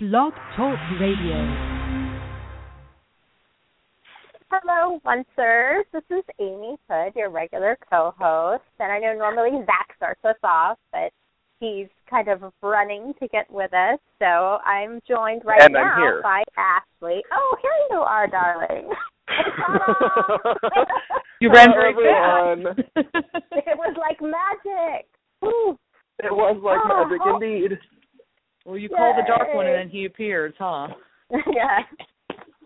[0.00, 1.34] Blog Talk Radio.
[4.50, 5.82] Hello, Oncers.
[5.92, 10.78] This is Amy Hood, your regular co-host, and I know normally Zach starts us off,
[10.92, 11.10] but
[11.58, 16.44] he's kind of running to get with us, so I'm joined right And now by
[16.56, 17.20] Ashley.
[17.32, 18.90] Oh, here you are, darling.
[21.40, 22.74] You ran very everyone.
[22.74, 23.06] fast.
[23.52, 25.06] it was like magic.
[25.40, 25.78] Woo.
[26.18, 27.04] It was like Oh.
[27.04, 27.34] magic oh.
[27.36, 27.78] indeed.
[28.68, 30.88] Well, you call the dark one and then he appears, huh?
[31.30, 31.80] yeah.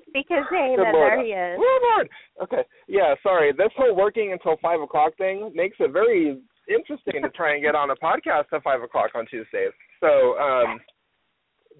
[0.09, 1.13] Speak his name, Good Lord.
[1.13, 1.59] there he is.
[1.59, 2.09] Good Lord.
[2.43, 2.63] Okay.
[2.89, 3.53] Yeah, sorry.
[3.53, 7.75] This whole working until five o'clock thing makes it very interesting to try and get
[7.75, 9.73] on a podcast at five o'clock on Tuesdays.
[10.01, 10.81] So, um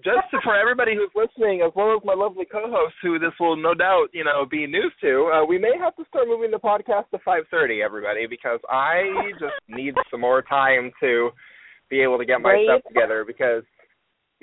[0.03, 3.55] just to, for everybody who's listening, as well as my lovely co-host, who this will
[3.55, 6.57] no doubt, you know, be news to, uh, we may have to start moving the
[6.57, 9.03] podcast to five thirty, everybody, because I
[9.39, 11.29] just need some more time to
[11.89, 12.69] be able to get my Breathe.
[12.69, 13.23] stuff together.
[13.25, 13.63] Because,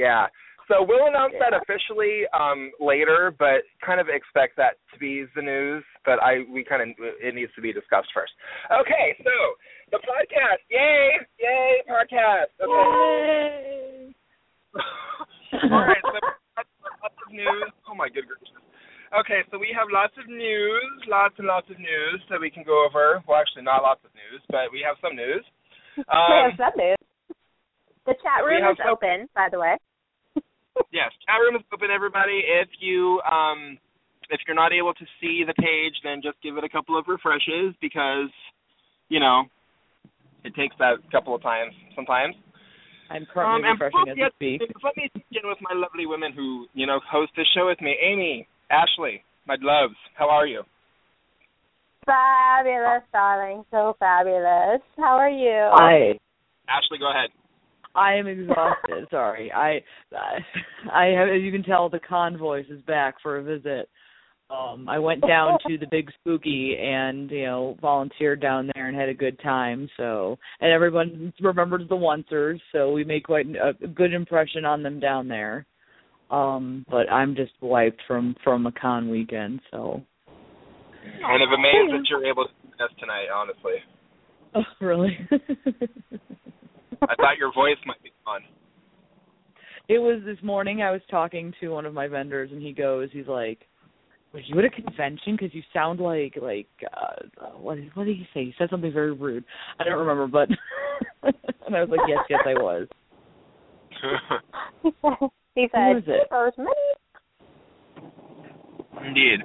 [0.00, 0.24] yeah,
[0.68, 5.42] so we'll announce that officially um, later, but kind of expect that to be the
[5.42, 5.84] news.
[6.08, 6.88] But I we kind of
[7.20, 8.32] it needs to be discussed first.
[8.72, 9.34] Okay, so
[9.92, 12.54] the podcast, yay, yay, podcast.
[12.62, 14.14] Okay.
[15.68, 16.18] All right, so
[17.02, 17.70] lots of news.
[17.90, 18.54] Oh my good gracious.
[19.10, 22.62] Okay, so we have lots of news, lots and lots of news that we can
[22.62, 23.18] go over.
[23.26, 25.42] Well, actually, not lots of news, but we have some news.
[25.98, 27.02] we Um, have some news.
[28.06, 29.74] The chat room is some- open, by the way.
[30.92, 32.42] Yes, chat room is open, everybody.
[32.44, 33.78] If you um,
[34.30, 37.06] if you're not able to see the page, then just give it a couple of
[37.08, 38.30] refreshes because,
[39.08, 39.44] you know,
[40.44, 42.34] it takes that couple of times sometimes.
[43.10, 44.70] I'm currently um, refreshing as we we speak.
[44.84, 47.96] let me begin with my lovely women who, you know, host this show with me.
[48.00, 50.62] Amy, Ashley, my loves, how are you?
[52.06, 53.64] Fabulous, darling.
[53.70, 54.80] So fabulous.
[54.96, 55.70] How are you?
[55.74, 56.18] Hi.
[56.70, 57.30] Ashley, go ahead.
[57.94, 59.06] I am exhausted.
[59.10, 59.52] Sorry.
[59.52, 60.38] I I
[60.92, 63.88] I have as you can tell the convoys is back for a visit.
[64.50, 68.96] Um I went down to the big spooky and, you know, volunteered down there and
[68.96, 69.88] had a good time.
[69.96, 74.82] So and everyone remembers the oncers, so we made quite a, a good impression on
[74.82, 75.66] them down there.
[76.30, 80.04] Um, but I'm just wiped from from a con weekend, so
[81.22, 83.72] Kind of amazed that you're able to do this tonight, honestly.
[84.52, 85.16] Oh, really?
[87.02, 88.42] I thought your voice might be fun.
[89.88, 90.82] it was this morning.
[90.82, 93.66] I was talking to one of my vendors, and he goes, he's like,
[94.32, 95.36] "Was you at a convention?
[95.36, 98.44] Because you sound like like uh, what did what did he say?
[98.44, 99.44] He said something very rude.
[99.78, 100.48] I don't remember, but
[101.66, 102.86] and I was like, yes, yes, I was.
[105.54, 106.26] he Who said, is it?
[106.30, 106.70] "First money."
[109.06, 109.40] Indeed.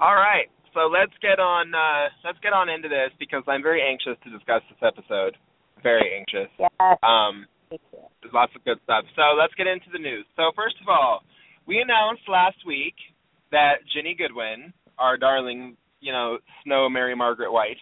[0.00, 0.46] All right.
[0.72, 4.30] So let's get on uh let's get on into this because I'm very anxious to
[4.30, 5.36] discuss this episode.
[5.84, 6.50] Very anxious.
[6.58, 6.72] Yes.
[7.04, 7.46] Um.
[7.70, 9.04] There's lots of good stuff.
[9.16, 10.24] So let's get into the news.
[10.36, 11.20] So first of all,
[11.66, 12.94] we announced last week
[13.50, 17.76] that Ginny Goodwin, our darling, you know, Snow Mary Margaret White,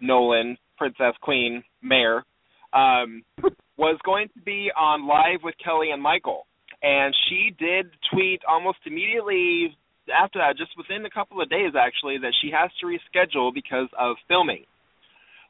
[0.00, 2.24] Nolan, Princess Queen, Mayor,
[2.72, 3.22] um,
[3.76, 6.46] was going to be on live with Kelly and Michael.
[6.82, 9.76] And she did tweet almost immediately
[10.12, 13.88] after that, just within a couple of days actually, that she has to reschedule because
[13.98, 14.64] of filming.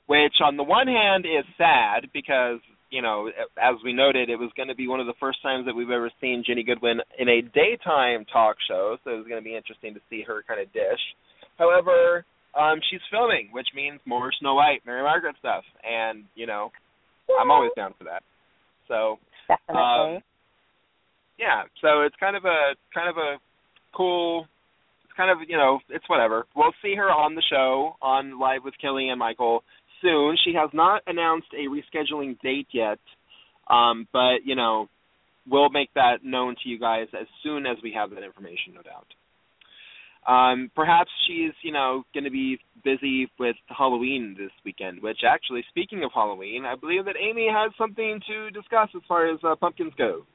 [0.07, 3.29] Which on the one hand is sad because you know,
[3.59, 5.91] as we noted, it was going to be one of the first times that we've
[5.91, 9.57] ever seen Ginny Goodwin in a daytime talk show, so it was going to be
[9.57, 11.03] interesting to see her kind of dish.
[11.59, 12.25] However,
[12.59, 16.71] um, she's filming, which means more Snow White, Mary Margaret stuff, and you know,
[17.39, 18.23] I'm always down for that.
[18.89, 19.19] So,
[19.49, 20.17] Definitely.
[20.17, 20.23] um,
[21.39, 23.37] yeah, so it's kind of a kind of a
[23.95, 24.47] cool.
[25.05, 26.47] It's kind of you know, it's whatever.
[26.55, 29.65] We'll see her on the show on live with Kelly and Michael
[30.03, 30.37] soon.
[30.45, 32.99] She has not announced a rescheduling date yet,
[33.69, 34.89] um, but you know,
[35.49, 38.83] we'll make that known to you guys as soon as we have that information, no
[38.83, 39.07] doubt.
[40.27, 45.01] Um, perhaps she's, you know, going to be busy with Halloween this weekend.
[45.01, 49.33] Which, actually, speaking of Halloween, I believe that Amy has something to discuss as far
[49.33, 50.27] as uh, pumpkins go.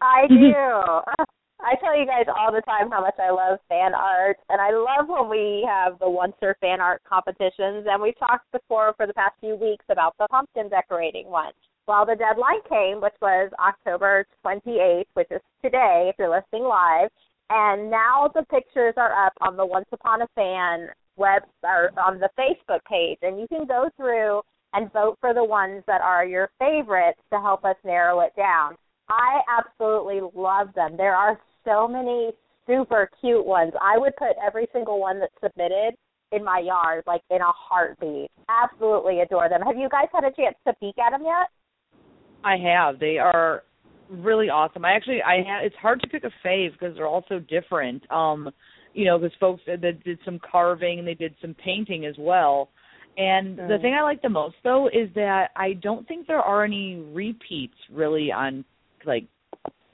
[0.00, 1.24] I do.
[1.62, 4.70] I tell you guys all the time how much I love fan art, and I
[4.72, 7.86] love when we have the Oncer fan art competitions.
[7.88, 11.52] And we've talked before for the past few weeks about the pumpkin decorating one.
[11.86, 17.10] Well, the deadline came, which was October 28th, which is today if you're listening live.
[17.50, 22.20] And now the pictures are up on the Once Upon a Fan web or on
[22.20, 24.40] the Facebook page, and you can go through
[24.72, 28.76] and vote for the ones that are your favorites to help us narrow it down.
[29.08, 30.96] I absolutely love them.
[30.96, 32.30] There are so many
[32.66, 33.72] super cute ones.
[33.80, 35.94] I would put every single one that's submitted
[36.32, 38.30] in my yard, like in a heartbeat.
[38.48, 39.62] Absolutely adore them.
[39.62, 41.48] Have you guys had a chance to peek at them yet?
[42.44, 42.98] I have.
[42.98, 43.64] They are
[44.08, 44.84] really awesome.
[44.84, 48.10] I actually I had it's hard to pick a fave because they're all so different.
[48.10, 48.50] Um,
[48.94, 52.14] you know, because folks that that did some carving and they did some painting as
[52.18, 52.70] well.
[53.16, 53.82] And the Mm.
[53.82, 57.76] thing I like the most though is that I don't think there are any repeats
[57.90, 58.64] really on
[59.04, 59.26] like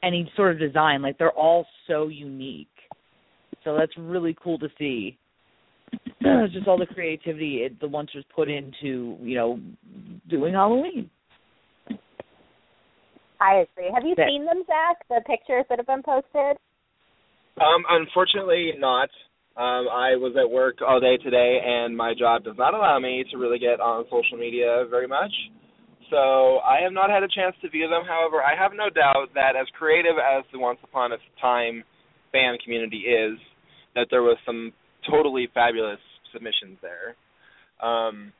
[0.06, 1.02] any sort of design.
[1.02, 2.68] Like they're all so unique.
[3.64, 5.18] So that's really cool to see.
[6.52, 9.60] Just all the creativity it, the Once put into, you know,
[10.28, 11.10] doing Halloween.
[13.40, 13.90] I agree.
[13.94, 14.96] Have you That- seen them, Zach?
[15.08, 16.56] The pictures that have been posted?
[17.60, 19.08] Um, unfortunately, not.
[19.56, 23.24] Um, I was at work all day today, and my job does not allow me
[23.30, 25.32] to really get on social media very much.
[26.10, 28.02] So I have not had a chance to view them.
[28.06, 31.82] However, I have no doubt that as creative as the Once Upon a Time
[32.32, 33.38] fan community is,
[33.94, 34.72] that there was some
[35.10, 35.98] totally fabulous
[36.32, 37.16] submissions there.
[37.86, 38.32] Um,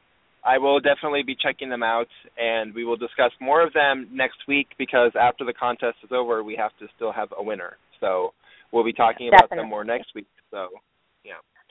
[0.44, 2.08] I will definitely be checking them out,
[2.38, 6.44] and we will discuss more of them next week because after the contest is over,
[6.44, 7.78] we have to still have a winner.
[8.00, 8.32] So
[8.72, 10.26] we'll be talking about them more next week.
[10.52, 10.68] So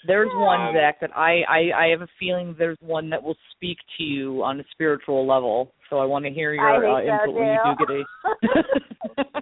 [0.07, 3.37] There's one, Um, Zach, that I, I I have a feeling there's one that will
[3.55, 5.73] speak to you on a spiritual level.
[5.89, 8.03] So I want to hear your uh, think so input when you do get too.
[8.03, 9.39] a.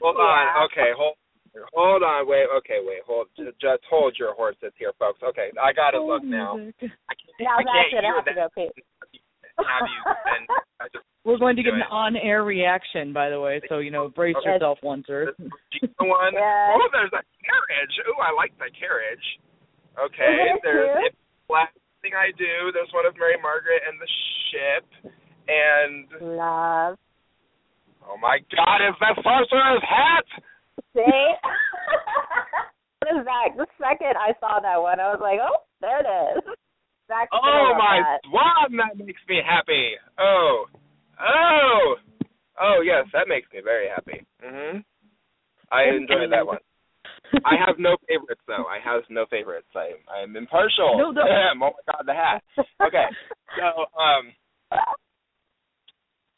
[0.00, 0.22] hold Yeah.
[0.24, 1.14] on, okay, hold.
[1.72, 5.22] Hold on, wait, okay, wait, hold, just hold your horses here, folks.
[5.22, 6.58] Okay, I gotta look now.
[6.58, 8.50] I can't, now I can't gonna hear have to that.
[8.56, 8.82] go pee.
[9.56, 10.02] Have you?
[10.34, 10.90] And
[11.24, 13.62] We're going to get an on-air reaction, by the way.
[13.70, 14.58] So you know, brace Yes.
[14.60, 15.30] yourself, Oncer.
[15.38, 16.34] you one.
[16.34, 16.74] Yes.
[16.74, 17.94] Oh, there's a carriage.
[18.10, 19.22] Ooh, I like the carriage.
[19.98, 22.72] Okay, there's the last thing I do.
[22.74, 24.10] There's one of Mary Margaret and the
[24.50, 24.84] ship,
[25.46, 26.98] and Love.
[28.06, 30.26] oh my God, is that sorcerer's hat?
[30.94, 31.02] See?
[33.00, 33.56] what is Zach?
[33.56, 36.42] The second I saw that one, I was like, oh, there it is.
[37.32, 38.20] Oh my that.
[38.24, 39.92] swan, that makes me happy.
[40.18, 40.64] Oh,
[41.20, 41.94] oh,
[42.60, 44.24] oh yes, that makes me very happy.
[44.42, 44.84] Mhm.
[45.70, 46.58] I enjoyed that one.
[47.44, 48.64] I have no favorites though.
[48.64, 49.68] I have no favorites.
[49.74, 50.98] I I'm impartial.
[50.98, 51.22] No, no.
[51.22, 52.42] oh my god, the hat.
[52.84, 53.06] Okay.
[53.58, 54.34] So um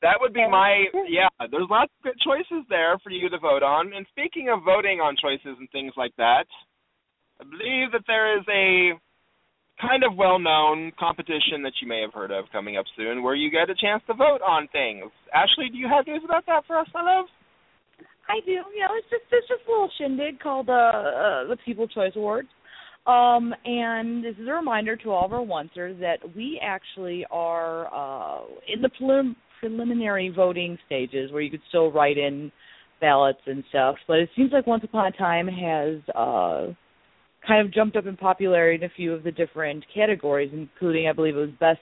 [0.03, 3.63] that would be my yeah, there's lots of good choices there for you to vote
[3.63, 3.93] on.
[3.95, 6.47] And speaking of voting on choices and things like that,
[7.41, 8.93] I believe that there is a
[9.81, 13.51] kind of well-known competition that you may have heard of coming up soon where you
[13.51, 15.11] get a chance to vote on things.
[15.35, 17.27] Ashley, do you have news about that for us, my love?
[18.29, 18.53] I do.
[18.53, 22.13] You know, it's just it's just a little shindig called uh, uh the People Choice
[22.17, 22.49] Awards.
[23.07, 27.87] Um, and this is a reminder to all of our oncers that we actually are
[27.95, 32.51] uh, in the prelim- preliminary voting stages where you could still write in
[33.01, 33.95] ballots and stuff.
[34.09, 36.73] But it seems like Once Upon a Time has uh,
[37.47, 41.13] kind of jumped up in popularity in a few of the different categories, including I
[41.13, 41.81] believe it was best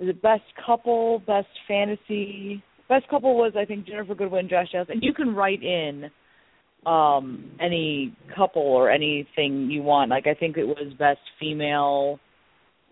[0.00, 2.62] is it best couple, best fantasy.
[2.88, 6.10] Best couple was I think Ginnifer Goodwin, Josh Dallas, and you can write in
[6.86, 10.10] um any couple or anything you want.
[10.10, 12.18] Like I think it was best female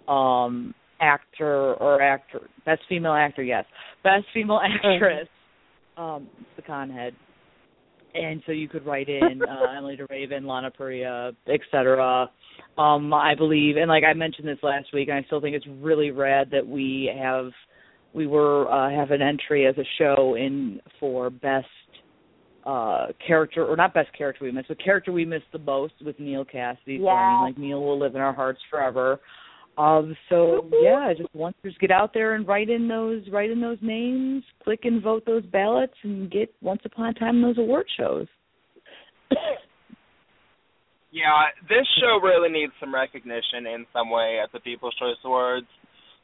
[0.09, 3.65] um actor or actor best female actor, yes.
[4.03, 5.29] Best female actress.
[5.97, 7.13] Um the conhead.
[8.15, 12.31] And so you could write in uh Emilie de Ravin, Lana Parrilla, etc.
[12.79, 15.67] Um I believe and like I mentioned this last week and I still think it's
[15.83, 17.51] really rad that we have
[18.15, 21.67] we were uh have an entry as a show in for best
[22.65, 26.19] uh character or not best character we missed, but character we missed the most with
[26.21, 26.99] Neal Cassidy.
[26.99, 27.31] So I Yeah.
[27.35, 29.21] mean like Neal will live in our hearts forever.
[29.79, 33.61] Um so yeah, just once just get out there and write in those write in
[33.61, 37.87] those names, click and vote those ballots and get once upon a time those award
[37.99, 38.27] shows.
[41.15, 45.67] Yeah, this show really needs some recognition in some way at the People's Choice Awards.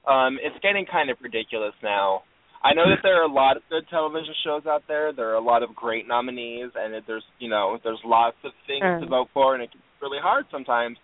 [0.09, 2.23] Um, it's getting kind of ridiculous now.
[2.65, 5.13] I know that there are a lot of good television shows out there.
[5.13, 8.53] There are a lot of great nominees, and it, there's you know there's lots of
[8.67, 9.11] things to Mm.
[9.11, 10.97] vote for, and it's really hard sometimes.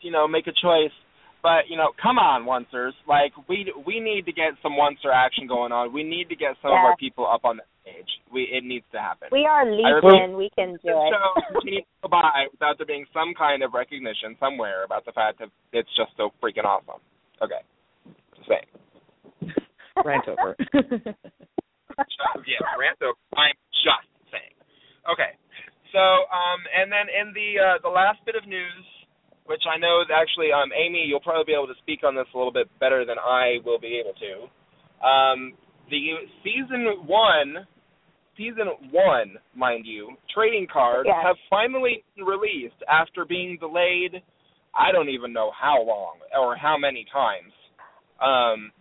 [0.00, 0.94] You know, make a choice.
[1.42, 2.94] But you know, come on, oncers!
[3.06, 5.92] Like we we need to get some oncer action going on.
[5.92, 8.10] We need to get some of our people up on the stage.
[8.32, 9.28] We it needs to happen.
[9.30, 10.36] We are Legion.
[10.36, 11.12] We can do it.
[11.14, 15.12] show continues to go by without there being some kind of recognition somewhere about the
[15.12, 16.98] fact that it's just so freaking awesome.
[17.38, 17.62] Okay,
[18.36, 18.68] just saying.
[20.04, 20.56] Rant over.
[20.60, 23.16] Just- yeah, rant over.
[23.36, 24.52] I'm just saying.
[25.08, 25.32] Okay,
[25.92, 28.84] so um, and then in the uh, the last bit of news,
[29.46, 32.26] which I know that actually um, Amy, you'll probably be able to speak on this
[32.34, 34.32] a little bit better than I will be able to.
[35.00, 35.52] Um,
[35.88, 37.64] the season one,
[38.36, 41.16] season one, mind you, trading cards Yes.
[41.24, 44.20] have finally been released after being delayed.
[44.76, 47.52] I don't even know how long or how many times.
[48.20, 48.72] Um,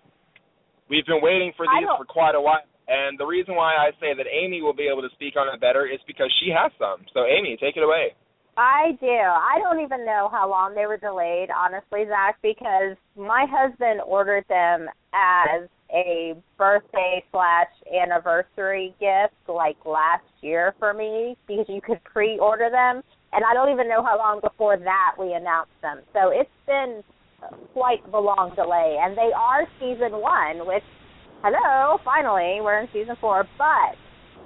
[0.89, 2.63] we've been waiting for these for quite a while.
[2.87, 5.59] And the reason why I say that Amy will be able to speak on it
[5.59, 7.05] better is because she has some.
[7.13, 8.13] So Amy, take it away.
[8.57, 9.07] I do.
[9.07, 14.45] I don't even know how long they were delayed, honestly, Zach, because my husband ordered
[14.47, 22.03] them as a birthday slash anniversary gift like last year for me because you could
[22.03, 23.03] pre order them
[23.35, 25.99] and I don't even know how long before that we announced them.
[26.13, 27.03] So it's been
[27.73, 30.83] quite the long delay and they are season one, which
[31.43, 33.45] hello, finally we're in season four.
[33.57, 33.95] But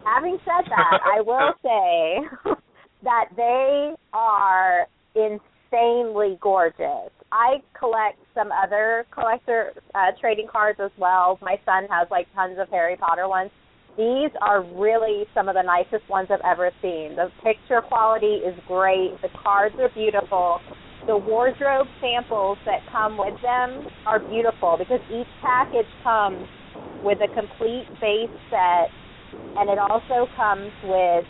[0.06, 2.54] having said that, I will say
[3.04, 7.12] that they are insanely gorgeous.
[7.32, 11.38] I collect some other collector uh, trading cards as well.
[11.42, 13.52] My son has like tons of Harry Potter ones.
[13.98, 17.16] These are really some of the nicest ones I've ever seen.
[17.16, 19.18] The picture quality is great.
[19.22, 20.60] The cards are beautiful.
[21.10, 26.46] The wardrobe samples that come with them are beautiful because each package comes
[27.04, 28.94] with a complete base set
[29.58, 31.26] and it also comes with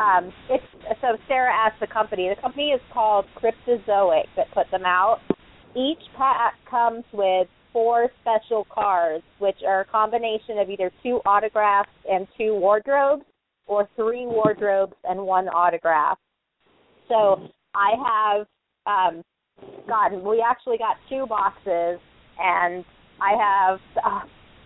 [0.00, 0.64] um, it's
[1.02, 2.30] so Sarah asked the company.
[2.34, 5.18] The company is called Cryptozoic that put them out.
[5.76, 11.90] Each pack comes with four special cards, which are a combination of either two autographs
[12.10, 13.24] and two wardrobes,
[13.66, 16.16] or three wardrobes and one autograph.
[17.06, 17.90] So I
[18.38, 18.46] have
[18.90, 19.22] um,
[19.86, 20.24] gotten.
[20.24, 22.00] We actually got two boxes,
[22.38, 22.84] and
[23.20, 23.80] I have.
[24.04, 24.20] Uh,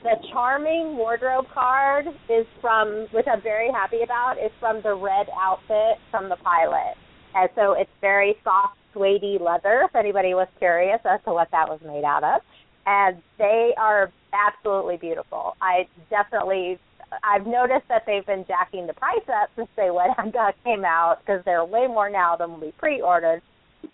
[0.05, 5.29] the charming wardrobe card is from, which I'm very happy about, is from the red
[5.35, 6.95] outfit from the pilot.
[7.35, 11.71] And so it's very soft, suede leather, if anybody was curious as to what that
[11.71, 12.43] was made out of.
[12.85, 15.57] And they are absolutely beautiful.
[15.63, 16.79] I definitely,
[17.25, 20.13] I've noticed that they've been jacking the price up since they went
[20.65, 23.41] came out because they're way more now than we pre-ordered.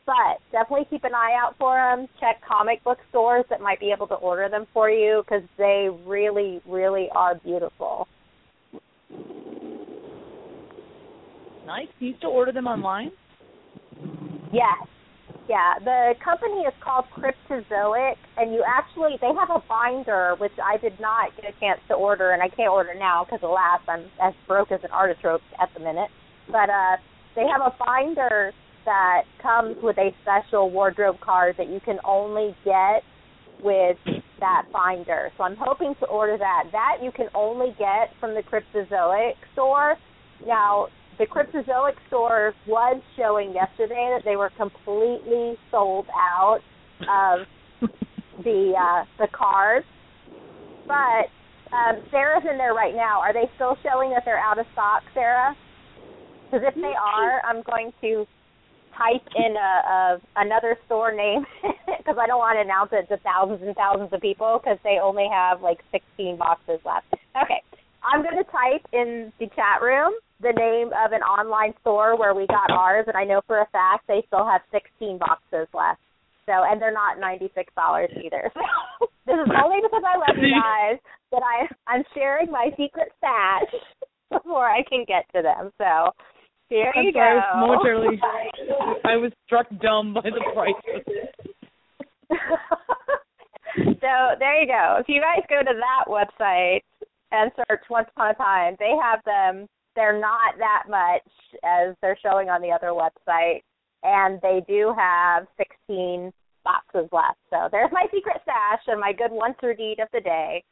[0.07, 2.09] But definitely keep an eye out for them.
[2.19, 5.89] Check comic book stores that might be able to order them for you because they
[6.07, 8.09] really, really are beautiful.
[11.67, 11.89] Nice.
[12.01, 13.13] You still order them online?
[14.53, 14.89] Yes.
[15.49, 20.77] Yeah, the company is called Cryptozoic, and you actually they have a binder which I
[20.77, 24.05] did not get a chance to order, and I can't order now because alas, I'm
[24.23, 26.11] as broke as an artichoke at the minute.
[26.47, 26.97] But uh,
[27.35, 28.53] they have a binder
[28.91, 33.05] that comes with a special wardrobe card that you can only get
[33.63, 33.97] with
[34.41, 35.31] that binder.
[35.39, 36.65] So I'm hoping to order that.
[36.73, 39.95] That you can only get from the Cryptozoic store.
[40.45, 46.59] Now, the Cryptozoic store was showing yesterday that they were completely sold out
[47.03, 47.47] of
[48.43, 49.87] the uh, the cards.
[50.89, 51.31] But
[51.73, 53.21] um, Sarah's in there right now.
[53.21, 55.55] Are they still showing that they're out of stock, Sarah?
[56.51, 58.27] Because if they are, I'm going to
[59.01, 61.47] type in a, a another store name
[61.87, 64.99] because I don't want to announce it to thousands and thousands of people because they
[65.03, 67.09] only have like 16 boxes left.
[67.41, 67.65] Okay,
[68.05, 72.35] I'm going to type in the chat room the name of an online store where
[72.35, 76.01] we got ours, and I know for a fact they still have 16 boxes left.
[76.47, 77.53] So, and they're not $96
[78.25, 78.51] either.
[78.55, 80.99] So, this is only because I love you guys
[81.31, 83.71] that I I'm sharing my secret stash
[84.33, 85.71] before I can get to them.
[85.79, 86.11] So,
[86.71, 87.61] here I'm you sorry, go.
[87.61, 88.21] momentarily,
[89.05, 90.75] I was struck dumb by the price.
[94.01, 94.97] so there you go.
[95.01, 96.81] If you guys go to that website
[97.33, 99.67] and search Once Upon a Time, they have them.
[99.97, 101.27] They're not that much
[101.65, 103.63] as they're showing on the other website,
[104.05, 107.39] and they do have 16 boxes left.
[107.51, 110.63] So there's my secret stash and my good one through deed of the day.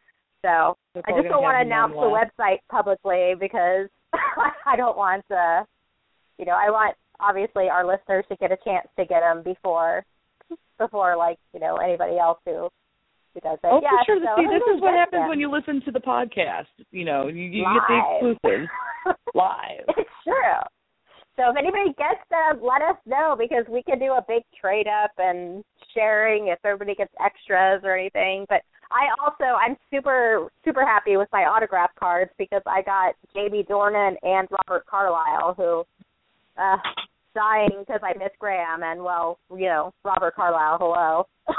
[0.42, 3.88] So I just don't want to announce the website publicly because
[4.66, 5.66] I don't want to
[6.38, 10.04] you know, I want obviously our listeners to get a chance to get them before
[10.78, 12.68] before like you know anybody else who
[13.35, 13.66] who does it.
[13.66, 14.21] Oh, yeah, for sure.
[14.25, 15.28] So See, this is what happens them.
[15.28, 16.71] when you listen to the podcast.
[16.90, 18.00] You know, you, you get the
[18.38, 18.71] exclusives
[19.35, 19.85] live.
[19.97, 20.62] It's true.
[21.37, 24.88] So if anybody gets them, let us know because we can do a big trade
[24.88, 25.62] up and
[25.95, 28.45] sharing if everybody gets extras or anything.
[28.49, 33.64] But I also I'm super super happy with my autograph cards because I got Jamie
[33.68, 35.85] Dornan and Robert Carlyle who
[36.58, 36.76] uh
[37.34, 41.26] dying because I miss Graham and well, you know, Robert Carlyle, hello.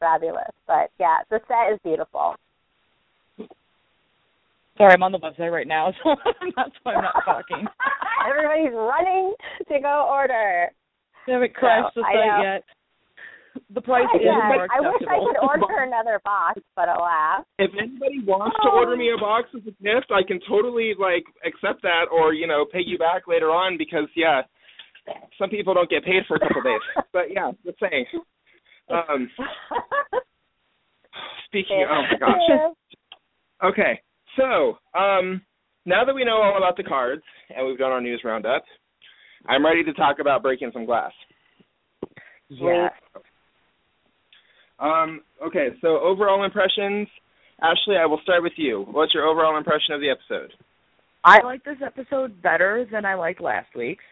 [0.00, 0.50] Fabulous.
[0.66, 2.34] But yeah, the set is beautiful.
[4.78, 6.16] Sorry, I'm on the website right now, so
[6.56, 7.66] that's why I'm not talking.
[8.28, 9.34] Everybody's running
[9.68, 10.70] to go order.
[11.28, 12.64] I haven't crashed So, the site yet.
[13.84, 17.44] Price is yeah, more I wish I could order another box, but alas.
[17.58, 21.24] If anybody wants to order me a box as a gift, I can totally like
[21.44, 24.42] accept that or, you know, pay you back later on because yeah,
[25.38, 26.80] some people don't get paid for a couple days.
[27.12, 28.06] But yeah, just saying.
[28.90, 29.30] Um
[31.46, 32.74] speaking oh my gosh.
[33.62, 34.00] Okay.
[34.36, 35.42] So, um,
[35.84, 37.22] now that we know all about the cards
[37.54, 38.64] and we've done our news roundup,
[39.46, 41.12] I'm ready to talk about breaking some glass.
[42.48, 42.88] Yeah.
[44.82, 47.08] Um, okay, so overall impressions.
[47.62, 48.84] Ashley, I will start with you.
[48.90, 50.52] What's your overall impression of the episode?
[51.24, 54.02] I like this episode better than I liked last week's.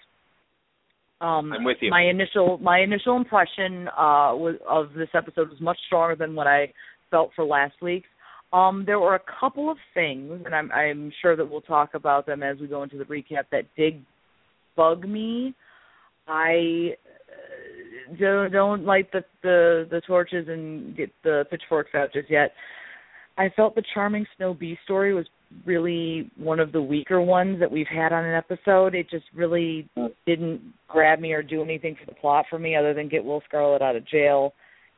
[1.20, 1.90] Um, I'm with you.
[1.90, 6.46] My initial my initial impression uh, was, of this episode was much stronger than what
[6.46, 6.72] I
[7.10, 8.08] felt for last week's.
[8.52, 12.26] Um, there were a couple of things, and I'm, I'm sure that we'll talk about
[12.26, 14.04] them as we go into the recap that did
[14.76, 15.54] bug me.
[16.26, 16.96] I
[18.18, 22.52] don't, don't light the, the the torches and get the pitchforks out just yet.
[23.38, 25.26] I felt the charming Snow Bee story was
[25.64, 28.94] really one of the weaker ones that we've had on an episode.
[28.94, 29.88] It just really
[30.26, 33.42] didn't grab me or do anything for the plot for me other than get Will
[33.48, 34.52] Scarlet out of jail.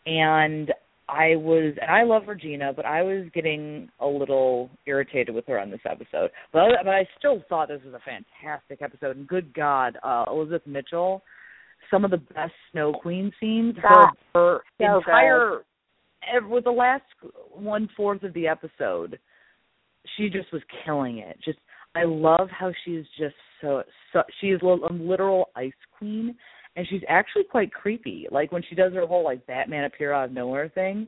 [0.07, 0.73] And
[1.09, 5.59] I was, and I love Regina, but I was getting a little irritated with her
[5.59, 6.31] on this episode.
[6.53, 9.17] But but I still thought this was a fantastic episode.
[9.17, 11.23] And good God, uh, Elizabeth Mitchell,
[11.93, 13.77] some of the best Snow Queen scenes.
[13.81, 15.59] Her, her So entire,
[16.35, 17.05] ev- with the last
[17.53, 19.19] one fourth of the episode,
[20.17, 21.39] she just was killing it.
[21.45, 21.59] Just
[21.95, 23.83] I love how she's just so
[24.13, 26.35] so she is a literal ice queen
[26.75, 28.27] and she's actually quite creepy.
[28.31, 31.07] Like when she does her whole like Batman appear out of nowhere thing,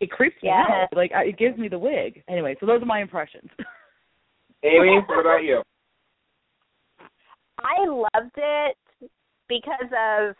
[0.00, 0.64] it creeps me Yeah.
[0.82, 0.88] out.
[0.94, 2.22] Like I, it gives me the wig.
[2.28, 3.48] Anyway, so those are my impressions.
[4.62, 5.62] Amy, what about you?
[7.60, 8.76] I loved it
[9.48, 10.34] because of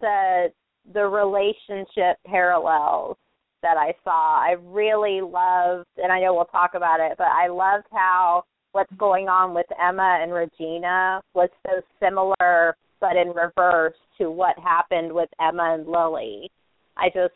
[0.00, 0.52] the
[0.92, 3.16] the relationship parallels
[3.62, 4.38] that I saw.
[4.38, 8.92] I really loved, and I know we'll talk about it, but I loved how what's
[8.98, 15.12] going on with Emma and Regina was so similar, but in reverse to what happened
[15.12, 16.50] with Emma and Lily.
[16.96, 17.32] I just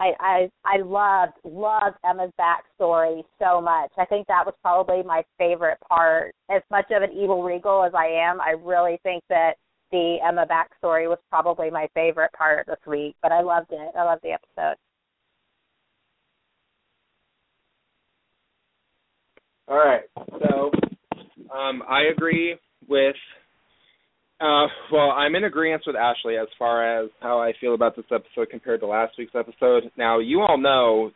[0.00, 3.90] I I I loved loved Emma's backstory so much.
[3.96, 6.34] I think that was probably my favorite part.
[6.50, 9.54] As much of an evil regal as I am, I really think that
[9.90, 13.16] the Emma backstory was probably my favorite part this week.
[13.22, 13.92] But I loved it.
[13.96, 14.76] I loved the episode.
[19.68, 20.02] All right.
[20.16, 20.70] So,
[21.54, 22.56] um, I agree
[22.88, 23.16] with.
[24.40, 28.04] Uh, well, I'm in agreement with Ashley as far as how I feel about this
[28.12, 29.90] episode compared to last week's episode.
[29.96, 31.10] Now, you all know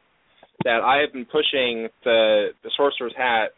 [0.64, 3.50] that I have been pushing the the Sorcerer's Hat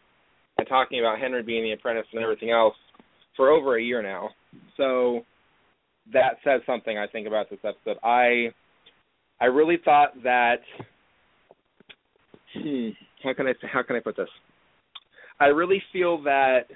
[0.58, 2.76] and talking about Henry being the apprentice and everything else
[3.36, 4.30] for over a year now.
[4.76, 5.24] So
[6.12, 7.98] that says something I think about this episode.
[8.02, 8.52] I
[9.40, 10.60] I really thought that
[12.54, 12.88] hmm,
[13.22, 14.28] how can I how can I put this?
[15.40, 16.66] I really feel that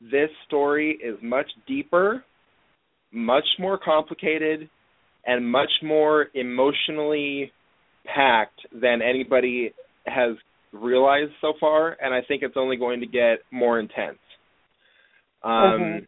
[0.00, 2.24] this story is much deeper,
[3.12, 4.68] much more complicated,
[5.26, 7.52] and much more emotionally
[8.04, 9.72] packed than anybody
[10.06, 10.36] has
[10.72, 14.18] realized so far, and I think it's only going to get more intense.
[15.44, 16.06] Um, Mhm.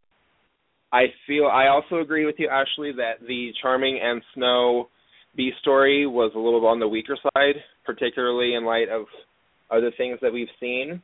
[0.92, 4.88] I feel I also agree with you, Ashley, that the Charming and Snow
[5.34, 9.06] B story was a little on the weaker side, particularly in light of
[9.70, 11.02] other things that we've seen.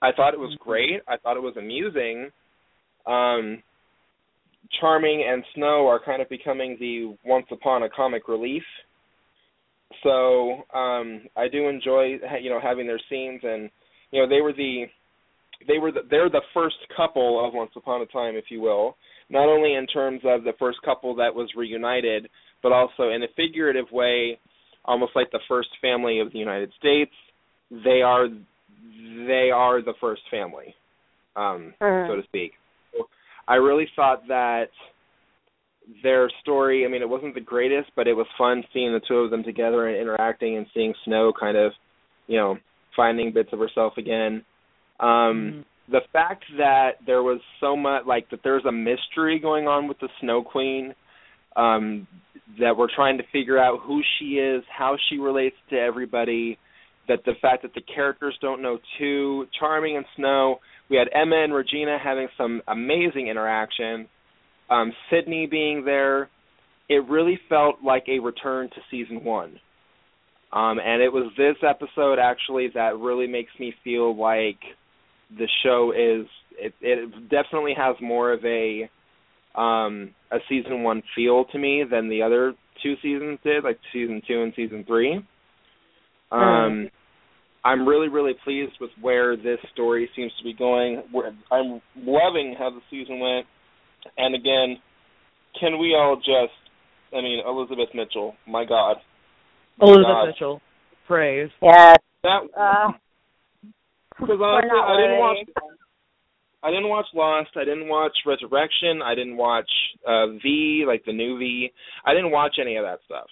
[0.00, 1.02] I thought it was great.
[1.08, 2.30] I thought it was amusing.
[3.06, 3.62] Um,
[4.80, 8.62] Charming and Snow are kind of becoming the once upon a comic relief.
[10.04, 13.70] So um, I do enjoy you know having their scenes, and
[14.12, 14.84] you know they were the
[15.68, 18.96] they were the, they're the first couple of Once Upon a Time, if you will.
[19.28, 22.28] Not only in terms of the first couple that was reunited,
[22.62, 24.38] but also in a figurative way,
[24.84, 27.12] almost like the first family of the United States.
[27.70, 28.28] They are
[29.26, 30.74] they are the first family,
[31.36, 32.08] um, Mhm.
[32.08, 32.54] so to speak.
[32.92, 33.08] So
[33.46, 34.70] I really thought that
[36.02, 36.84] their story.
[36.84, 39.42] I mean, it wasn't the greatest, but it was fun seeing the two of them
[39.42, 41.72] together and interacting, and seeing Snow kind of,
[42.26, 42.58] you know,
[42.96, 44.44] finding bits of herself again.
[45.00, 49.88] Um, the fact that there was so much like that there's a mystery going on
[49.88, 50.94] with the Snow Queen
[51.56, 52.06] um
[52.58, 56.58] that we're trying to figure out who she is, how she relates to everybody,
[57.06, 60.58] that the fact that the characters don't know too, Charming and Snow,
[60.88, 64.06] we had Emma and Regina having some amazing interaction,
[64.68, 66.28] um Sidney being there,
[66.88, 69.60] it really felt like a return to season 1.
[70.52, 74.58] Um and it was this episode actually that really makes me feel like
[75.38, 76.26] the show is
[76.58, 78.90] it it definitely has more of a
[79.54, 84.22] um a season one feel to me than the other two seasons did, like season
[84.26, 85.24] two and season three.
[86.32, 86.88] Um
[87.62, 91.02] I'm really, really pleased with where this story seems to be going.
[91.12, 93.46] We're- I'm loving how the season went.
[94.16, 94.78] And again,
[95.60, 96.54] can we all just
[97.12, 98.96] I mean, Elizabeth Mitchell, my God.
[99.78, 100.26] My Elizabeth God.
[100.26, 100.60] Mitchell,
[101.06, 101.50] praise.
[101.62, 101.96] Yes.
[102.22, 102.92] That Uh,
[104.20, 105.38] Because We're honestly, I didn't watch.
[106.62, 107.50] I didn't watch Lost.
[107.56, 109.00] I didn't watch Resurrection.
[109.02, 109.70] I didn't watch
[110.06, 111.72] uh V, like the new V.
[112.04, 113.26] I didn't watch any of that stuff.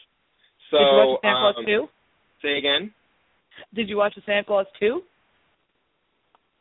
[0.71, 1.89] So Did you watch Santa Claus um, 2?
[2.43, 2.93] say again.
[3.75, 5.03] Did you watch the Santa Claus 2?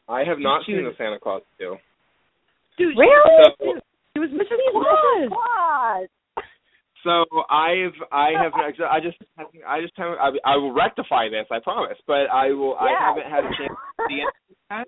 [0.10, 0.78] I have not Shoot.
[0.78, 1.76] seen the Santa Claus 2.
[2.78, 3.44] Dude, Really?
[3.60, 3.80] So,
[4.14, 4.56] He was Mrs.
[4.56, 4.72] Mrs.
[4.72, 5.30] Claus.
[5.30, 6.08] Claus.
[7.04, 9.18] So I've I have I just
[9.68, 13.32] I just haven't I, I will rectify this I promise but I will I haven't
[13.32, 14.34] had a chance to see it
[14.72, 14.88] yet.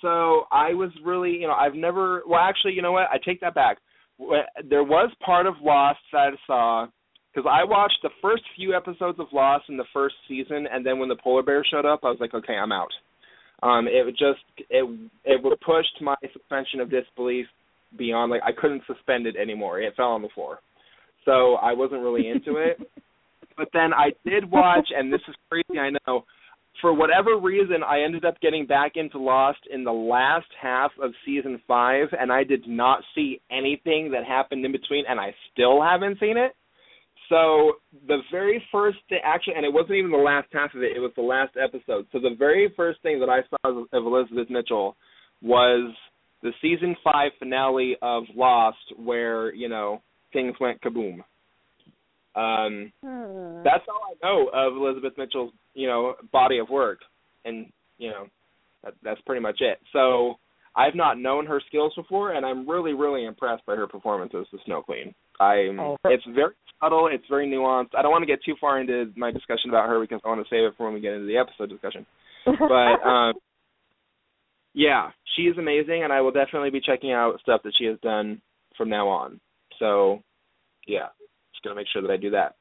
[0.00, 3.08] So I was really you know I've never well actually you know what?
[3.12, 3.78] I take that back.
[4.68, 6.86] There was part of Lost that I saw
[7.34, 10.98] because I watched the first few episodes of Lost in the first season and then
[10.98, 12.92] when the polar bear showed up I was like okay I'm out.
[13.62, 17.46] Um it would just it it would pushed my suspension of disbelief
[17.96, 19.80] beyond like I couldn't suspend it anymore.
[19.80, 20.60] It fell on the floor
[21.28, 22.80] so I wasn't really into it.
[23.56, 26.24] But then I did watch, and this is crazy, I know.
[26.80, 31.10] For whatever reason, I ended up getting back into Lost in the last half of
[31.26, 35.82] season five, and I did not see anything that happened in between, and I still
[35.82, 36.52] haven't seen it.
[37.28, 37.72] So
[38.06, 41.00] the very first thing, actually, and it wasn't even the last half of it; it
[41.00, 42.06] was the last episode.
[42.12, 44.96] So the very first thing that I saw of Elizabeth Mitchell
[45.42, 45.92] was
[46.44, 50.00] the season five finale of Lost, where you know
[50.38, 51.20] things went kaboom.
[52.36, 53.62] Um, Hmm.
[53.64, 57.00] that's all I know of Elizabeth Mitchell's, you know, body of work,
[57.44, 58.26] and you know,
[58.84, 59.80] that, that's pretty much it.
[59.92, 60.36] So
[60.76, 64.46] I've not known her skills before, and I'm really, really impressed by her performance as
[64.52, 65.12] the Snow Queen.
[65.40, 65.80] I'm.
[65.80, 65.96] Oh.
[66.04, 67.08] It's very subtle.
[67.10, 67.96] It's very nuanced.
[67.98, 70.40] I don't want to get too far into my discussion about her because I want
[70.40, 72.06] to save it for when we get into the episode discussion.
[72.46, 73.34] But um,
[74.74, 77.98] yeah, she is amazing, and I will definitely be checking out stuff that she has
[78.00, 78.40] done
[78.76, 79.40] from now on.
[79.80, 80.22] So,
[80.88, 81.08] yeah,
[81.52, 82.56] just gonna make sure that I do that.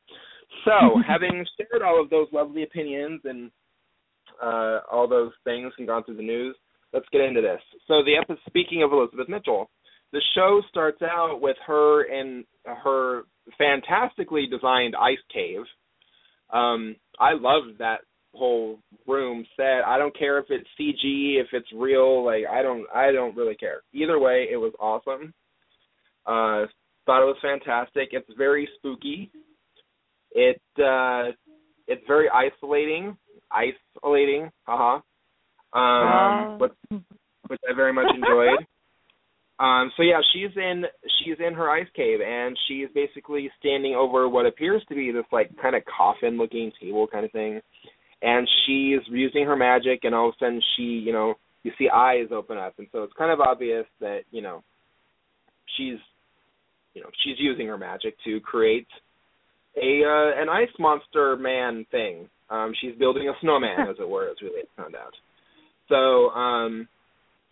[0.66, 3.52] So, having shared all of those lovely opinions and
[4.42, 6.56] uh, all those things and gone through the news,
[6.94, 7.62] let's get into this.
[7.88, 9.70] So, the episode, speaking of Elizabeth Mitchell,
[10.14, 13.24] the show starts out with her in her
[13.58, 15.62] fantastically designed ice cave.
[16.52, 18.02] Um, I love that
[18.34, 19.86] whole room set.
[19.86, 22.24] I don't care if it's CG, if it's real.
[22.26, 23.82] Like I don't, I don't really care.
[23.94, 25.34] Either way, it was awesome.
[26.26, 26.68] Uh,
[27.08, 28.10] thought it was fantastic.
[28.12, 29.32] It's very spooky.
[30.32, 31.32] It uh,
[31.88, 33.18] it's very isolating.
[33.52, 34.96] Isolating, haha.
[34.98, 35.04] Um,
[35.74, 36.58] Ah.
[36.58, 36.74] which,
[37.48, 38.68] which I very much enjoyed.
[39.60, 40.84] Um, so yeah, she's in
[41.18, 45.26] she's in her ice cave and she's basically standing over what appears to be this
[45.32, 47.60] like kind of coffin looking table kind of thing.
[48.22, 51.90] And she's using her magic and all of a sudden she, you know, you see
[51.90, 54.64] eyes open up and so it's kind of obvious that, you know,
[55.76, 55.98] she's
[56.98, 58.88] you know, she's using her magic to create
[59.76, 62.28] a uh, an ice monster man thing.
[62.50, 65.14] Um she's building a snowman as it were, as we later found out.
[65.90, 66.88] So, um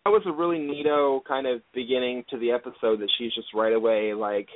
[0.03, 3.73] that was a really neato kind of beginning to the episode that she's just right
[3.73, 4.47] away like,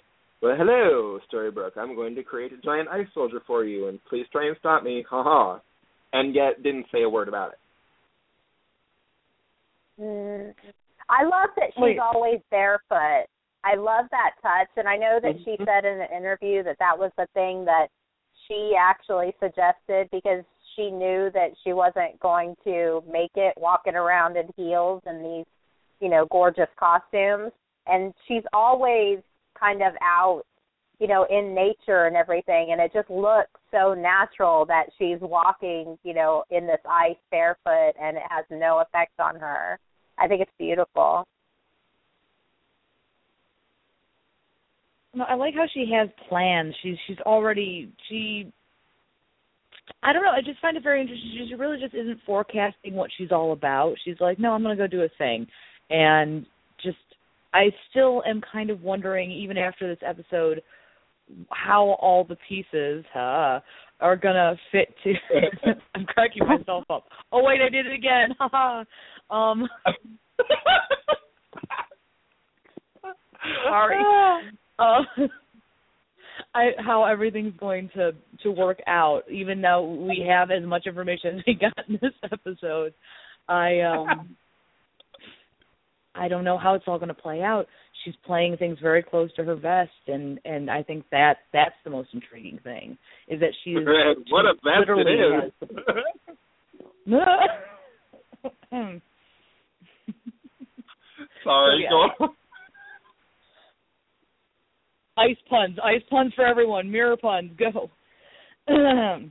[0.41, 4.25] Well hello, Storybrooke, I'm going to create a giant ice soldier for you and please
[4.31, 5.59] try and stop me, haha
[6.11, 7.59] and yet didn't say a word about it.
[10.01, 10.53] Mm.
[11.09, 11.99] I love that she's Wait.
[11.99, 13.27] always barefoot.
[13.63, 15.65] I love that touch, and I know that she Mhm.
[15.65, 17.89] said in an interview that that was the thing that
[18.47, 20.45] she actually suggested because
[20.75, 25.45] she knew that she wasn't going to make it walking around in heels and these,
[25.99, 27.51] you know, gorgeous costumes.
[27.85, 29.19] And she's always
[29.55, 30.43] kind of out,
[30.99, 35.97] you know, in nature and everything, and it just looks so natural that she's walking,
[36.03, 39.79] you know, in this ice barefoot, and it has no effect on her.
[40.17, 41.25] I think it's beautiful.
[45.19, 46.73] No, I like how she has plans.
[46.81, 48.53] She's she's already she.
[50.01, 50.31] I don't know.
[50.31, 51.45] I just find it very interesting.
[51.49, 53.95] She really just isn't forecasting what she's all about.
[54.05, 55.45] She's like, no, I'm going to go do a thing,
[55.89, 56.45] and
[56.81, 56.95] just
[57.53, 60.61] I still am kind of wondering, even after this episode,
[61.49, 63.59] how all the pieces huh,
[63.99, 65.13] are gonna fit to.
[65.95, 67.07] I'm cracking myself up.
[67.33, 68.29] Oh wait, I did it again.
[69.29, 69.67] Um.
[73.65, 73.97] Sorry.
[74.79, 75.01] uh,
[76.55, 78.11] I how everything's going to
[78.43, 82.13] to work out, even though we have as much information as we got in this
[82.31, 82.93] episode.
[83.47, 84.35] I um
[86.15, 87.67] I don't know how it's all going to play out.
[88.03, 91.89] She's playing things very close to her vest, and and I think that that's the
[91.89, 93.75] most intriguing thing is that she's
[94.29, 95.51] what a mess it literally has-
[101.43, 101.89] Sorry, Yeah.
[105.19, 107.89] Ice puns, ice puns for everyone, mirror puns, go.
[108.69, 109.29] no,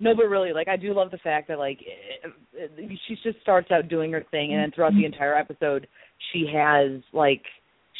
[0.00, 3.70] but really, like I do love the fact that like it, it, she just starts
[3.70, 5.12] out doing her thing, and then throughout the mm-hmm.
[5.12, 5.86] entire episode,
[6.32, 7.42] she has like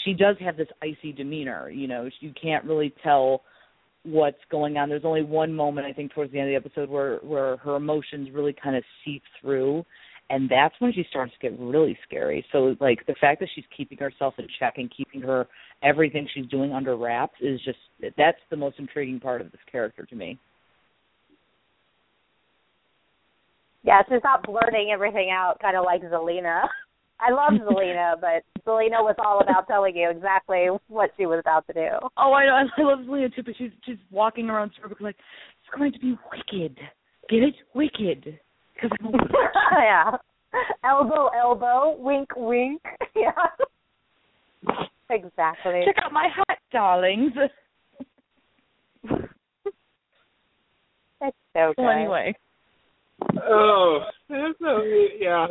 [0.04, 1.70] she does have this icy demeanor.
[1.70, 3.42] You know, you can't really tell
[4.04, 4.88] what's going on.
[4.88, 7.76] There's only one moment I think towards the end of the episode where where her
[7.76, 9.84] emotions really kind of seep through,
[10.30, 12.44] and that's when she starts to get really scary.
[12.52, 15.46] So like the fact that she's keeping herself in check and keeping her
[15.82, 17.78] everything she's doing under wraps is just
[18.16, 20.38] that's the most intriguing part of this character to me.
[23.82, 26.62] Yeah, she's not blurting everything out, kind of like Zelena.
[27.20, 31.66] I love Zelena, but Zelena was all about telling you exactly what she was about
[31.66, 31.88] to do.
[32.16, 32.54] Oh, I know.
[32.54, 36.16] I love Zelena too, but she's she's walking around circles like it's going to be
[36.32, 36.78] wicked.
[37.28, 37.54] Get it?
[37.74, 38.38] Wicked.
[38.74, 39.18] Because I'm a
[39.72, 40.10] yeah.
[40.84, 42.82] Elbow, elbow, wink, wink.
[43.16, 43.30] Yeah.
[45.08, 45.82] Exactly.
[45.84, 47.32] Check out my hat, darlings.
[51.20, 51.82] That's so good.
[51.82, 52.34] Well, anyway.
[53.40, 54.82] Oh, so,
[55.18, 55.46] yeah.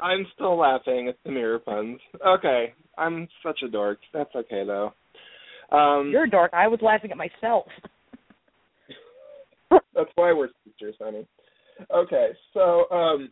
[0.00, 2.00] I'm still laughing at the mirror puns.
[2.26, 3.98] Okay, I'm such a dork.
[4.12, 4.92] That's okay though.
[5.70, 6.52] Um, You're a dark.
[6.52, 7.66] I was laughing at myself.
[9.70, 11.26] that's why we're sisters, honey.
[11.94, 13.30] Okay, so um,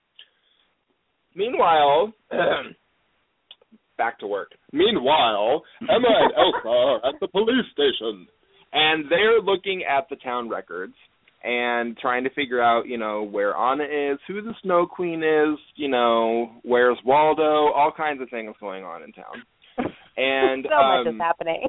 [1.34, 2.12] meanwhile,
[3.98, 4.50] back to work.
[4.72, 8.26] Meanwhile, Emma and Elsa are at the police station,
[8.72, 10.94] and they're looking at the town records
[11.42, 15.58] and trying to figure out, you know, where Anna is, who the Snow Queen is,
[15.76, 19.42] you know, where's Waldo, all kinds of things going on in town.
[20.18, 21.68] And so um, much is happening.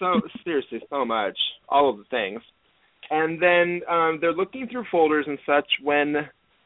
[0.00, 2.40] so seriously, so much, all of the things.
[3.10, 6.14] And then um they're looking through folders and such when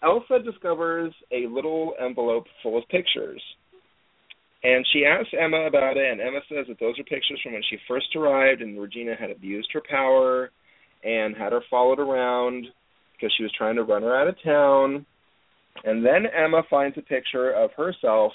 [0.03, 3.43] Elsa discovers a little envelope full of pictures.
[4.63, 7.63] And she asks Emma about it, and Emma says that those are pictures from when
[7.71, 10.51] she first arrived and Regina had abused her power
[11.05, 12.67] and had her followed around
[13.13, 15.07] because she was trying to run her out of town.
[15.85, 18.33] And then Emma finds a picture of herself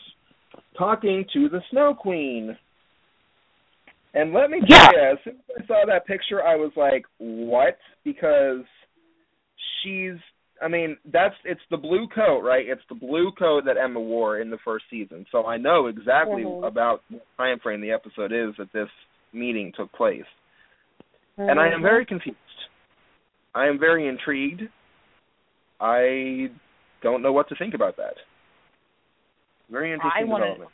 [0.78, 2.58] talking to the Snow Queen.
[4.13, 7.06] And let me tell you, as soon as I saw that picture, I was like,
[7.17, 8.63] "What?" Because
[9.82, 10.15] she's,
[10.62, 12.67] I mean, that's it's the blue coat, right?
[12.67, 16.43] It's the blue coat that Emma wore in the first season, so I know exactly
[16.43, 16.65] Mhm.
[16.67, 18.89] about what time frame the episode is that this
[19.32, 20.26] meeting took place,
[21.38, 22.38] and I am very confused.
[23.56, 24.69] I am very intrigued.
[25.80, 26.52] I
[27.02, 28.17] don't know what to think about that.
[29.69, 30.71] Very interesting I wanna- development.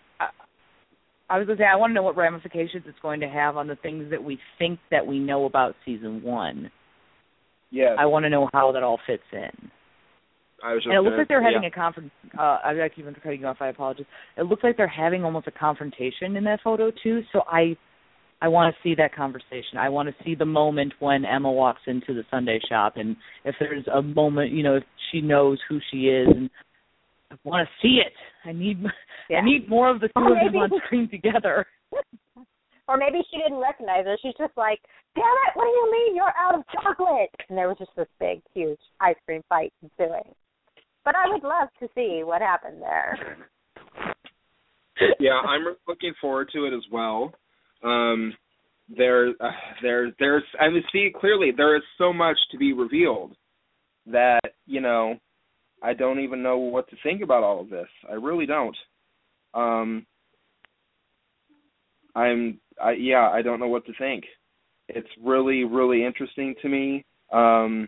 [1.30, 3.68] I was gonna say I want to know what ramifications it's going to have on
[3.68, 6.72] the things that we think that we know about season one.
[7.72, 9.72] Yes, I want to know how that all fits in.
[10.64, 10.88] I was just.
[10.88, 11.70] And it looks like they're having yeah.
[11.70, 12.12] a conference.
[12.38, 13.58] Uh, I I keep cutting you off.
[13.60, 14.06] I apologize.
[14.38, 17.22] It looks like they're having almost a confrontation in that photo too.
[17.32, 17.78] So I,
[18.42, 19.78] I want to see that conversation.
[19.80, 23.16] I want to see the moment when Emma walks into the sundae shop, and
[23.46, 26.50] if there's a moment, you know, if she knows who she is, and
[27.32, 28.14] I want to see it.
[28.46, 28.84] I need,
[29.30, 29.40] Yeah.
[29.40, 31.66] I need more of the two Or of them on screen together.
[32.88, 34.18] Or maybe she didn't recognize her.
[34.22, 34.80] She's just like,
[35.16, 37.30] damn it, what do you mean you're out of chocolate?
[37.48, 40.34] And there was just this big, huge ice cream fight ensuing.
[41.06, 43.38] But I would love to see what happened there.
[45.20, 47.32] yeah, I'm looking forward to it as well.
[47.84, 48.34] Um,
[48.96, 50.44] there, uh, there, there's.
[50.60, 53.36] I mean, see clearly there is so much to be revealed
[54.08, 55.16] that you know
[55.82, 57.88] I don't even know what to think about all of this.
[58.10, 58.76] I really don't.
[59.54, 60.06] Um,
[62.16, 62.60] I'm.
[62.82, 64.26] I yeah, I don't know what to think.
[64.88, 67.06] It's really, really interesting to me.
[67.32, 67.88] Um,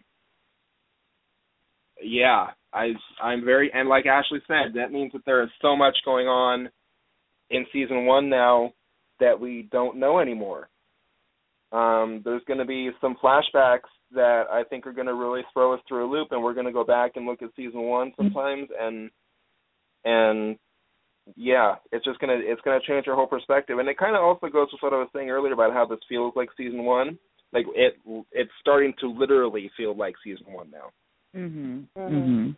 [2.01, 5.95] yeah, I I'm very and like Ashley said, that means that there is so much
[6.06, 6.69] going on
[7.49, 8.71] in season one now
[9.19, 10.69] that we don't know anymore.
[11.71, 15.74] Um, there's going to be some flashbacks that I think are going to really throw
[15.74, 18.12] us through a loop, and we're going to go back and look at season one
[18.17, 19.10] sometimes, and
[20.04, 20.58] and
[21.36, 24.47] yeah, it's just gonna it's gonna change our whole perspective, and it kind of also
[24.47, 27.17] goes with what I was saying earlier about how this feels like season one.
[27.54, 27.97] Like it,
[28.32, 30.91] it's starting to literally feel like season one now.
[31.36, 31.86] Mhm.
[31.97, 32.56] Mhm.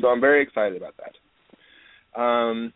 [0.00, 2.20] So I'm very excited about that.
[2.20, 2.72] Um,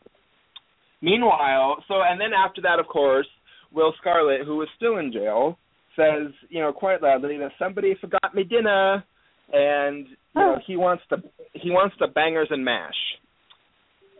[1.02, 3.28] meanwhile, so and then after that, of course,
[3.72, 5.58] Will Scarlet, who is still in jail,
[5.96, 9.04] says, you know, quite loudly that somebody forgot me dinner,
[9.52, 11.16] and you know he wants to
[11.54, 12.94] he wants the bangers and mash.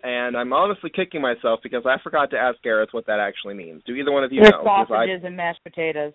[0.03, 3.83] And I'm honestly kicking myself because I forgot to ask Gareth what that actually means.
[3.85, 4.51] Do either one of you know?
[4.51, 6.13] There's I- sausages and mashed potatoes.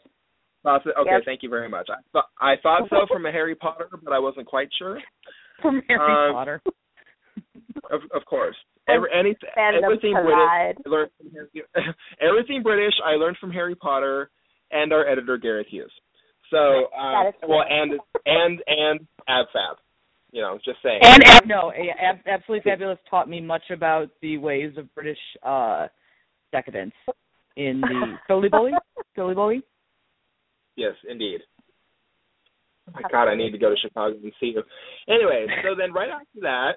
[0.63, 1.21] Sausage- Okay, Yes.
[1.25, 1.89] thank you very much.
[1.89, 5.01] I thought I thought so from a Harry Potter, but I wasn't quite sure.
[5.61, 6.61] From Harry Um, Potter.
[7.91, 8.55] Of of course,
[8.89, 10.75] Every, any, everything collide.
[10.83, 14.29] British I learned from Harry, everything British I learned from Harry Potter,
[14.71, 15.91] and our editor Gareth Hughes.
[16.51, 17.77] So, That um, well, true.
[17.77, 17.91] and
[18.25, 19.75] and and AbFab.
[20.31, 20.99] You know, just saying.
[21.03, 25.87] And ab- no, ab- absolutely fabulous taught me much about the ways of British uh
[26.51, 26.93] decadence
[27.55, 28.71] in the Philly Bully.
[29.15, 29.61] Philly Bully.
[30.75, 31.41] Yes, indeed.
[32.89, 34.63] Oh my God, I need to go to Chicago and see you.
[35.07, 36.71] Anyway, so then right after that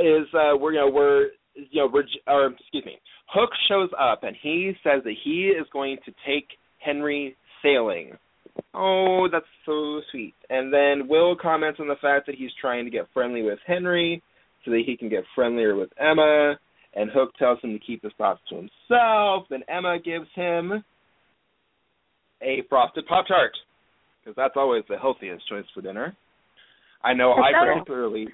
[0.00, 4.22] is uh we're you know we're you know we're or excuse me Hook shows up
[4.22, 6.46] and he says that he is going to take
[6.78, 8.12] Henry sailing.
[8.74, 10.34] Oh, that's so sweet.
[10.48, 14.22] And then Will comments on the fact that he's trying to get friendly with Henry
[14.64, 16.56] so that he can get friendlier with Emma.
[16.94, 19.44] And Hook tells him to keep his thoughts to himself.
[19.50, 20.84] Then Emma gives him
[22.42, 23.52] a frosted Pop Tart
[24.22, 26.16] because that's always the healthiest choice for dinner.
[27.04, 28.28] I know I particularly,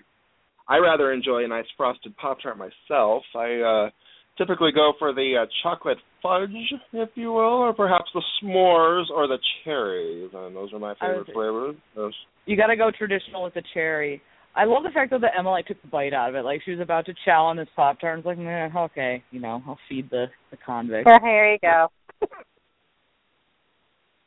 [0.69, 3.23] I rather enjoy a nice frosted Pop Tart myself.
[3.37, 3.91] I uh
[4.39, 6.51] typically go for the uh, chocolate fudge,
[6.93, 11.29] if you will, or perhaps the s'mores or the cherries, and those are my favorite
[11.29, 11.77] was- flavors.
[11.95, 12.15] Those
[12.47, 14.23] You got to go traditional with the cherry.
[14.55, 16.45] I love the fact though that Emma like took the bite out of it.
[16.45, 18.17] Like she was about to chow on this pop tart.
[18.17, 21.09] and was like, nah, okay, you know, I'll feed the the convict.
[21.23, 21.89] Here you go.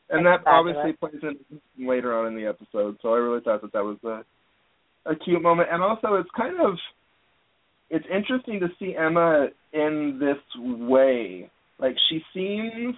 [0.09, 1.37] and That's that obviously plays in
[1.87, 2.97] later on in the episode.
[3.01, 4.23] So I really thought that that was a
[5.05, 6.75] a cute moment, and also it's kind of
[7.89, 11.49] it's interesting to see Emma in this way.
[11.79, 12.95] Like she seems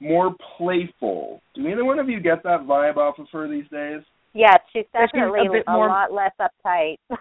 [0.00, 1.40] more playful.
[1.54, 4.00] Do either one of you get that vibe off of her these days?
[4.34, 6.96] Yes, she's Yeah, she's a definitely bit a more- lot less uptight.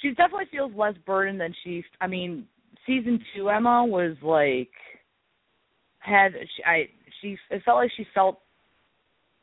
[0.00, 1.84] she definitely feels less burdened than she.
[2.00, 2.46] I mean,
[2.86, 4.70] season two Emma was like
[5.98, 6.88] had she, I
[7.20, 8.40] she it felt like she felt.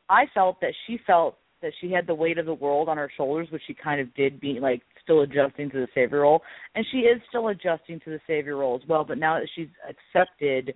[0.08, 3.10] I felt that she felt that she had the weight of the world on her
[3.16, 6.42] shoulders, which she kind of did, being like still adjusting to the savior role,
[6.74, 9.04] and she is still adjusting to the savior role as well.
[9.04, 10.74] But now that she's accepted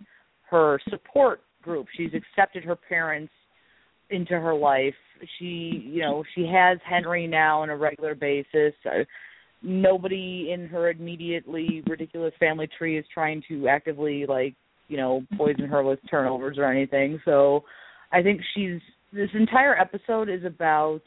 [0.51, 3.33] her support group, she's accepted her parents
[4.11, 4.95] into her life.
[5.39, 8.75] She, you know, she has Henry now on a regular basis.
[8.85, 9.05] Uh,
[9.63, 14.55] nobody in her immediately ridiculous family tree is trying to actively like,
[14.89, 17.21] you know, poison her with turnovers or anything.
[17.25, 17.65] So,
[18.13, 18.81] I think she's
[19.13, 21.01] this entire episode is about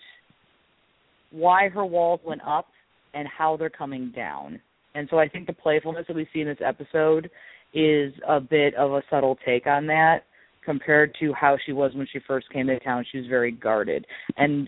[1.31, 2.67] why her walls went up
[3.13, 4.59] and how they're coming down.
[4.95, 7.29] And so I think the playfulness that we see in this episode
[7.73, 10.23] is a bit of a subtle take on that
[10.65, 13.05] compared to how she was when she first came to town.
[13.11, 14.05] She was very guarded.
[14.37, 14.67] And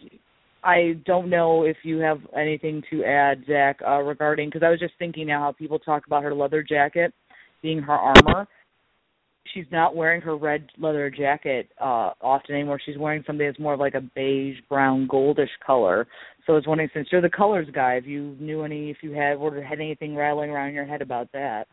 [0.63, 4.79] I don't know if you have anything to add, Zach, uh, regarding because I was
[4.79, 7.13] just thinking now how people talk about her leather jacket
[7.61, 8.47] being her armor.
[9.53, 12.79] She's not wearing her red leather jacket uh often anymore.
[12.85, 16.07] She's wearing something that's more of like a beige, brown, goldish color.
[16.45, 19.11] So I was wondering, since you're the colors guy, if you knew any, if you
[19.11, 21.67] had, or had anything rattling around your head about that.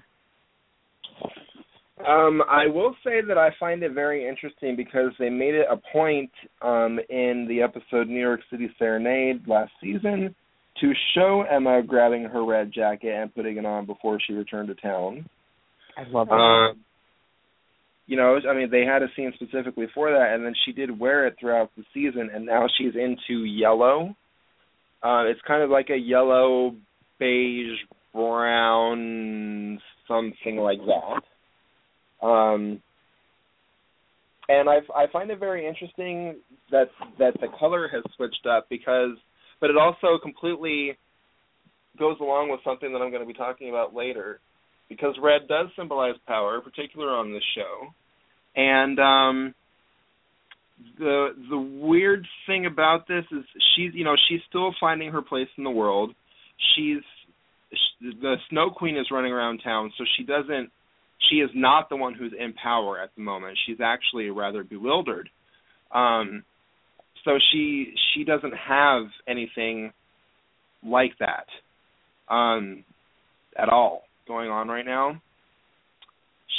[2.06, 5.76] Um, I will say that I find it very interesting because they made it a
[5.92, 6.30] point
[6.62, 10.34] um, in the episode New York City Serenade last season
[10.80, 14.74] to show Emma grabbing her red jacket and putting it on before she returned to
[14.74, 15.28] town.
[15.96, 16.84] I love Um,
[18.08, 20.98] you know, I mean, they had a scene specifically for that, and then she did
[20.98, 24.16] wear it throughout the season, and now she's into yellow.
[25.02, 26.74] Uh, it's kind of like a yellow,
[27.18, 27.78] beige,
[28.14, 32.26] brown, something like that.
[32.26, 32.80] Um,
[34.48, 36.36] and I I find it very interesting
[36.70, 39.18] that that the color has switched up because,
[39.60, 40.96] but it also completely
[41.98, 44.40] goes along with something that I'm going to be talking about later
[44.88, 47.88] because red does symbolize power, particularly on this show.
[48.56, 49.54] And um
[50.98, 55.48] the the weird thing about this is she's you know she's still finding her place
[55.56, 56.14] in the world.
[56.74, 57.02] She's
[57.72, 60.70] sh- the Snow Queen is running around town, so she doesn't
[61.28, 63.58] she is not the one who's in power at the moment.
[63.66, 65.28] She's actually rather bewildered.
[65.92, 66.44] Um
[67.24, 69.92] so she she doesn't have anything
[70.84, 71.46] like that
[72.32, 72.84] um
[73.56, 75.20] at all going on right now.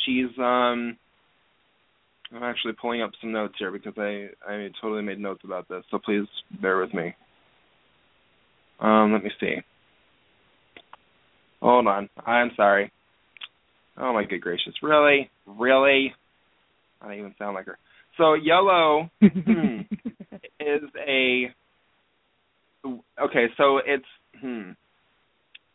[0.06, 0.98] She's um
[2.32, 5.84] I'm actually pulling up some notes here because I I totally made notes about this,
[5.90, 6.28] so please
[6.62, 7.14] bear with me.
[8.80, 9.56] Um, let me see.
[11.62, 12.10] Hold on.
[12.26, 12.92] I'm sorry.
[13.98, 14.74] Oh my good gracious.
[14.82, 15.30] Really?
[15.46, 16.14] Really?
[17.02, 17.78] I don't even sound like her.
[18.18, 19.82] So yellow hmm,
[20.60, 21.54] is a
[23.22, 24.06] okay, so it's
[24.42, 24.72] hmm.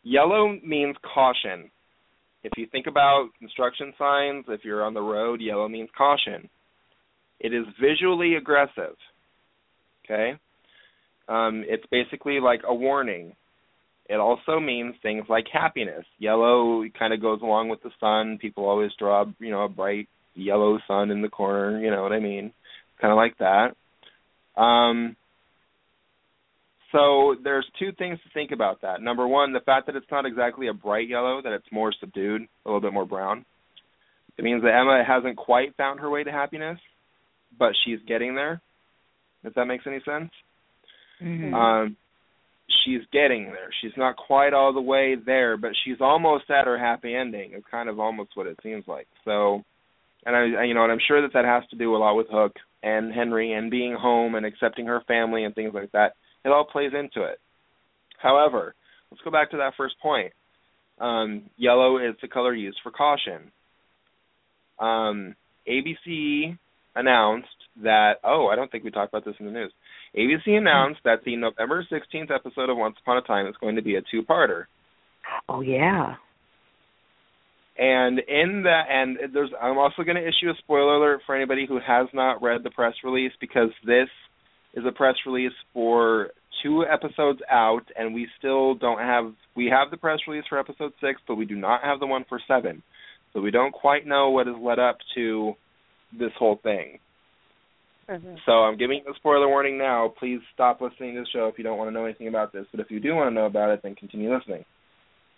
[0.05, 1.71] Yellow means caution.
[2.45, 6.49] If you think about construction signs, if you're on the road, yellow means caution.
[7.41, 8.97] It is visually aggressive.
[10.05, 10.35] Okay?
[11.27, 13.35] Um, it's basically like a warning.
[14.09, 16.05] It also means things like happiness.
[16.19, 18.39] Yellow kind of goes along with the sun.
[18.39, 21.81] People always draw, you know, a bright yellow sun in the corner.
[21.81, 22.53] You know what I mean?
[23.01, 23.75] Kind of like that.
[24.61, 25.17] Um,
[26.95, 29.03] so there's two things to think about that.
[29.03, 32.43] Number one, the fact that it's not exactly a bright yellow, that it's more subdued,
[32.43, 33.45] a little bit more brown.
[34.39, 36.79] It means that Emma hasn't quite found her way to happiness,
[37.59, 38.61] but she's getting there.
[39.43, 40.31] If that makes any sense.
[41.21, 41.55] Mm-hmm.
[41.55, 41.97] Um,
[42.85, 43.71] she's getting there.
[43.83, 47.51] She's not quite all the way there, but she's almost at her happy ending.
[47.55, 49.07] It's kind of almost what it seems like.
[49.25, 49.63] So,
[50.25, 52.29] and I, you know, and I'm sure that that has to do a lot with
[52.31, 56.15] Hook and Henry and being home and accepting her family and things like that.
[56.45, 57.39] It all plays into it.
[58.21, 58.75] However,
[59.11, 60.33] let's go back to that first point.
[60.99, 63.51] Um, yellow is the color used for caution.
[64.79, 65.35] Um,
[65.69, 66.57] ABC
[66.95, 67.49] announced
[67.83, 68.15] that.
[68.23, 69.73] Oh, I don't think we talked about this in the news.
[70.17, 73.83] ABC announced that the November 16th episode of Once Upon a Time is going to
[73.83, 74.65] be a two-parter.
[75.49, 76.15] Oh yeah.
[77.77, 81.67] And in that, and there's, I'm also going to issue a spoiler alert for anybody
[81.67, 84.09] who has not read the press release because this
[84.75, 86.31] is a press release for
[86.63, 89.33] two episodes out, and we still don't have.
[89.57, 92.25] We have the press release for episode six, but we do not have the one
[92.29, 92.83] for seven.
[93.33, 95.55] So we don't quite know what has led up to
[96.19, 96.99] this whole thing.
[98.09, 98.35] Mm-hmm.
[98.47, 100.13] So I'm giving you a spoiler warning now.
[100.19, 102.67] Please stop listening to the show if you don't want to know anything about this.
[102.71, 104.65] But if you do want to know about it, then continue listening.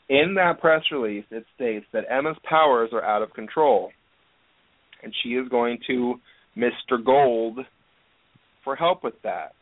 [0.08, 3.90] In that press release, it states that Emma's powers are out of control,
[5.02, 6.14] and she is going to
[6.56, 7.04] Mr.
[7.04, 7.58] Gold
[8.66, 9.52] for help with that.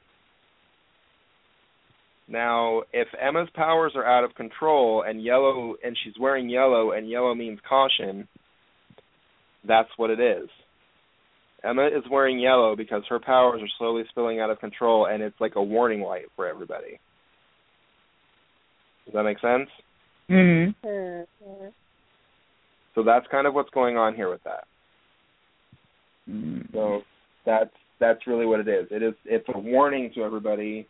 [2.27, 7.09] Now, if Emma's powers are out of control and yellow and she's wearing yellow and
[7.09, 8.27] yellow means caution,
[9.69, 10.49] that's what it is.
[11.63, 15.39] Emma is wearing yellow because her powers are slowly spilling out of control and it's
[15.39, 16.99] like a warning light for everybody.
[19.05, 19.69] Does that make sense?
[20.31, 20.75] Mhm.
[20.83, 21.67] Mm-hmm.
[22.95, 24.65] So that's kind of what's going on here with that.
[26.31, 26.73] Mm.
[26.73, 27.03] So
[27.45, 27.75] that's
[28.05, 28.87] that's really what it is.
[28.91, 30.87] It is it's a warning to everybody,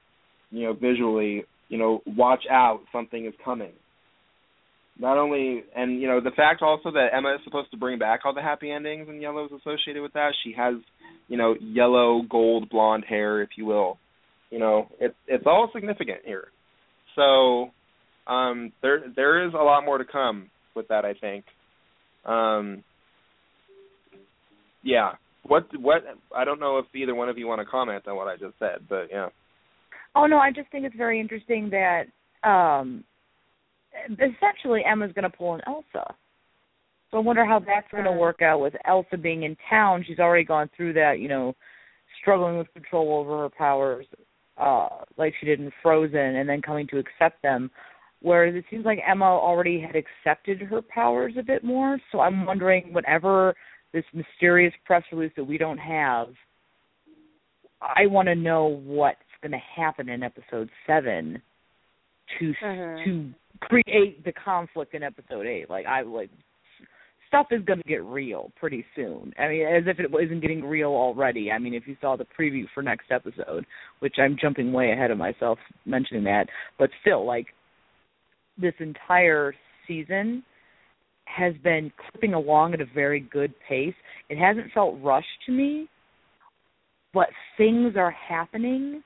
[0.50, 3.72] you know, visually, you know, watch out, something is coming.
[4.98, 8.20] Not only and you know, the fact also that Emma is supposed to bring back
[8.24, 10.32] all the happy endings and yellow is associated with that.
[10.44, 10.74] She has,
[11.28, 13.98] you know, yellow, gold, blonde hair, if you will.
[14.50, 16.48] You know, it's it's all significant here.
[17.16, 17.70] So
[18.26, 21.44] um there there is a lot more to come with that I think.
[22.24, 22.82] Um
[24.82, 25.12] yeah.
[25.46, 26.02] What what
[26.34, 28.58] I don't know if either one of you want to comment on what I just
[28.58, 29.28] said, but yeah.
[30.16, 32.04] Oh no, I just think it's very interesting that
[32.48, 33.04] um
[34.10, 36.14] essentially Emma's going to pull an Elsa.
[37.10, 40.04] So I wonder how that's going to work out with Elsa being in town.
[40.06, 41.54] She's already gone through that, you know,
[42.20, 44.06] struggling with control over her powers,
[44.58, 47.70] uh, like she did in Frozen, and then coming to accept them.
[48.20, 51.98] Whereas it seems like Emma already had accepted her powers a bit more.
[52.10, 53.54] So I'm wondering, whatever
[53.94, 56.28] this mysterious press release that we don't have,
[57.80, 61.40] I want to know what's going to happen in episode seven
[62.38, 63.04] to Mhm.
[63.04, 65.70] to create the conflict in episode eight.
[65.70, 66.30] Like I like
[67.28, 69.32] stuff is going to get real pretty soon.
[69.38, 71.50] I mean, as if it wasn't getting real already.
[71.50, 73.64] I mean, if you saw the preview for next episode,
[74.00, 77.46] which I'm jumping way ahead of myself mentioning that, but still, like
[78.56, 79.54] this entire
[79.86, 80.42] season
[81.26, 83.94] has been clipping along at a very good pace.
[84.28, 85.88] It hasn't felt rushed to me,
[87.12, 89.02] but things are happening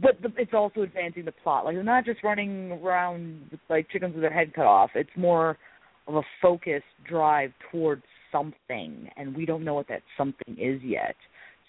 [0.00, 1.64] but the, it's also advancing the plot.
[1.64, 4.90] Like they're not just running around like chickens with their head cut off.
[4.94, 5.58] It's more
[6.06, 11.16] of a focused drive towards something, and we don't know what that something is yet.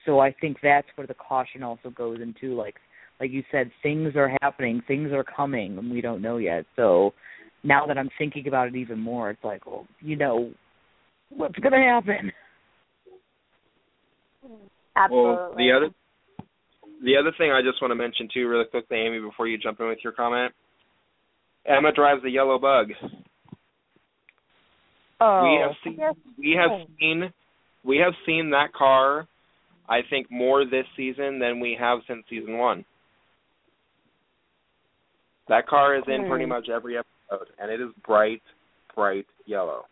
[0.05, 2.55] So I think that's where the caution also goes into.
[2.55, 2.75] Like,
[3.19, 6.65] like you said, things are happening, things are coming, and we don't know yet.
[6.75, 7.13] So
[7.63, 10.51] now that I'm thinking about it even more, it's like, well, you know,
[11.29, 12.31] what's going to happen?
[14.95, 15.35] Absolutely.
[15.35, 15.89] Well, the other
[17.03, 19.79] the other thing I just want to mention too, really quickly, Amy, before you jump
[19.79, 20.53] in with your comment,
[21.65, 22.87] Emma drives the yellow bug.
[25.19, 26.15] Oh, we have seen Yes.
[26.37, 27.33] we have seen
[27.83, 29.27] we have seen that car,
[29.87, 32.85] I think, more this season than we have since season one.
[35.47, 36.49] That car is in pretty Hmm.
[36.51, 37.12] much every episode,
[37.59, 38.41] and it is bright,
[38.95, 39.85] bright yellow.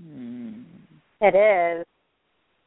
[0.00, 0.62] Hmm.
[1.20, 1.86] It is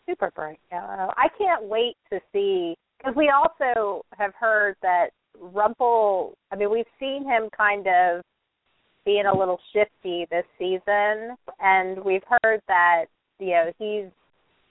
[0.08, 1.14] super bright yellow.
[1.16, 5.10] I can't wait to see because we also have heard that
[5.40, 6.36] Rumple.
[6.52, 8.22] I mean, we've seen him kind of
[9.06, 13.06] being a little shifty this season, and we've heard that
[13.40, 14.12] you know he's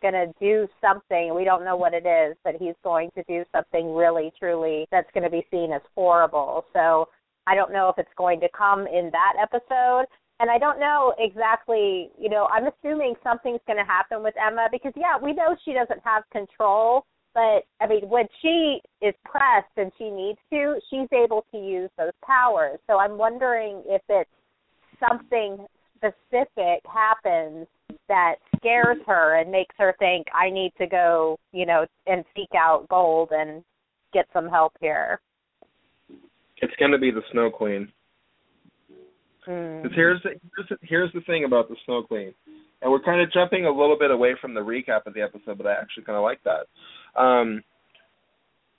[0.02, 1.34] going to do something.
[1.34, 5.10] We don't know what it is, but he's going to do something really, truly that's
[5.12, 6.64] going to be seen as horrible.
[6.72, 7.08] So
[7.48, 10.06] I don't know if it's going to come in that episode.
[10.40, 14.68] and I don't know exactly, you know, I'm assuming something's going to happen with Emma
[14.70, 19.74] because yeah, we know she doesn't have control, but I mean, when she is pressed
[19.76, 22.78] and she needs to, she's able to use those powers.
[22.86, 24.30] So I'm wondering if it's
[25.00, 27.66] something specific happens
[28.08, 32.50] that scares her and makes her think I need to go, you know, and seek
[32.56, 33.64] out gold and
[34.12, 35.20] get some help here.
[36.60, 37.92] It's going to be the Snow Queen.
[39.46, 39.94] Mm.
[39.94, 42.34] Here's the, here's the, here's the thing about the Snow Queen,
[42.82, 45.56] and we're kind of jumping a little bit away from the recap of the episode,
[45.56, 47.20] but I actually kind of like that.
[47.20, 47.62] Um,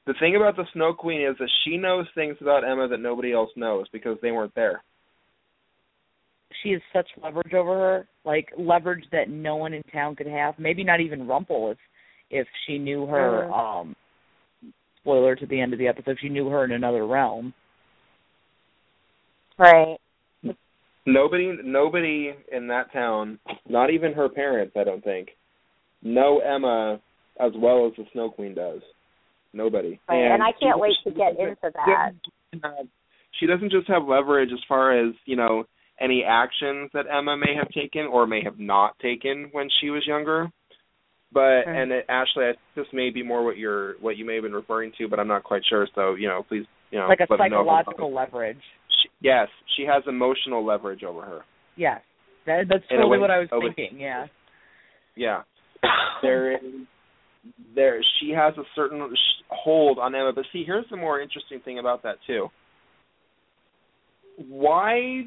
[0.05, 3.34] the thing about the Snow Queen is that she knows things about Emma that nobody
[3.34, 4.84] else knows because they weren't there.
[6.63, 10.55] She has such leverage over her, like leverage that no one in town could have.
[10.57, 11.77] Maybe not even Rumple if
[12.32, 13.47] if she knew her.
[13.49, 13.82] Mm.
[13.82, 13.95] Um,
[15.01, 17.53] spoiler to the end of the episode, if she knew her in another realm.
[19.60, 19.97] Right.
[21.05, 25.30] Nobody nobody in that town, not even her parents, I don't think,
[26.01, 26.99] know Emma
[27.39, 28.82] as well as the Snow Queen does.
[29.53, 29.99] Nobody.
[30.07, 30.18] Right.
[30.18, 32.12] And, I can't she- wait to get into that.
[33.39, 35.66] She doesn't just have leverage as far as, you know,
[35.99, 40.05] any actions that Emma may have taken or may have not taken when she was
[40.05, 40.51] younger.
[41.32, 41.84] But Mhm.
[41.84, 44.53] and it, Ashley, I, this may be more what you're what you may have been
[44.53, 45.88] referring to, but I'm not quite sure.
[45.93, 48.64] So you know, please, you know, Like a let me know if I'm psychological leverage.
[49.22, 51.41] Yes, she has emotional leverage over her.
[51.76, 52.01] Yes.
[52.45, 54.26] That, that's totally way- what I was thinking, yeah.
[55.15, 55.41] Yeah,
[56.22, 56.61] there is
[57.76, 59.01] there she has a certain
[59.49, 60.32] hold on Emma.
[60.34, 62.47] But see, here's the more interesting thing about that too.
[64.47, 65.24] Why?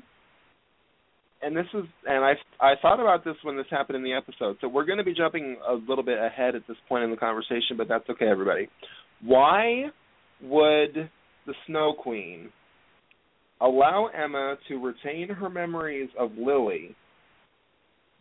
[1.43, 4.57] And this is, and I I thought about this when this happened in the episode.
[4.61, 7.17] So we're going to be jumping a little bit ahead at this point in the
[7.17, 8.69] conversation, but that's okay, everybody.
[9.23, 9.87] Why
[10.41, 11.11] would
[11.47, 12.51] the Snow Queen
[13.63, 16.95] allow Emma to retain her memories of Lily,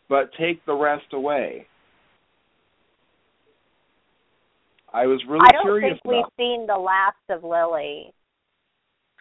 [0.07, 1.65] but take the rest away?
[4.93, 6.33] I was really I don't curious think we've about.
[6.37, 8.13] seen the last of Lily.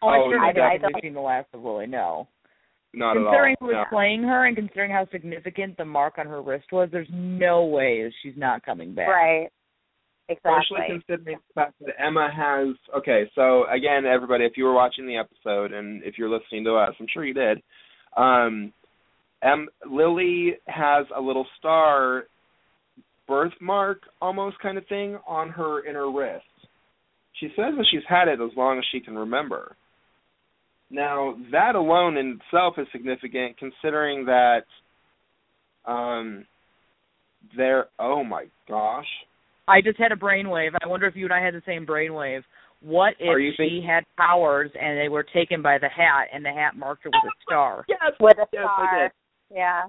[0.02, 1.86] Oh, oh I Oh, sure I- have I definitely don't- seen the last of Lily,
[1.86, 2.26] no.
[2.92, 3.68] Not considering at all.
[3.68, 3.96] who was no.
[3.96, 8.12] playing her and considering how significant the mark on her wrist was, there's no way
[8.20, 9.06] she's not coming back.
[9.08, 9.48] Right.
[10.30, 12.76] Especially considering the fact that Emma has.
[12.96, 16.74] Okay, so again, everybody, if you were watching the episode and if you're listening to
[16.74, 17.62] us, I'm sure you did.
[18.16, 18.72] Um,
[19.42, 22.24] em, Lily has a little star
[23.26, 26.44] birthmark, almost kind of thing, on her inner wrist.
[27.38, 29.76] She says that she's had it as long as she can remember.
[30.90, 34.64] Now, that alone in itself is significant, considering that
[35.86, 36.44] um,
[37.56, 37.86] there.
[37.98, 39.06] Oh my gosh.
[39.70, 40.70] I just had a brainwave.
[40.82, 42.42] I wonder if you and I had the same brainwave.
[42.82, 46.28] What if Are you she think- had powers and they were taken by the hat
[46.32, 47.84] and the hat marked her with a star?
[47.88, 48.12] Yes.
[48.18, 49.02] With a Yes, I star.
[49.02, 49.12] did.
[49.56, 49.82] Yeah.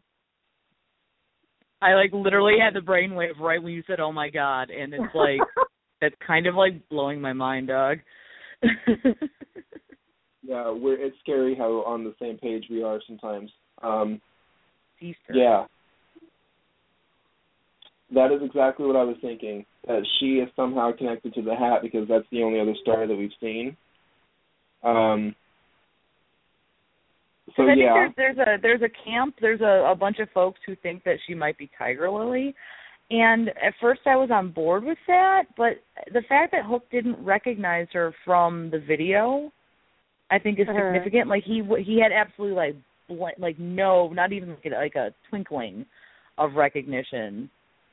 [1.81, 5.15] I like literally had the brainwave right when you said, "Oh my god," and it's
[5.15, 5.39] like
[6.01, 7.97] that's kind of like blowing my mind, dog.
[10.43, 13.51] Yeah, we're, it's scary how on the same page we are sometimes.
[13.83, 14.19] Um,
[14.99, 15.33] Easter.
[15.33, 15.65] yeah.
[18.13, 19.65] That is exactly what I was thinking.
[19.87, 23.15] That she is somehow connected to the hat because that's the only other star that
[23.15, 23.75] we've seen.
[24.83, 25.35] Um.
[27.55, 29.35] So 'Cause I yeah, think there's, there's a there's a camp.
[29.41, 32.53] There's a, a bunch of folks who think that she might be Tiger Lily,
[33.09, 35.43] and at first I was on board with that.
[35.57, 35.81] But
[36.13, 39.51] the fact that Hook didn't recognize her from the video,
[40.29, 40.75] I think is Mhm.
[40.93, 41.27] significant.
[41.27, 42.75] Like he he had absolutely like
[43.09, 45.85] bl- like no, not even like a, like a twinkling
[46.37, 47.49] of recognition.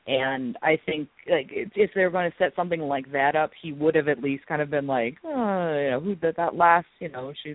[0.09, 3.71] And I think like if if they're going to set something like that up, he
[3.71, 6.87] would have at least kind of been like, oh, you know, who that that last,
[6.99, 7.53] you know, she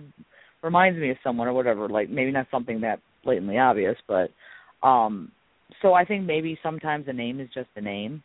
[0.63, 1.89] reminds me of someone or whatever.
[1.89, 4.29] Like maybe not something that blatantly obvious, but
[4.87, 5.33] um
[5.81, 8.23] so I think maybe sometimes a name is just a name.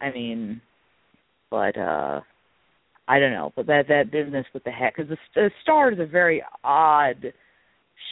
[0.00, 0.60] I mean,
[1.48, 2.22] but uh
[3.06, 6.00] I don't know, but that that business with the hat because the, the star is
[6.00, 7.32] a very odd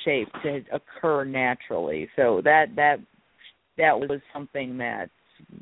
[0.05, 2.09] shape to occur naturally.
[2.15, 2.99] So that that
[3.79, 5.11] that was something that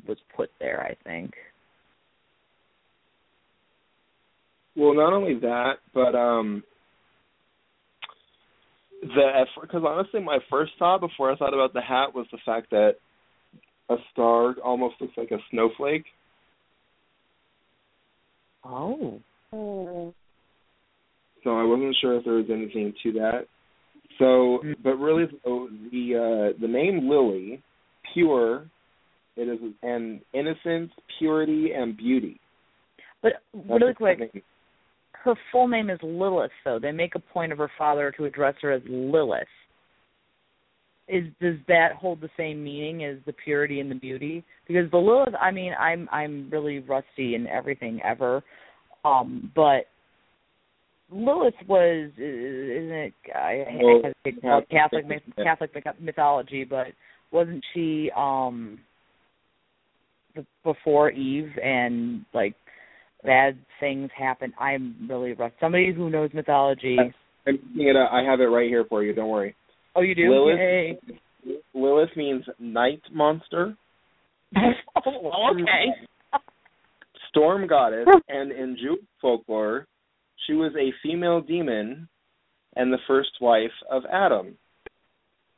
[0.07, 1.33] was put there, I think.
[4.75, 6.63] Well, not only that, but um,
[9.01, 12.37] the effort because honestly, my first thought before I thought about the hat was the
[12.45, 12.95] fact that
[13.89, 16.05] a star almost looks like a snowflake.
[18.63, 19.19] Oh.
[19.51, 23.47] So I wasn't sure if there was anything to that.
[24.19, 27.61] So, but really, the uh, the name Lily,
[28.13, 28.65] pure,
[29.35, 32.39] it is an innocence, purity, and beauty.
[33.21, 34.43] But That's really quick,
[35.23, 36.79] her full name is Lilith though.
[36.79, 39.47] They make a point of her father to address her as Lilith.
[41.07, 44.43] is does that hold the same meaning as the purity and the beauty?
[44.67, 48.43] Because the Lilith, I mean, I'm I'm really rusty in everything ever,
[49.03, 49.87] um, but
[51.11, 53.13] Lilith was isn't it?
[53.33, 55.05] I, well, I hesitate to Catholic
[55.37, 56.87] Catholic mythology, but
[57.31, 58.79] wasn't she um
[60.63, 62.55] before Eve and like
[63.23, 64.53] bad things happen?
[64.59, 65.55] I'm really rusty.
[65.59, 66.97] Somebody who knows mythology.
[66.99, 67.13] I'm
[67.75, 67.95] it.
[67.95, 69.13] I have it right here for you.
[69.13, 69.55] Don't worry.
[69.95, 70.29] Oh, you do?
[70.29, 70.99] Lilith, Yay.
[71.73, 73.75] Lilith means night monster.
[74.53, 75.85] well, okay.
[77.29, 79.87] Storm goddess, and in Jewish folklore,
[80.45, 82.07] she was a female demon
[82.75, 84.55] and the first wife of Adam.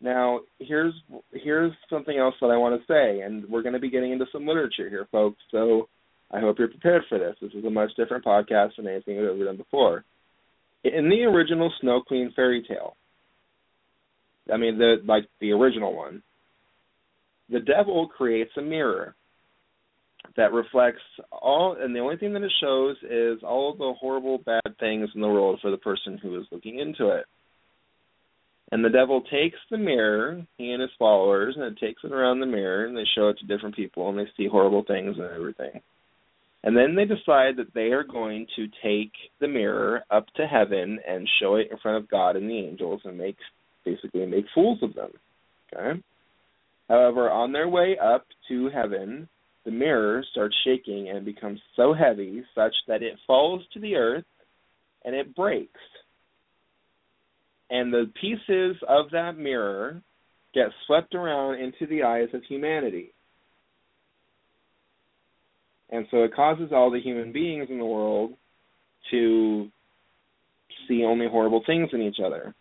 [0.02, 0.94] Now, here's
[1.34, 4.26] here's something else that I want to say, and we're going to be getting into
[4.32, 5.40] some literature here, folks.
[5.52, 5.90] So
[6.32, 7.36] I hope you're prepared for this.
[7.42, 10.06] This is a much different podcast than anything we've ever done before.
[10.86, 12.96] In the original Snow Queen fairy tale,
[14.52, 16.24] I mean the like the original one,
[17.50, 19.16] the devil creates a mirror
[20.38, 24.78] that reflects all and the only thing that it shows is all the horrible bad
[24.80, 27.26] things in the world for the person who is looking into it.
[28.72, 32.40] And the devil takes the mirror, he and his followers, and it takes it around
[32.40, 35.26] the mirror and they show it to different people and they see horrible things and
[35.26, 35.82] everything.
[36.64, 41.00] And then they decide that they are going to take the mirror up to heaven
[41.08, 43.38] and show it in front of God and the angels and make
[43.86, 45.12] basically make fools of them.
[45.74, 46.02] Okay?
[46.90, 49.30] However, on their way up to heaven,
[49.64, 54.26] the mirror starts shaking and becomes so heavy such that it falls to the earth
[55.06, 55.80] and it breaks.
[57.70, 60.02] And the pieces of that mirror
[60.54, 63.14] get swept around into the eyes of humanity.
[65.92, 68.34] And so it causes all the human beings in the world
[69.12, 69.70] to
[70.88, 72.54] see only horrible things in each other.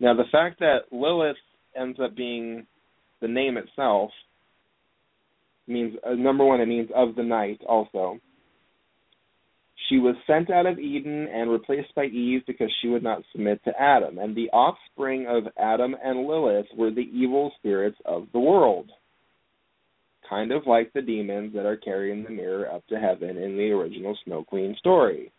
[0.00, 1.36] Now, the fact that Lilith
[1.76, 2.66] ends up being
[3.20, 4.10] the name itself
[5.66, 8.18] means uh, number one, it means of the night also.
[9.88, 13.62] She was sent out of Eden and replaced by Eve because she would not submit
[13.64, 14.18] to Adam.
[14.18, 18.90] And the offspring of Adam and Lilith were the evil spirits of the world.
[20.28, 23.70] Kind of like the demons that are carrying the mirror up to heaven in the
[23.70, 25.32] original Snow Queen story.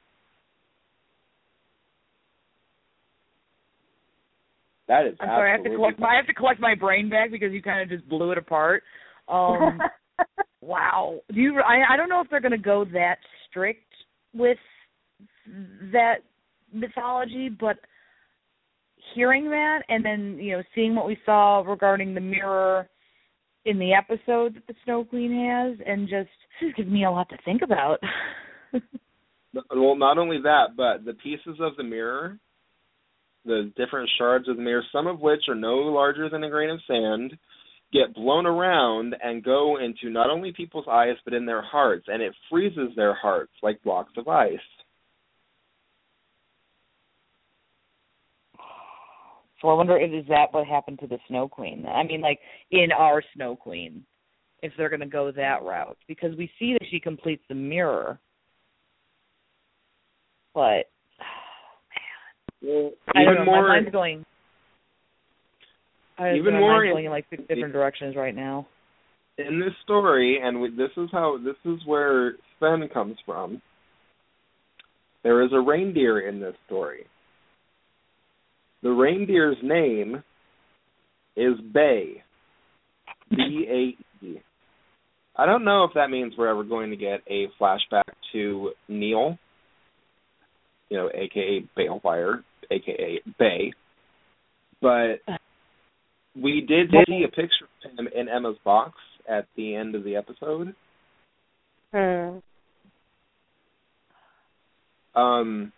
[4.87, 5.15] That is.
[5.19, 5.51] I'm sorry.
[5.51, 5.99] I have to collect.
[5.99, 8.37] My, I have to collect my brain back because you kind of just blew it
[8.37, 8.83] apart.
[9.29, 9.79] Um,
[10.59, 11.19] wow.
[11.31, 11.61] Do you?
[11.61, 13.17] I I don't know if they're going to go that
[13.47, 13.88] strict
[14.33, 14.57] with
[15.91, 16.17] that
[16.73, 17.77] mythology, but
[19.15, 22.87] hearing that and then you know seeing what we saw regarding the mirror
[23.65, 26.29] in the episode that the Snow Queen has, and just
[26.61, 27.99] this gives me a lot to think about.
[29.53, 32.37] well, not only that, but the pieces of the mirror,
[33.45, 36.69] the different shards of the mirror, some of which are no larger than a grain
[36.69, 37.37] of sand,
[37.91, 42.21] get blown around and go into not only people's eyes but in their hearts, and
[42.21, 44.57] it freezes their hearts like blocks of ice.
[49.61, 51.85] So I wonder if is that what happened to the Snow Queen?
[51.85, 52.39] I mean, like
[52.71, 54.03] in our Snow Queen,
[54.61, 58.19] if they're going to go that route, because we see that she completes the mirror,
[60.53, 60.85] but
[62.61, 63.45] well, know.
[63.45, 64.25] More, my mind's going.
[66.19, 68.67] I even more going in like six different directions right now.
[69.37, 73.61] In this story, and we, this is how this is where Sven comes from.
[75.23, 77.05] There is a reindeer in this story.
[78.83, 80.23] The reindeer's name
[81.35, 82.23] is Bae.
[83.29, 84.41] B A E.
[85.37, 88.03] I don't know if that means we're ever going to get a flashback
[88.33, 89.37] to Neal,
[90.89, 93.71] you know, aka Baelfire, aka Bae.
[94.81, 95.21] But
[96.41, 98.93] we did see a picture of him in Emma's box
[99.29, 100.75] at the end of the episode.
[101.93, 102.39] Hmm.
[105.19, 105.71] Um.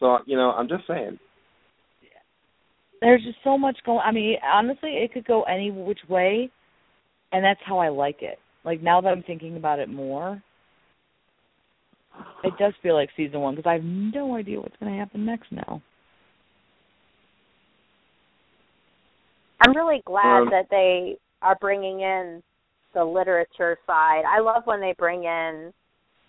[0.00, 1.18] So you know, I'm just saying.
[3.00, 4.00] There's just so much going.
[4.04, 6.50] I mean, honestly, it could go any which way,
[7.32, 8.38] and that's how I like it.
[8.64, 10.42] Like now that I'm thinking about it more,
[12.42, 15.24] it does feel like season one because I have no idea what's going to happen
[15.24, 15.82] next now.
[19.66, 22.40] I'm really glad um, that they are bringing in
[22.94, 24.22] the literature side.
[24.26, 25.72] I love when they bring in,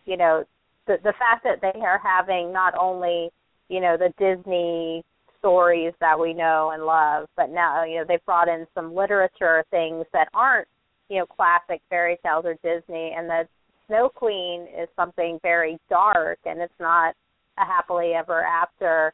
[0.06, 0.44] you know,
[0.88, 3.30] the the fact that they are having not only,
[3.70, 5.04] you know, the Disney
[5.38, 9.64] stories that we know and love, but now you know they've brought in some literature
[9.70, 10.68] things that aren't,
[11.08, 13.48] you know, classic fairy tales or Disney, and the
[13.86, 17.14] Snow Queen is something very dark, and it's not
[17.60, 19.14] a happily ever after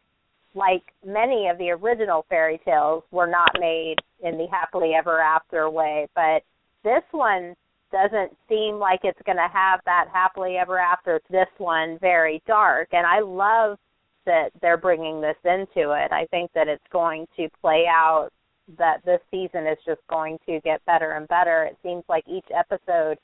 [0.56, 5.70] like many of the original fairy tales, were not made in the happily ever after
[5.70, 6.08] way.
[6.16, 6.44] But
[6.84, 7.56] this one
[7.92, 11.22] doesn't seem like it's going to have that happily ever after.
[11.30, 13.78] This one very dark, and I love
[14.26, 16.12] that they're bringing this into it.
[16.12, 18.30] I think that it's going to play out
[18.78, 21.64] that this season is just going to get better and better.
[21.64, 23.18] It seems like each episode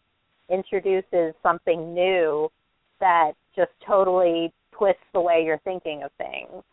[0.49, 2.51] introduces something new
[2.99, 6.63] that just totally twists the way you're thinking of things.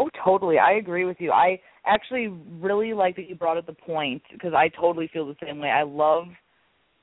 [0.00, 0.58] Oh, totally.
[0.58, 1.30] I agree with you.
[1.30, 2.28] I actually
[2.58, 5.68] really like that you brought up the point because I totally feel the same way.
[5.68, 6.24] I love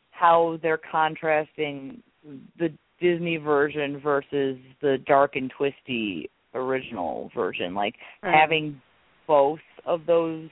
[0.09, 2.01] how they're contrasting
[2.57, 2.69] the
[2.99, 7.75] Disney version versus the dark and twisty original version.
[7.75, 7.93] Like
[8.23, 8.33] mm.
[8.33, 8.81] having
[9.27, 10.49] both of those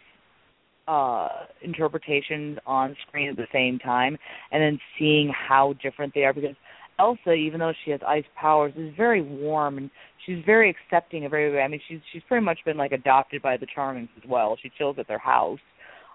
[0.87, 1.29] uh
[1.63, 4.15] interpretations on screen at the same time
[4.51, 6.55] and then seeing how different they are because
[6.99, 9.89] Elsa, even though she has ice powers, is very warm and
[10.25, 11.61] she's very accepting of everybody.
[11.61, 14.57] I mean, she's she's pretty much been like adopted by the Charmings as well.
[14.61, 15.59] She chills at their house.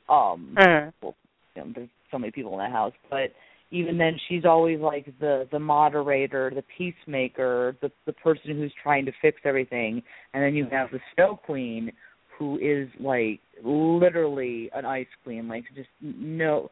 [0.09, 0.91] Um, uh-huh.
[1.03, 1.15] well,
[1.55, 3.33] you know, there's so many people in that house, but
[3.73, 9.07] even then, she's always like the the moderator, the peacemaker, the the person who's trying
[9.07, 10.03] to fix everything.
[10.35, 11.93] And then you have the Snow Queen,
[12.37, 16.71] who is like literally an ice queen, like just no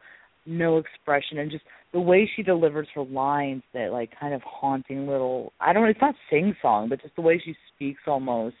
[0.49, 5.07] no expression and just the way she delivers her lines that like kind of haunting
[5.07, 8.55] little I don't know, it's not sing song, but just the way she speaks almost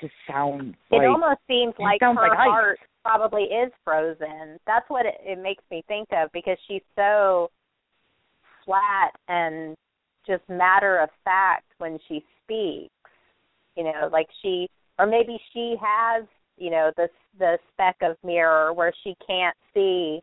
[0.00, 2.88] just sounds it like, almost seems like her like heart ice.
[3.04, 4.58] probably is frozen.
[4.66, 7.50] That's what it, it makes me think of because she's so
[8.64, 9.76] flat and
[10.26, 12.90] just matter of fact when she speaks.
[13.76, 14.68] You know, like she
[14.98, 16.24] or maybe she has,
[16.56, 17.08] you know, the
[17.38, 20.20] the speck of mirror where she can't see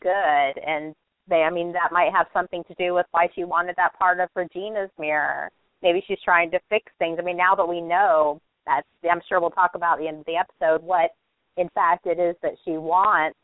[0.00, 0.94] good and
[1.28, 4.20] they I mean that might have something to do with why she wanted that part
[4.20, 5.50] of Regina's mirror.
[5.82, 7.18] Maybe she's trying to fix things.
[7.20, 10.26] I mean now that we know that's I'm sure we'll talk about the end of
[10.26, 11.10] the episode what
[11.56, 13.38] in fact it is that she wants.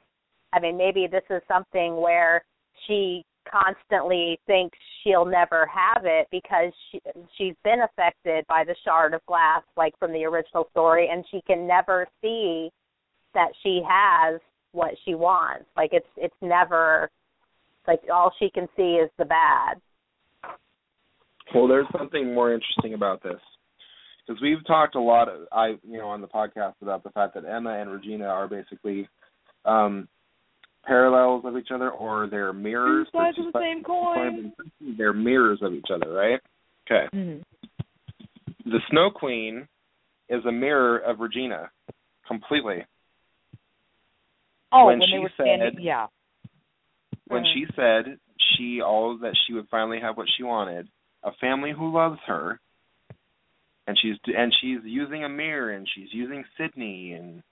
[0.53, 2.44] I mean maybe this is something where
[2.86, 7.00] she constantly thinks she'll never have it because she
[7.36, 11.40] she's been affected by the shard of glass like from the original story and she
[11.46, 12.70] can never see
[13.34, 14.40] that she has
[14.72, 15.66] what she wants.
[15.76, 17.10] Like it's it's never
[17.86, 19.80] like all she can see is the bad.
[21.54, 23.40] Well, there's something more interesting about this
[24.26, 25.28] because we've talked a lot.
[25.28, 28.48] Of, I you know on the podcast about the fact that Emma and Regina are
[28.48, 29.08] basically
[29.64, 30.08] um
[30.84, 33.06] parallels of each other or they're mirrors.
[33.12, 34.52] Two sides of the same coin.
[34.98, 36.40] They're mirrors of each other, right?
[36.86, 37.06] Okay.
[37.14, 38.70] Mm-hmm.
[38.70, 39.66] The Snow Queen
[40.28, 41.70] is a mirror of Regina,
[42.26, 42.84] completely.
[44.72, 46.06] Oh, when, when she they were said, standing, yeah.
[47.28, 47.52] When Mhm.
[47.54, 50.88] she said she all that she would finally have what she wanted,
[51.22, 52.60] a family who loves her,
[53.86, 57.42] and she's and she's using a mirror and she's using Sidney and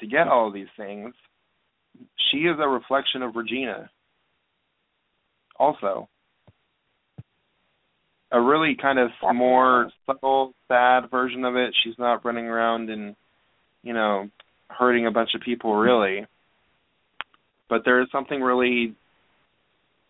[0.00, 1.14] to get all these things,
[2.30, 3.90] she is a reflection of Regina.
[5.58, 6.08] Also,
[8.32, 11.74] a really kind of more subtle, sad version of it.
[11.82, 13.16] She's not running around and,
[13.82, 14.28] you know,
[14.68, 16.26] hurting a bunch of people really.
[17.68, 18.94] But there is something really.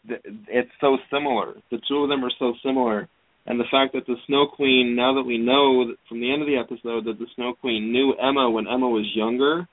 [0.09, 1.55] It's so similar.
[1.71, 3.09] The two of them are so similar,
[3.47, 6.43] and the fact that the Snow Queen, now that we know that from the end
[6.43, 9.67] of the episode that the Snow Queen knew Emma when Emma was younger,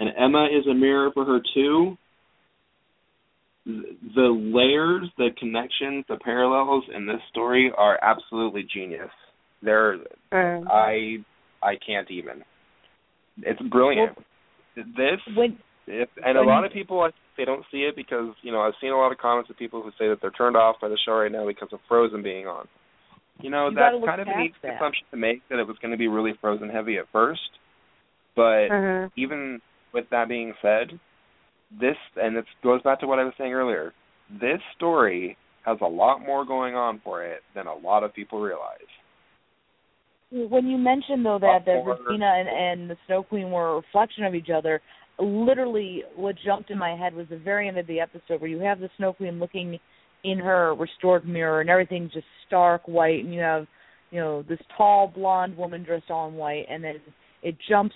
[0.00, 1.96] and Emma is a mirror for her too.
[3.66, 9.10] The layers, the connections, the parallels in this story are absolutely genius.
[9.62, 9.98] They're
[10.32, 10.66] Mm.
[10.70, 11.24] I
[11.62, 12.44] I can't even.
[13.42, 14.16] It's brilliant.
[14.74, 15.58] this When
[15.88, 18.74] if, and a lot of people I they don't see it because you know I've
[18.80, 20.98] seen a lot of comments of people who say that they're turned off by the
[21.04, 22.66] show right now because of Frozen being on.
[23.40, 24.76] You know You that's kind of an neat that.
[24.76, 27.50] assumption to make that it was going to be really Frozen heavy at first,
[28.36, 29.10] but Mhm.
[29.16, 29.60] even
[29.92, 30.98] with that being said,
[31.80, 33.94] this and it goes back to what I was saying earlier.
[34.30, 38.40] This story has a lot more going on for it than a lot of people
[38.40, 38.80] realize.
[40.30, 44.24] when you mentioned though that that Regina and, and the Snow Queen were a reflection
[44.24, 44.82] of each other,
[45.18, 48.60] literally what jumped in my head was the very end of the episode where you
[48.60, 49.78] have the Snow Queen looking
[50.24, 53.66] in her restored mirror and everything's just stark white and you have
[54.10, 56.94] you know this tall blonde woman dressed all in white and then
[57.42, 57.94] it jumps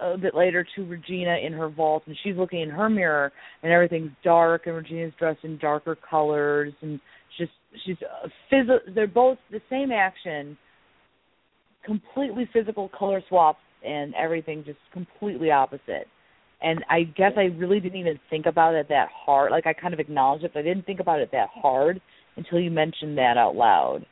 [0.00, 3.72] a bit later to Regina in her vault and she's looking in her mirror and
[3.72, 7.00] everything's dark and Regina's dressed in darker colors and
[7.38, 7.52] just
[7.84, 10.56] she's a phys- they're both the same action
[11.84, 16.08] completely physical color swaps and everything just completely opposite.
[16.62, 19.50] And I guess I really didn't even think about it that hard.
[19.50, 22.00] Like I kind of acknowledged it, but I didn't think about it that hard
[22.36, 24.06] until you mentioned that out loud.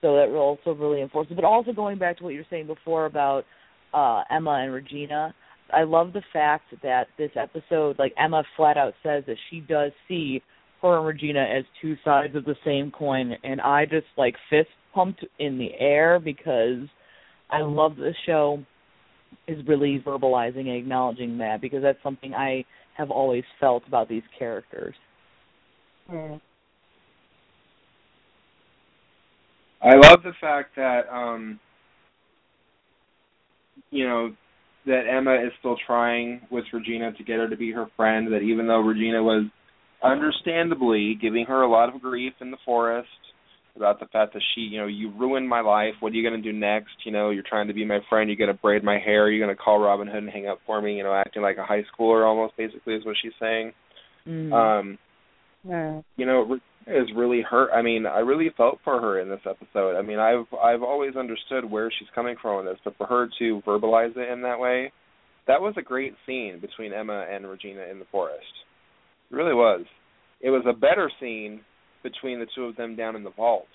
[0.00, 1.34] So that also really enforces.
[1.36, 3.44] But also going back to what you were saying before about
[3.92, 5.34] uh Emma and Regina,
[5.72, 9.92] I love the fact that this episode, like Emma flat out says that she does
[10.08, 10.42] see
[10.82, 14.68] her and Regina as two sides of the same coin, and I just like fist
[14.94, 16.88] pumped in the air because
[17.50, 18.64] I love the show
[19.46, 22.64] is really verbalizing and acknowledging that because that's something I
[22.96, 24.94] have always felt about these characters.
[26.10, 26.40] Mm.
[29.82, 31.58] I love the fact that um
[33.90, 34.34] you know
[34.86, 38.40] that Emma is still trying with Regina to get her to be her friend that
[38.40, 39.44] even though Regina was
[40.02, 43.08] understandably giving her a lot of grief in the forest
[43.80, 45.94] about the fact that she, you know, you ruined my life.
[46.00, 46.92] What are you going to do next?
[47.04, 48.28] You know, you're trying to be my friend.
[48.28, 49.30] You're going to braid my hair.
[49.30, 50.96] You're going to call Robin Hood and hang up for me.
[50.96, 53.72] You know, acting like a high schooler almost, basically, is what she's saying.
[54.26, 54.52] Mm.
[54.52, 54.98] Um,
[55.66, 56.02] Mm.
[56.16, 57.70] you know, is really hurt.
[57.74, 59.96] I mean, I really felt for her in this episode.
[59.96, 63.28] I mean, I've I've always understood where she's coming from in this, but for her
[63.38, 64.90] to verbalize it in that way,
[65.46, 68.46] that was a great scene between Emma and Regina in the forest.
[69.30, 69.84] It really was.
[70.40, 71.60] It was a better scene
[72.02, 73.66] between the two of them down in the vault.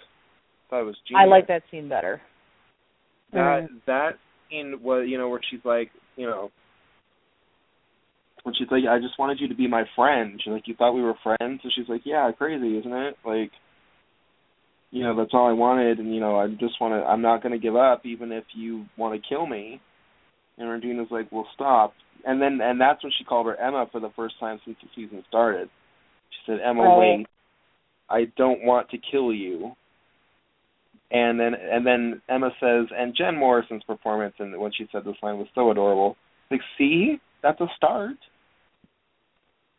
[0.67, 1.21] I thought it was genius.
[1.23, 2.21] I like that scene better.
[3.33, 3.75] that mm-hmm.
[3.87, 4.11] that
[4.49, 6.51] scene was you know where she's like you know
[8.43, 10.39] when she's like I just wanted you to be my friend.
[10.43, 13.51] She's like you thought we were friends, so she's like yeah crazy isn't it like
[14.91, 17.43] you know that's all I wanted and you know I just want to I'm not
[17.43, 19.81] going to give up even if you want to kill me.
[20.57, 21.93] And Regina's like well stop
[22.25, 24.89] and then and that's when she called her Emma for the first time since the
[24.95, 25.69] season started.
[26.31, 26.97] She said Emma Right.
[26.97, 27.27] wait
[28.09, 29.75] I don't want to kill you
[31.11, 35.15] and then and then Emma says, and Jen Morrison's performance and when she said this
[35.21, 36.17] line was so adorable.
[36.49, 38.17] Like, see, that's a start.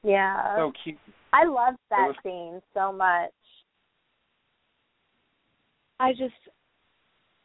[0.02, 0.56] Yeah.
[0.56, 0.98] So cute.
[1.32, 3.32] I loved that was- scene so much.
[5.98, 6.34] I just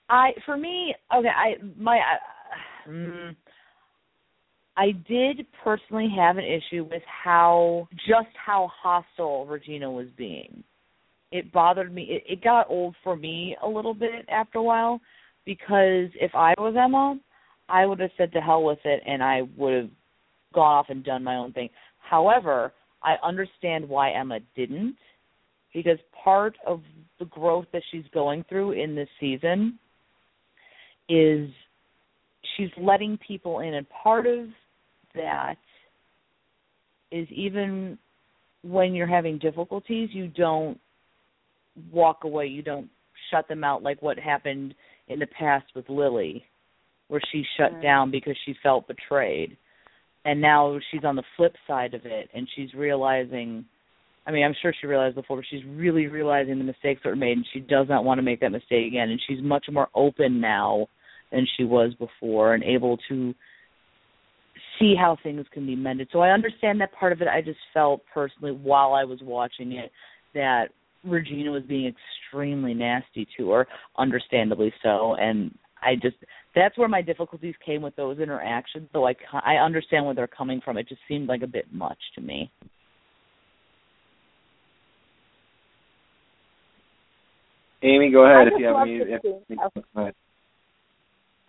[0.10, 3.36] I for me okay I my uh, mm,
[4.76, 10.64] I did personally have an issue with how just how hostile Regina was being.
[11.32, 12.04] It bothered me.
[12.04, 15.00] It, it got old for me a little bit after a while
[15.46, 17.20] because if I was Emma,
[17.70, 19.90] I would have said to hell with it and I would have
[20.54, 21.70] gone off and done my own thing.
[22.00, 22.74] However,
[23.04, 24.96] I understand why Emma didn't
[25.74, 26.82] because part of
[27.20, 29.80] the growth that she's going through in this season
[31.08, 31.50] is
[32.58, 34.48] she's letting people in and part of
[35.16, 35.56] that
[37.12, 37.98] is even
[38.64, 40.80] when you're having difficulties you don't
[41.92, 42.90] walk away you don't
[43.30, 44.74] shut them out like what happened
[45.08, 46.44] in the past with Lily
[47.08, 49.58] where she shut down because she felt betrayed
[50.26, 53.66] and now she's on the flip side of it and she's realizing
[54.26, 57.16] I mean, I'm sure she realized before, but she's really realizing the mistakes that were
[57.16, 59.10] made, and she does not want to make that mistake again.
[59.10, 60.88] And she's much more open now
[61.32, 63.34] than she was before, and able to
[64.80, 66.10] see how things can be mended.
[66.12, 67.28] So I understand that part of it.
[67.28, 69.92] I just felt personally while I was watching it
[70.34, 70.70] that
[71.04, 76.18] Regina was being extremely nasty to her, understandably so, and I just
[76.56, 78.88] that's where my difficulties came with those interactions.
[78.94, 80.78] Though I I understand where they're coming from.
[80.78, 82.52] It just seemed like a bit much to me.
[87.84, 88.98] Amy, go ahead if you have love any.
[88.98, 90.14] If, if, go ahead.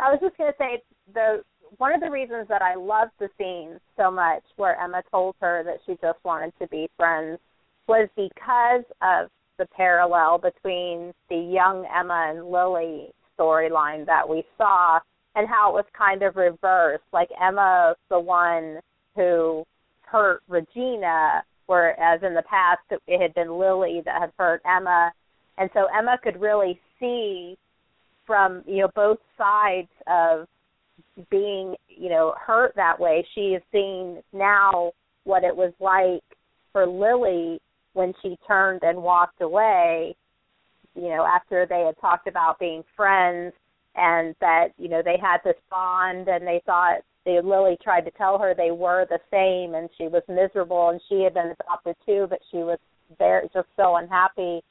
[0.01, 0.83] I was just gonna say
[1.13, 1.43] the
[1.79, 5.63] one of the reasons that I loved the scene so much where Emma told her
[5.65, 7.39] that she just wanted to be friends
[7.87, 9.29] was because of
[9.63, 14.99] the parallel between the young Emma and Lily storyline that we saw
[15.37, 17.05] and how it was kind of reversed.
[17.13, 18.81] Like Emma the one
[19.15, 19.65] who
[20.03, 25.13] hurt Regina, whereas in the past it had been Lily that had hurt Emma.
[25.59, 27.57] And so Emma could really see
[28.27, 30.47] from you know both sides of
[31.31, 34.93] being you know hurt that way she is seeing now
[35.25, 36.23] what it was like
[36.73, 37.61] for lily
[37.95, 40.17] when she turned and walked away
[40.95, 43.53] you know after they had talked about being friends
[43.95, 48.11] and that you know they had this bond and they thought they lily tried to
[48.13, 51.97] tell her they were the same and she was miserable and she had been adopted
[52.07, 52.79] too but she was
[53.19, 54.63] very just so unhappy.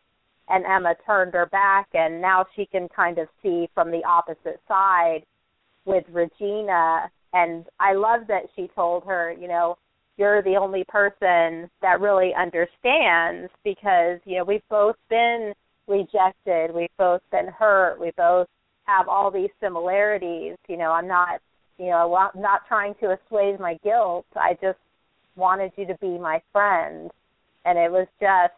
[0.49, 4.59] And Emma turned her back and now she can kind of see from the opposite
[4.67, 5.21] side
[5.85, 7.09] with Regina.
[7.33, 9.77] And I love that she told her, you know,
[10.21, 15.51] you're the only person that really understands because, you know, we've both been
[15.87, 18.47] rejected, we've both been hurt, we both
[18.83, 21.41] have all these similarities, you know, I'm not,
[21.79, 24.27] you know, I'm not trying to assuage my guilt.
[24.35, 24.77] I just
[25.35, 27.09] wanted you to be my friend.
[27.65, 28.53] And it was just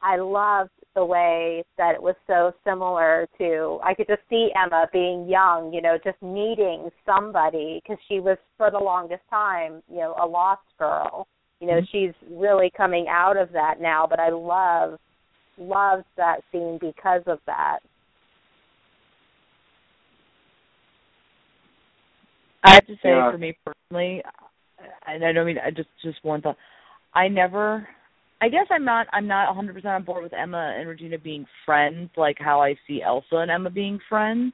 [0.00, 4.88] I loved the way that it was so similar to I could just see Emma
[4.92, 9.98] being young, you know, just needing somebody because she was for the longest time, you
[9.98, 11.28] know, a lost girl.
[11.60, 11.84] You know, mm-hmm.
[11.92, 14.98] she's really coming out of that now, but I love
[15.58, 17.78] loved that scene because of that.
[22.64, 23.30] I have to say, yeah.
[23.30, 24.22] for me personally,
[25.06, 26.56] and I don't mean I just just one thought.
[27.14, 27.86] I never.
[28.40, 29.06] I guess I'm not.
[29.12, 33.02] I'm not 100% on board with Emma and Regina being friends, like how I see
[33.02, 34.52] Elsa and Emma being friends.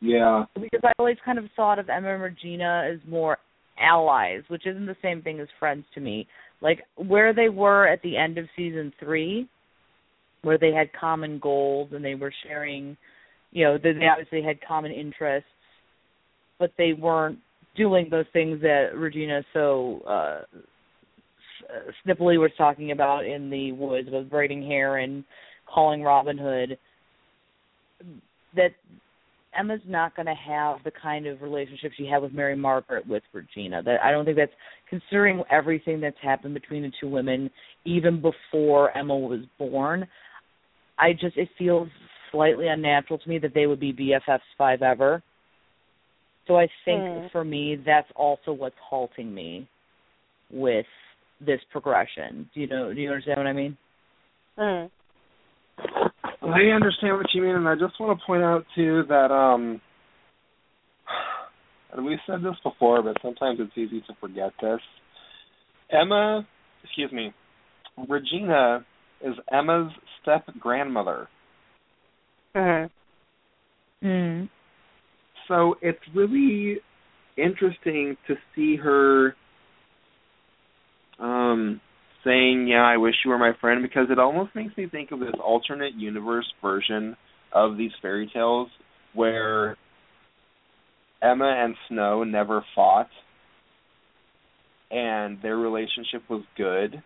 [0.00, 0.44] Yeah.
[0.54, 3.38] Because I always kind of thought of Emma and Regina as more
[3.78, 6.26] allies, which isn't the same thing as friends to me.
[6.60, 9.48] Like where they were at the end of season three,
[10.42, 12.96] where they had common goals and they were sharing,
[13.52, 15.48] you know, they obviously had common interests,
[16.58, 17.38] but they weren't
[17.76, 20.42] doing those things that Regina so uh
[22.06, 25.24] snippily was talking about in the woods with braiding hair and
[25.72, 26.78] calling Robin Hood
[28.56, 28.70] that
[29.58, 33.22] Emma's not going to have the kind of relationship she had with Mary Margaret with
[33.32, 33.82] Regina.
[33.82, 34.52] That I don't think that's
[34.88, 37.50] considering everything that's happened between the two women
[37.84, 40.06] even before Emma was born.
[40.98, 41.88] I just it feels
[42.32, 45.22] slightly unnatural to me that they would be BFFs five ever.
[46.46, 47.32] So I think mm.
[47.32, 49.68] for me that's also what's halting me
[50.50, 50.86] with
[51.44, 52.48] this progression.
[52.54, 53.76] Do you know do you understand what I mean?
[54.58, 54.90] Mm.
[56.42, 59.80] I understand what you mean and I just want to point out too that um
[61.92, 64.80] and we've said this before, but sometimes it's easy to forget this.
[65.90, 66.46] Emma,
[66.82, 67.32] excuse me,
[68.08, 68.84] Regina
[69.20, 71.28] is Emma's step grandmother.
[72.56, 72.88] Uh-huh.
[74.02, 74.48] Mm.
[75.48, 76.78] So it's really
[77.36, 79.36] interesting to see her
[81.18, 81.80] um
[82.24, 85.20] saying, "Yeah, I wish you were my friend," because it almost makes me think of
[85.20, 87.16] this alternate universe version
[87.52, 88.68] of these fairy tales
[89.12, 89.76] where
[91.22, 93.08] Emma and Snow never fought
[94.90, 97.02] and their relationship was good.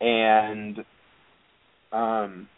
[0.00, 0.78] And
[1.92, 2.48] um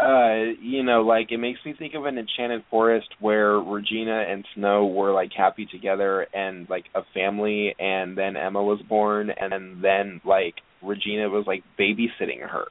[0.00, 4.44] uh you know like it makes me think of an enchanted forest where regina and
[4.54, 9.82] snow were like happy together and like a family and then emma was born and
[9.82, 12.66] then like regina was like babysitting her.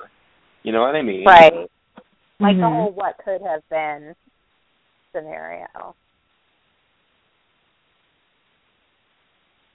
[0.64, 1.26] You know what i mean?
[1.26, 1.54] Right.
[2.40, 2.62] Like mm-hmm.
[2.62, 4.16] the whole what could have been
[5.14, 5.96] scenario.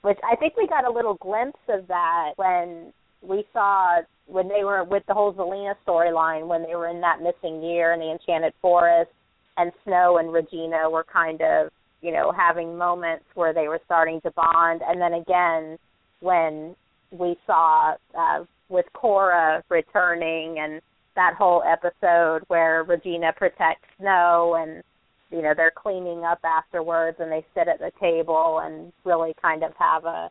[0.01, 4.63] Which I think we got a little glimpse of that when we saw when they
[4.63, 8.11] were with the whole Zelena storyline when they were in that missing year in the
[8.11, 9.11] Enchanted Forest
[9.57, 14.19] and Snow and Regina were kind of, you know, having moments where they were starting
[14.21, 14.81] to bond.
[14.87, 15.77] And then again
[16.21, 16.75] when
[17.11, 20.81] we saw uh with Cora returning and
[21.15, 24.83] that whole episode where Regina protects Snow and
[25.31, 29.63] you know they're cleaning up afterwards and they sit at the table and really kind
[29.63, 30.29] of have a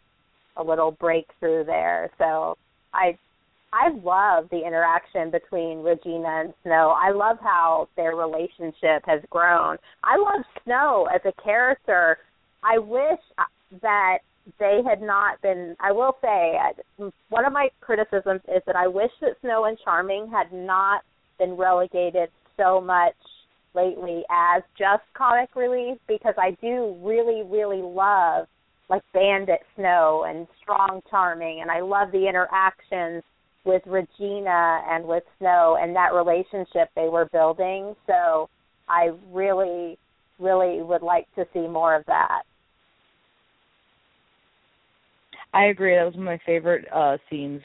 [0.56, 2.10] a little breakthrough there.
[2.18, 2.56] So
[2.94, 3.16] i
[3.72, 6.94] i love the interaction between regina and snow.
[6.96, 9.76] I love how their relationship has grown.
[10.04, 12.18] I love snow as a character.
[12.62, 13.20] I wish
[13.82, 14.18] that
[14.58, 16.58] they had not been i will say
[17.30, 21.02] one of my criticisms is that i wish that snow and charming had not
[21.38, 22.28] been relegated
[22.58, 23.14] so much
[23.74, 28.46] lately as just comic relief because I do really, really love
[28.88, 33.22] like Bandit Snow and Strong Charming and I love the interactions
[33.64, 37.94] with Regina and with Snow and that relationship they were building.
[38.06, 38.48] So
[38.88, 39.98] I really,
[40.38, 42.42] really would like to see more of that.
[45.54, 45.94] I agree.
[45.94, 47.62] That was one of my favorite uh scenes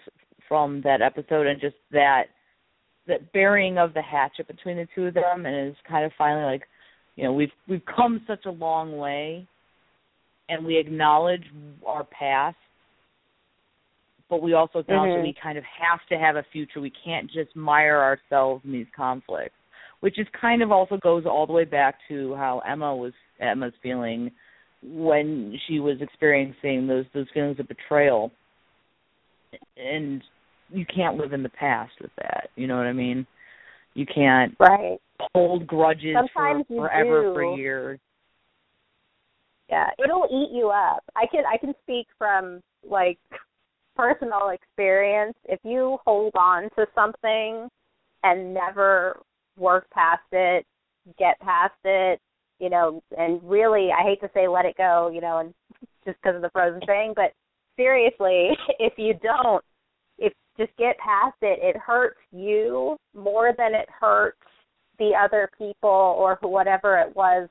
[0.47, 2.23] from that episode and just that
[3.07, 6.45] that burying of the hatchet between the two of them, and it's kind of finally
[6.45, 6.63] like,
[7.15, 9.47] you know, we've we've come such a long way,
[10.49, 11.43] and we acknowledge
[11.85, 12.57] our past,
[14.29, 15.21] but we also acknowledge mm-hmm.
[15.21, 16.81] that we kind of have to have a future.
[16.81, 19.55] We can't just mire ourselves in these conflicts,
[19.99, 23.73] which is kind of also goes all the way back to how Emma was Emma's
[23.81, 24.31] feeling
[24.81, 28.31] when she was experiencing those those feelings of betrayal
[29.77, 30.23] and
[30.71, 32.49] you can't live in the past with that.
[32.55, 33.25] You know what I mean?
[33.93, 34.99] You can't right
[35.33, 37.33] hold grudges Sometimes for forever do.
[37.33, 37.99] for years.
[39.69, 41.03] Yeah, it'll eat you up.
[41.15, 43.19] I can I can speak from like
[43.95, 45.35] personal experience.
[45.45, 47.69] If you hold on to something
[48.23, 49.19] and never
[49.57, 50.65] work past it,
[51.19, 52.19] get past it,
[52.59, 55.53] you know, and really I hate to say let it go, you know, and
[56.05, 57.33] just because of the frozen thing, but
[57.75, 58.49] seriously,
[58.79, 59.63] if you don't,
[60.17, 61.59] if just get past it.
[61.61, 64.37] It hurts you more than it hurts
[64.99, 67.47] the other people or whatever it was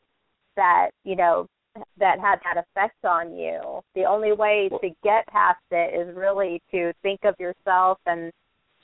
[0.57, 1.47] that you know
[1.99, 3.81] that had that effect on you.
[3.95, 8.33] The only way to get past it is really to think of yourself and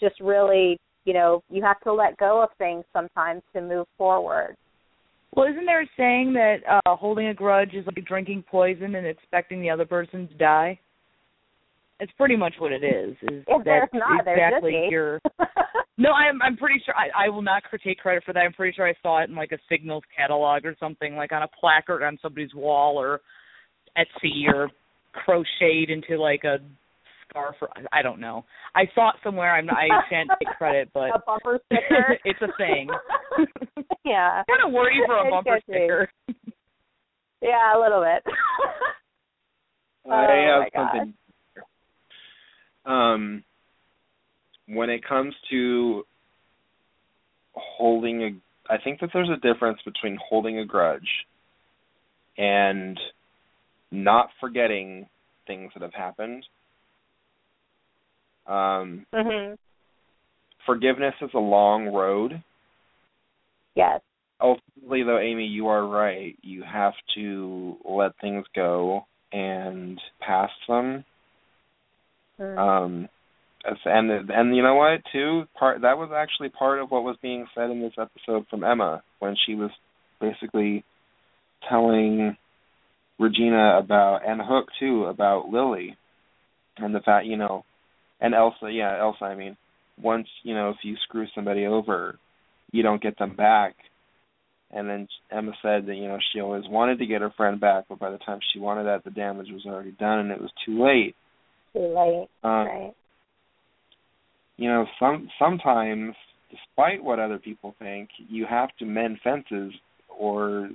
[0.00, 4.56] just really, you know, you have to let go of things sometimes to move forward.
[5.34, 9.06] Well, isn't there a saying that uh holding a grudge is like drinking poison and
[9.06, 10.78] expecting the other person to die?
[12.04, 13.16] It's pretty much what it is.
[13.22, 15.22] Is if that not, exactly your
[15.96, 18.40] No, I'm I'm pretty sure I I will not take credit for that.
[18.40, 21.42] I'm pretty sure I saw it in like a Signals catalog or something, like on
[21.44, 23.22] a placard on somebody's wall or
[23.96, 24.68] Etsy or
[25.12, 26.58] crocheted into like a
[27.26, 28.44] scarf or I don't know.
[28.74, 29.54] I saw it somewhere.
[29.54, 32.18] I'm not, I shan't take credit, but a bumper sticker.
[32.26, 32.88] it's a thing.
[34.04, 34.42] yeah.
[34.46, 36.10] kind of worry for a It bumper sticker.
[37.40, 38.22] Yeah, a little bit.
[40.10, 40.92] I Oh, have my gosh.
[40.92, 41.14] something.
[42.86, 43.44] Um,
[44.66, 46.04] when it comes to
[47.54, 51.08] holding a, I think that there's a difference between holding a grudge
[52.36, 52.98] and
[53.90, 55.06] not forgetting
[55.46, 56.44] things that have happened.
[58.46, 59.56] Um, mhm.
[60.66, 62.42] forgiveness is a long road.
[63.74, 64.00] Yes.
[64.40, 71.04] ultimately though amy you are right you have to let things go and pass them
[72.40, 72.58] Mm.
[72.58, 73.08] um
[73.84, 77.46] and and you know what too part that was actually part of what was being
[77.54, 79.70] said in this episode from emma when she was
[80.20, 80.84] basically
[81.68, 82.36] telling
[83.18, 85.96] regina about and hook too about lily
[86.78, 87.64] and the fact you know
[88.20, 89.56] and elsa yeah elsa i mean
[90.02, 92.18] once you know if you screw somebody over
[92.72, 93.76] you don't get them back
[94.74, 97.84] and then Emma said that you know she always wanted to get her friend back,
[97.88, 100.50] but by the time she wanted that, the damage was already done and it was
[100.66, 101.14] too late.
[101.74, 102.28] Too late.
[102.42, 102.94] Um, right.
[104.56, 106.14] You know, some sometimes,
[106.50, 109.72] despite what other people think, you have to mend fences
[110.08, 110.70] or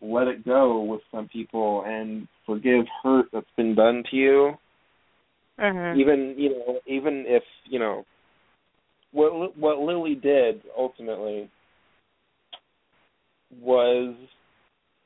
[0.00, 4.58] let it go with some people and forgive hurt that's been done to you.
[5.58, 5.96] Mhm.
[5.96, 8.04] Even you know, even if you know
[9.12, 11.50] what what Lily did ultimately
[13.60, 14.14] was,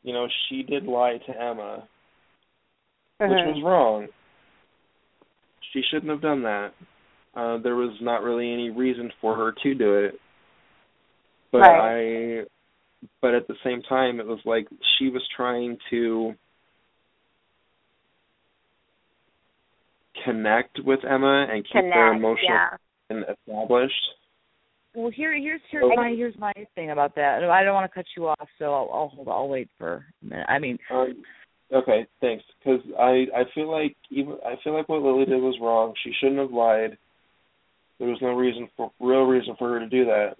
[0.02, 1.86] you know, she did lie to Emma,
[3.18, 3.54] which Mhm.
[3.54, 4.08] was wrong.
[5.72, 6.72] She shouldn't have done that.
[7.34, 10.14] Uh, there was not really any reason for her to do it.
[11.52, 12.42] But I
[13.22, 14.68] but at the same time it was like
[14.98, 16.34] she was trying to
[20.24, 21.94] connect with Emma and keep Connect.
[21.94, 22.76] their emotional yeah.
[23.08, 23.94] and established.
[24.94, 25.94] Well, here, here's here's Okay.
[25.96, 27.44] my here's my thing about that.
[27.44, 29.28] I don't want to cut you off, so I'll, I'll hold.
[29.28, 30.46] I'll wait for a minute.
[30.48, 31.22] I mean, Um,
[31.72, 32.44] okay, thanks.
[32.58, 35.94] Because I I feel like even I feel like what Lily did was wrong.
[36.02, 36.96] She shouldn't have lied.
[37.98, 40.36] There was no reason for real reason for her to do that.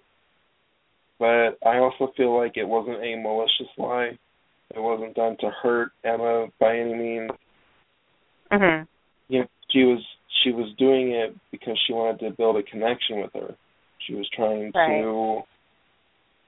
[1.19, 4.17] But I also feel like it wasn't a malicious lie.
[4.73, 7.31] It wasn't done to hurt Emma by any means.
[8.51, 8.87] Mhm.
[9.27, 9.99] You know, she was
[10.43, 13.55] she was doing it because she wanted to build a connection with her.
[13.99, 15.01] She was trying Right.
[15.01, 15.43] to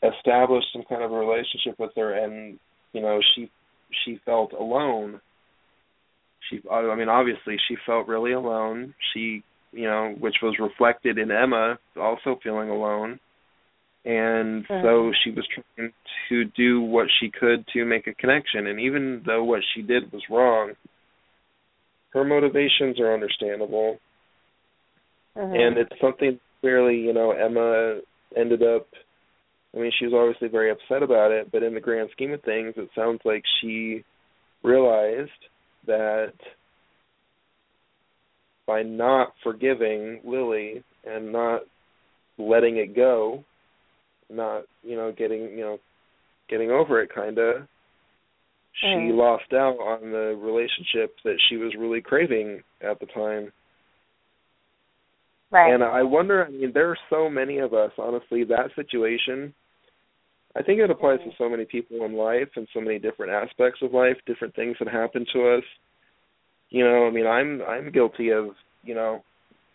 [0.02, 2.60] establish some kind of a relationship with her and
[2.92, 3.50] you know she
[4.06, 5.22] she felt alone.
[6.50, 8.94] She i mean obviously she felt really alone.
[9.14, 13.20] She you know which was reflected in emma also feeling alone.
[14.06, 15.94] And so she was trying
[16.28, 18.68] to do what she could to make a connection.
[18.68, 20.74] And even though what she did was wrong
[22.14, 24.00] her motivations are understandable.
[25.36, 25.60] Mhm.
[25.60, 28.00] and it's something clearly you know emma
[28.36, 28.88] ended up
[29.76, 32.42] i mean she was obviously very upset about it but in the grand scheme of
[32.44, 34.04] things it sounds like she
[34.64, 35.30] realized
[35.86, 36.34] that
[38.66, 41.62] by not forgiving lily and not
[42.38, 43.44] letting it go
[44.30, 45.78] not you know getting you know
[46.50, 47.68] getting over it kind of
[48.82, 49.18] she Mm.
[49.18, 53.52] lost out on the relationship that she was really craving at the time
[55.52, 55.72] right.
[55.74, 59.54] and I wonder, I mean, there are so many of us, honestly, that situation,
[60.56, 63.82] I think it applies to so many people in life and so many different aspects
[63.82, 65.64] of life, different things that happen to us.
[66.70, 68.50] You know, I mean, I'm I'm guilty of,
[68.84, 69.24] you know,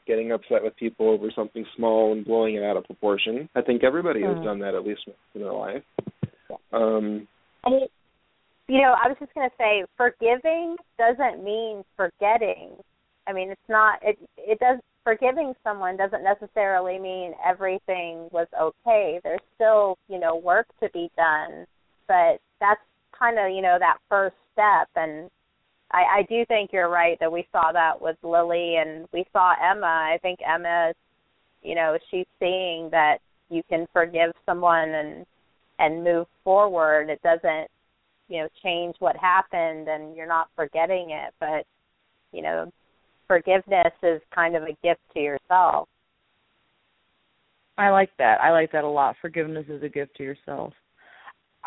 [0.06, 3.48] getting upset with people over something small and blowing it out of proportion.
[3.55, 4.42] I think everybody has Mhm.
[4.42, 5.84] done that at least once in their life.
[6.72, 7.28] Um
[7.64, 7.88] I mean,
[8.68, 12.76] you know, I was just going to say, forgiving doesn't mean forgetting.
[13.26, 13.98] I mean, it's not.
[14.02, 14.78] It it does.
[15.09, 19.18] Forgiving someone doesn't necessarily mean everything was okay.
[19.24, 21.64] There's still, you know, work to be done,
[22.06, 22.82] but that's
[23.18, 24.86] kind of, you know, that first step.
[24.97, 25.30] And
[25.93, 29.55] I, I do think you're right that we saw that with Lily and we saw
[29.59, 29.86] Emma.
[29.86, 30.93] I think Emma,
[31.62, 35.24] you know, she's seeing that you can forgive someone and
[35.78, 37.09] and move forward.
[37.09, 37.68] It doesn't,
[38.28, 41.64] you know, change what happened and you're not forgetting it, but
[42.30, 42.70] you know,
[43.28, 45.88] forgiveness is kind of a gift to yourself.
[47.76, 48.40] I like that.
[48.40, 49.14] I like that a lot.
[49.20, 50.72] Forgiveness is a gift to yourself.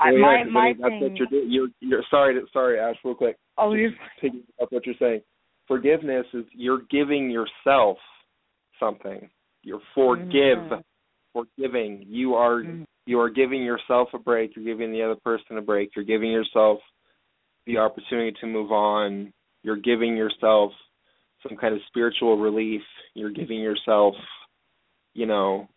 [0.04, 1.02] Well, I, my yeah, 'cause I my mean, that's thing.
[1.04, 1.48] what you're, doing.
[1.52, 3.38] you're you're sorry to, sorry Ash real quick.
[3.58, 5.22] oh, you're Picking up what you're saying.
[5.68, 7.98] Forgiveness is you're giving yourself
[8.80, 9.30] something.
[9.64, 10.84] You're forgive, Mhm.
[11.34, 12.04] forgiving.
[12.08, 12.86] You are Mhm.
[13.06, 14.56] you are giving yourself a break.
[14.56, 15.96] You're giving the other person a break.
[15.96, 16.82] You're giving yourself
[17.66, 19.32] the opportunity to move on.
[19.64, 20.74] You're giving yourself
[21.48, 22.82] some kind of spiritual relief.
[23.14, 24.16] You're giving yourself,
[25.14, 25.68] you know,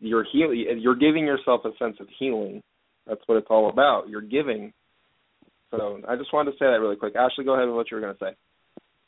[0.00, 0.78] you're healing.
[0.80, 2.62] You're giving yourself a sense of healing.
[3.06, 4.08] That's what it's all about.
[4.08, 4.72] You're giving.
[5.70, 7.14] So I just wanted to say that really quick.
[7.16, 8.36] Ashley, go ahead with what you were going to say.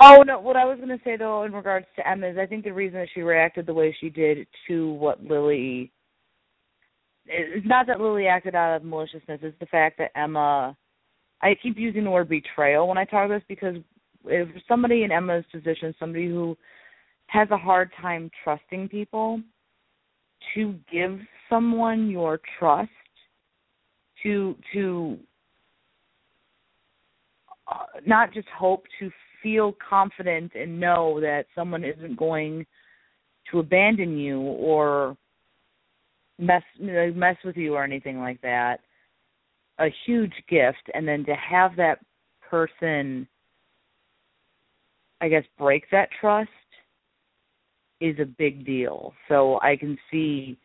[0.03, 0.41] Oh no!
[0.41, 2.73] What I was going to say though, in regards to Emma, is I think the
[2.73, 5.93] reason that she reacted the way she did to what Lily,
[7.27, 9.41] it's not that Lily acted out of maliciousness.
[9.43, 10.77] It's the fact that Emma.
[11.43, 13.77] I keep using the word betrayal when I talk about this because
[14.27, 16.57] if somebody in Emma's position, somebody who
[17.27, 19.41] has a hard time trusting people,
[20.55, 21.19] to give
[21.49, 22.91] someone your trust,
[24.23, 25.19] to to
[27.69, 29.11] uh, not just hope to
[29.43, 32.67] feel confident and know that someone isn't going
[33.51, 35.17] to abandon you or
[36.39, 38.81] mess mess with you or anything like that
[39.81, 40.91] a huge gift.
[40.95, 41.99] And then to have that
[42.49, 43.27] person
[45.21, 46.51] i guess break that trust
[48.01, 50.59] is a big deal so i can see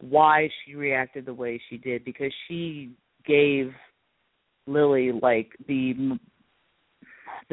[0.00, 2.90] why she reacted the way she did because she
[3.26, 3.72] gave
[4.66, 6.18] lily like the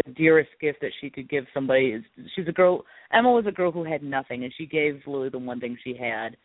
[0.06, 2.04] the dearest gift that she could give somebody
[2.36, 2.84] she's a girl
[3.14, 5.96] Emma was a girl who had nothing and she gave Lily the one thing she
[5.96, 6.38] had.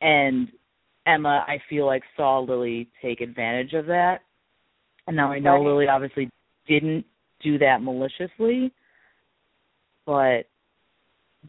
[0.00, 0.48] And
[1.06, 4.20] Emma I feel like saw Lily take advantage of that.
[5.06, 5.64] And now I know Right.
[5.64, 6.30] Lily obviously
[6.66, 7.04] didn't
[7.42, 8.72] do that maliciously,
[10.10, 10.42] but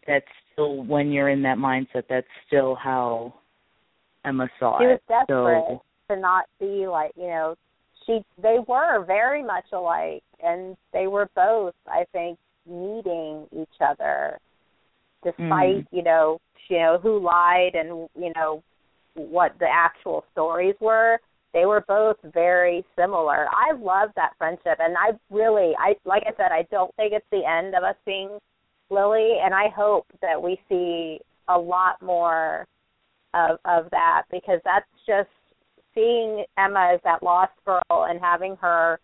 [0.06, 3.34] that's still when you're in that mindset that's still how
[4.24, 5.02] Emma saw She was it.
[5.08, 5.82] desperate So
[6.14, 7.56] to not be like, you know,
[8.06, 14.38] she they were very much alike and they were both, I think, needing each other
[15.24, 15.86] despite, mm.
[15.90, 18.62] you know, you know, who lied and, you know,
[19.14, 21.18] what the actual stories were.
[21.52, 23.46] They were both very similar.
[23.50, 27.26] I love that friendship and I really I like I said, I don't think it's
[27.32, 28.38] the end of us seeing
[28.92, 32.66] Lily and I hope that we see a lot more
[33.34, 35.28] of of that because that's just
[35.94, 39.00] seeing Emma as that lost girl and having her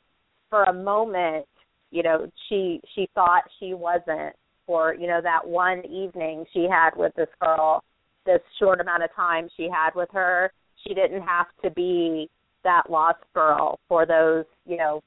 [0.50, 1.46] for a moment,
[1.90, 4.34] you know, she she thought she wasn't
[4.66, 7.82] for, you know, that one evening she had with this girl,
[8.26, 10.52] this short amount of time she had with her,
[10.86, 12.28] she didn't have to be
[12.64, 15.02] that lost girl for those, you know,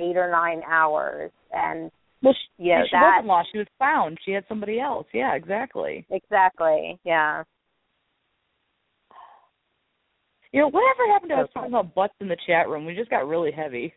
[0.00, 1.30] eight or nine hours.
[1.52, 1.90] And
[2.24, 4.18] well she, Yeah, she that- wasn't lost, she was found.
[4.24, 5.06] She had somebody else.
[5.12, 6.06] Yeah, exactly.
[6.10, 7.44] exactly, yeah.
[10.52, 12.86] You know, whatever happened to us talking about butts in the chat room?
[12.86, 13.92] We just got really heavy.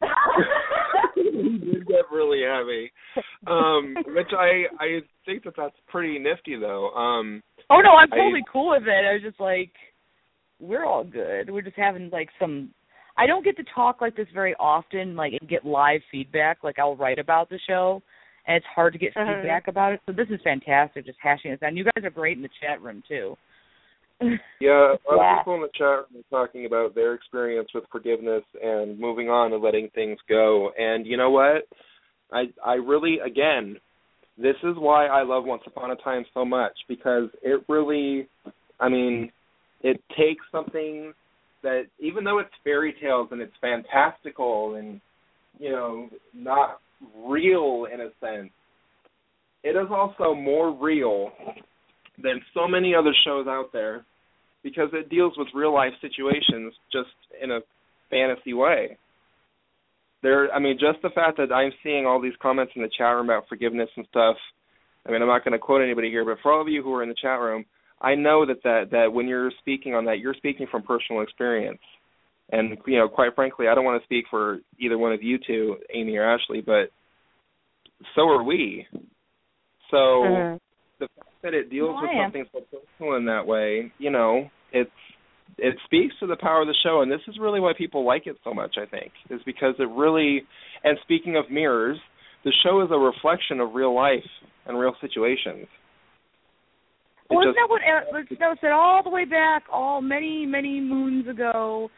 [1.16, 2.92] we did get really heavy.
[3.46, 6.90] Um, which I I think that that's pretty nifty though.
[6.90, 9.04] Um, Oh no, I'm I- totally cool with it.
[9.08, 9.72] I was just like,
[10.60, 11.50] we're all good.
[11.50, 12.70] We're just having like some.
[13.16, 16.58] I don't get to talk like this very often, like and get live feedback.
[16.62, 18.02] Like I'll write about the show,
[18.46, 19.42] and it's hard to get Mhm.
[19.42, 20.00] feedback about it.
[20.06, 21.68] So this is fantastic, just hashing this out.
[21.68, 23.36] And you guys are great in the chat room too.
[24.60, 25.32] yeah, a lot Yeah.
[25.32, 29.28] of people in the chat room are talking about their experience with forgiveness and moving
[29.28, 30.70] on and letting things go.
[30.78, 31.68] And you know what?
[32.32, 33.78] I I really again,
[34.38, 38.26] this is why I love Once Upon a Time so much because it really,
[38.80, 39.30] I mean,
[39.82, 41.12] it takes something
[41.62, 45.00] that even though it's fairy tales and it's fantastical and
[45.58, 46.80] you know not
[47.16, 48.50] real in a sense,
[49.62, 51.30] it is also more real
[52.22, 54.04] than so many other shows out there
[54.62, 57.10] because it deals with real life situations just
[57.42, 57.60] in a
[58.10, 58.96] fantasy way.
[60.22, 63.14] There, I mean, just the fact that I'm seeing all these comments in the chat
[63.16, 64.36] room about forgiveness and stuff.
[65.04, 66.94] I mean, I'm not going to quote anybody here, but for all of you who
[66.94, 67.64] are in the chat room,
[68.02, 71.80] I know that that that when you're speaking on that, you're speaking from personal experience.
[72.50, 75.38] And you know, quite frankly, I don't want to speak for either one of you
[75.46, 76.90] two, Amy or Ashley, but
[78.14, 78.86] so are we.
[79.90, 80.60] So Mhm.
[80.98, 84.90] the fact that it deals with something so personal in that way, you know, it's
[85.58, 88.26] it speaks to the power of the show, and this is really why people like
[88.26, 88.78] it so much.
[88.78, 90.44] I think is because it really.
[90.82, 91.98] And speaking of mirrors,
[92.44, 94.26] the show is a reflection of real life
[94.66, 95.68] and real situations.
[97.34, 97.68] Well, isn't that
[98.10, 101.90] what Snow said all the way back, all many many moons ago,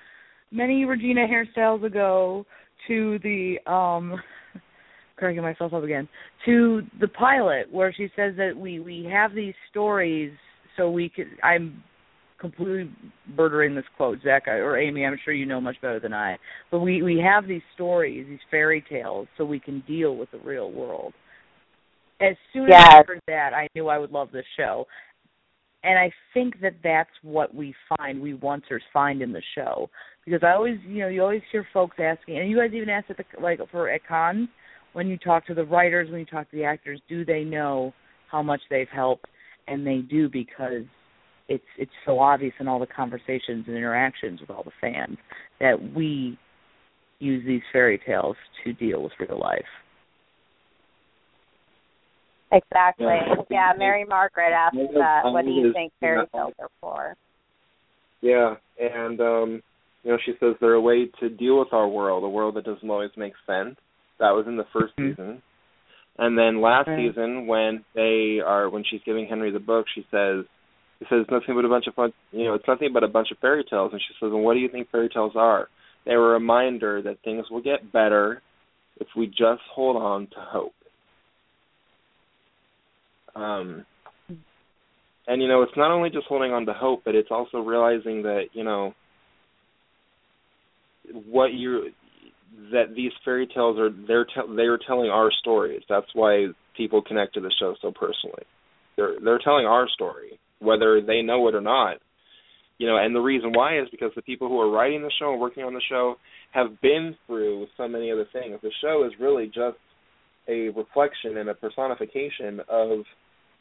[0.51, 2.47] many Regina hairstyles ago,
[2.89, 4.21] to the um
[5.17, 6.09] cracking myself up again
[6.45, 10.33] to the pilot where she says that we we have these stories
[10.77, 11.83] so we could i'm
[12.41, 12.91] completely
[13.37, 16.37] murdering this quote zach or amy i'm sure you know much better than i
[16.71, 20.39] but we we have these stories these fairy tales so we can deal with the
[20.39, 21.15] real world
[22.21, 22.83] as soon yes.
[22.89, 24.85] as i heard that i knew i would love this show
[25.85, 29.89] and i think that that's what we find we oncers find in the show
[30.25, 33.09] because i always you know you always hear folks asking and you guys even ask
[33.11, 34.49] at the like for at cons
[34.95, 37.93] when you talk to the writers, when you talk to the actors, do they know
[38.31, 39.27] how much they've helped?
[39.69, 40.85] And they do because
[41.49, 45.19] it's it's so obvious in all the conversations and interactions with all the fans
[45.61, 46.39] that we
[47.19, 49.63] use these fairy tales to deal with real life.
[52.55, 53.07] Exactly.
[53.51, 55.23] Yeah, Mary Margaret asked that.
[55.25, 57.17] What do you think fairy tales are for?
[58.21, 59.63] Yeah, and um,
[60.05, 62.65] you know, she says they're a way to deal with our world, a world that
[62.65, 63.77] doesn't always make sense,
[64.19, 65.11] that was in the 1st mm-hmm.
[65.11, 65.43] season.
[66.17, 67.11] And then last right.
[67.11, 70.45] season, when they are when she's giving Henry the book, she says,
[71.01, 72.13] "It says nothing but a bunch of fun.
[72.31, 74.55] You know, it's nothing but a bunch of fairy tales." And she says, "And what
[74.55, 75.69] do you think fairy tales are?"
[76.05, 78.43] They're a reminder that things will get better
[79.01, 80.75] if we just hold on to hope.
[83.35, 83.85] Um,
[85.27, 88.23] and you know, it's not only just holding on to hope, but it's also realizing
[88.23, 88.95] that you know
[91.27, 91.91] what you
[92.73, 95.83] that these fairy tales are they're te- they're telling our stories.
[95.89, 98.45] That's why people connect to the show so personally.
[98.97, 101.99] They're they're telling our story, whether they know it or not.
[102.79, 105.33] You know, and the reason why is because the people who are writing the show
[105.33, 106.17] and working on the show
[106.53, 108.59] have been through so many other things.
[108.63, 109.79] The show is really just
[110.49, 113.05] a reflection and a personification of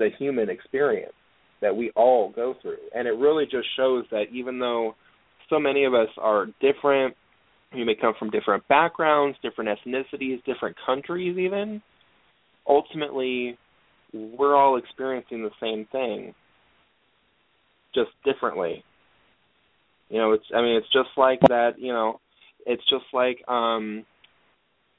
[0.03, 1.13] the human experience
[1.61, 2.77] that we all go through.
[2.95, 4.95] And it really just shows that even though
[5.49, 7.15] so many of us are different
[7.73, 11.81] you may come from different backgrounds, different ethnicities, different countries, even.
[12.67, 13.57] Ultimately,
[14.13, 16.33] we're all experiencing the same thing,
[17.95, 18.83] just differently.
[20.09, 20.45] You know, it's.
[20.55, 21.79] I mean, it's just like that.
[21.79, 22.19] You know,
[22.65, 24.05] it's just like um,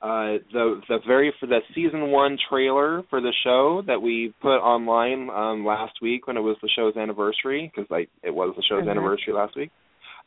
[0.05, 4.59] uh, the the very for the season one trailer for the show that we put
[4.59, 8.63] online um, last week when it was the show's anniversary because like it was the
[8.69, 8.91] show's mm-hmm.
[8.91, 9.71] anniversary last week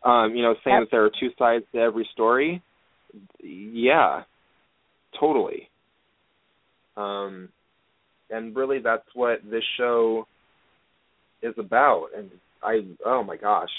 [0.04, 2.62] um, you know, saying that there are two sides to every story.
[3.42, 4.24] Yeah,
[5.20, 5.70] totally.
[6.96, 7.50] Um,
[8.30, 10.28] and really, that's what this show
[11.42, 12.08] is about.
[12.16, 12.30] And
[12.64, 13.70] I, oh my gosh,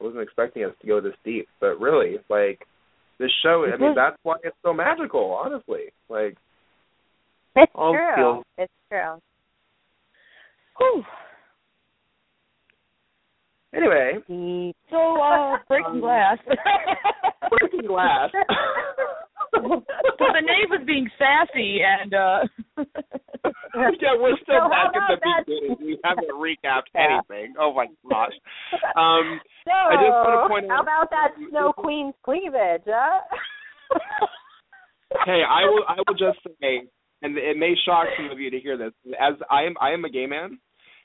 [0.00, 2.60] I wasn't expecting us to go this deep, but really, like
[3.20, 3.66] this show.
[3.72, 5.38] I mean, that's why it's so magical.
[5.44, 6.36] Honestly, like
[7.54, 8.42] it's true.
[8.58, 9.18] It's true.
[10.78, 11.04] Whew.
[13.72, 14.18] Anyway,
[14.90, 16.38] so uh, breaking glass.
[17.50, 18.30] breaking glass.
[19.54, 22.40] so the name was being sassy and uh
[23.74, 25.76] yeah, we're still so back at the beginning.
[25.80, 27.54] We haven't recapped anything.
[27.58, 28.34] Oh my gosh.
[28.96, 33.20] Um so, I just want to point out How about that Snow Queen's cleavage, huh?
[35.26, 36.82] hey, I will I will just say
[37.22, 38.92] and it may shock some of you to hear this.
[39.20, 40.58] As I am I am a gay man,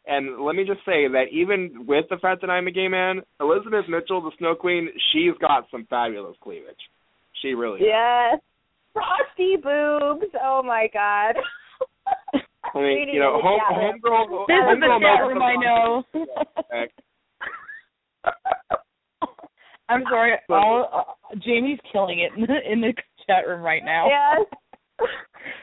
[0.07, 3.21] and let me just say that even with the fact that I'm a gay man,
[3.39, 6.79] Elizabeth Mitchell, the Snow Queen, she's got some fabulous cleavage.
[7.41, 8.39] She really yes.
[8.93, 10.31] Frosty boobs.
[10.41, 11.35] Oh my god.
[12.73, 14.47] I mean, you know, home homegirl.
[14.47, 16.03] This is the chat room I know.
[19.89, 20.33] I'm sorry.
[20.49, 22.93] All, uh, Jamie's killing it in the, in the
[23.27, 24.07] chat room right now.
[24.07, 24.47] Yes.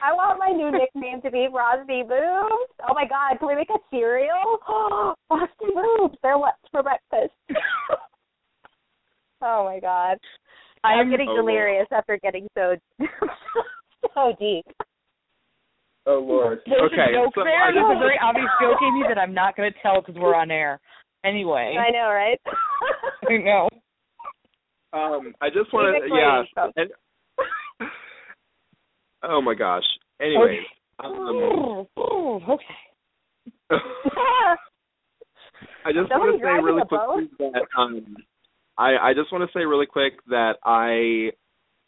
[0.03, 2.73] I want my new nickname to be Frosty Boobs.
[2.89, 4.59] Oh my god, can we make a cereal?
[5.28, 6.16] Frosty Boobs.
[6.23, 7.32] They're what's for breakfast.
[9.43, 10.19] oh my god.
[10.84, 11.98] I am getting oh, delirious Lord.
[11.98, 12.76] after getting so
[14.14, 14.66] so deep.
[16.06, 16.60] Oh Lord.
[16.66, 17.10] There's okay.
[17.10, 17.72] a joke so there.
[17.72, 20.50] There's a very obvious joke, Amy, that I'm not going to tell because we're on
[20.50, 20.80] air.
[21.24, 21.76] Anyway.
[21.78, 22.40] I know, right?
[23.28, 23.68] I know.
[24.92, 26.42] Um, I just want to, yeah.
[26.76, 26.90] And,
[29.22, 29.84] Oh my gosh.
[30.20, 30.59] Anyway.
[31.00, 31.09] Okay.
[31.09, 32.64] Um, oh, okay.
[35.84, 38.16] I just want to say really quickly that um,
[38.78, 41.32] I I just want to say really quick that I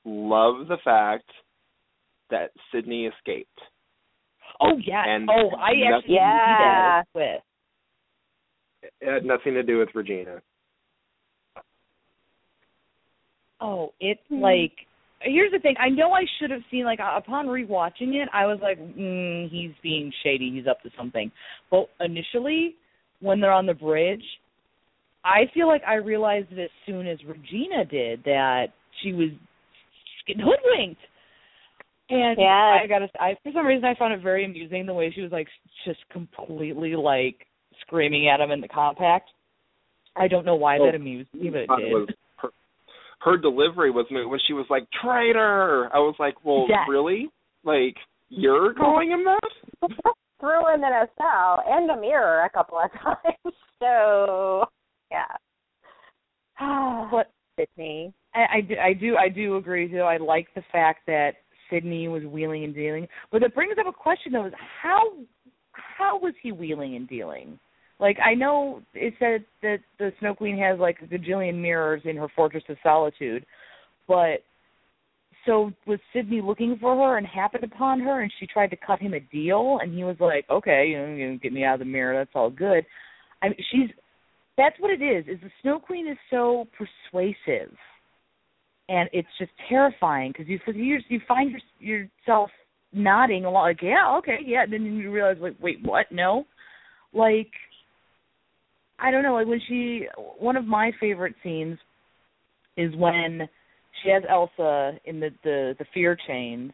[0.04, 1.30] love the fact
[2.30, 3.60] that Sidney escaped.
[4.60, 5.04] Oh yeah.
[5.06, 7.02] And oh, I actually yeah.
[7.14, 7.40] with.
[9.00, 10.42] It had nothing to do with Regina.
[13.60, 14.40] Oh, it's Mhm.
[14.40, 14.86] like
[15.20, 15.74] here's the thing.
[15.78, 19.72] I know I should have seen like upon rewatching it, I was like, mm, he's
[19.82, 20.50] being shady.
[20.50, 21.30] He's up to something.
[21.70, 22.76] But initially,
[23.20, 24.24] when they're on the bridge,
[25.24, 28.66] I feel like I realized it as soon as Regina did that
[29.02, 29.30] she was
[30.26, 31.00] getting hoodwinked.
[32.10, 32.82] And Yes.
[32.82, 35.32] I gotta, I for some reason I found it very amusing the way she was
[35.32, 35.48] like
[35.86, 37.46] just completely like
[37.80, 39.30] screaming at him in the compact.
[40.16, 41.92] I don't know why Oh, that amused me, but it did.
[41.92, 42.50] was her,
[43.20, 45.88] her delivery was when she was like traitor.
[45.94, 46.86] I was like, well, Yes.
[46.88, 47.30] really?
[47.64, 47.96] Like
[48.28, 49.88] you're calling him that?
[50.40, 53.54] Threw him in a cell and a mirror a couple of times.
[53.80, 54.66] So
[55.10, 55.24] yeah.
[56.58, 57.08] Ah.
[57.10, 58.12] But Sidney.
[58.34, 60.06] I, I, do, I do I do agree though.
[60.06, 61.32] I like the fact that
[61.70, 63.06] Sidney was wheeling and dealing.
[63.30, 64.52] But that brings up a question though: is
[64.82, 65.12] how
[65.72, 67.58] how was he wheeling and dealing?
[68.00, 72.16] Like I know it said that the Snow Queen has like a gajillion mirrors in
[72.16, 73.46] her Fortress of Solitude,
[74.08, 74.42] but
[75.46, 79.00] so was Sidney looking for her and happened upon her, and she tried to cut
[79.00, 81.80] him a deal, and he was like, "Okay, you know, you get me out of
[81.80, 82.16] the mirror.
[82.16, 82.84] That's all good."
[83.42, 83.90] I mean, she's
[84.56, 85.26] that's what it is.
[85.26, 87.74] Is the Snow Queen is so persuasive,
[88.88, 92.50] and it's just terrifying because you you you find your, yourself
[92.92, 96.06] nodding along like, "Yeah, okay, yeah," and then you realize like, "Wait, what?
[96.10, 96.46] No."
[97.12, 97.50] Like
[98.98, 100.06] I don't know, like when she
[100.38, 101.78] one of my favorite scenes
[102.76, 103.48] is when
[104.02, 106.72] she has Elsa in the the the fear chains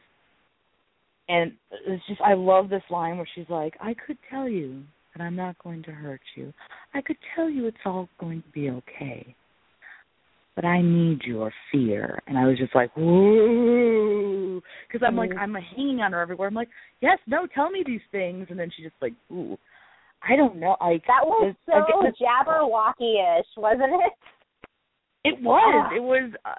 [1.31, 1.53] and
[1.87, 4.83] it's just I love this line where she's like, I could tell you
[5.17, 6.53] that I'm not going to hurt you.
[6.95, 9.35] I could tell you it's all going to be okay.
[10.57, 12.21] But I need your fear.
[12.27, 14.61] And I was just like, whoa.
[14.87, 16.49] Because I'm like, I'm hanging on her everywhere.
[16.49, 16.69] I'm like,
[17.01, 18.47] yes, no, tell me these things.
[18.51, 19.57] And then she just like, ooh,
[20.29, 20.77] I don't know.
[20.81, 24.13] Like That was again, so this- Jabberwocky-ish, wasn't it?
[25.23, 25.87] It was.
[25.87, 25.95] Ah.
[25.95, 26.33] It was.
[26.45, 26.55] Uh,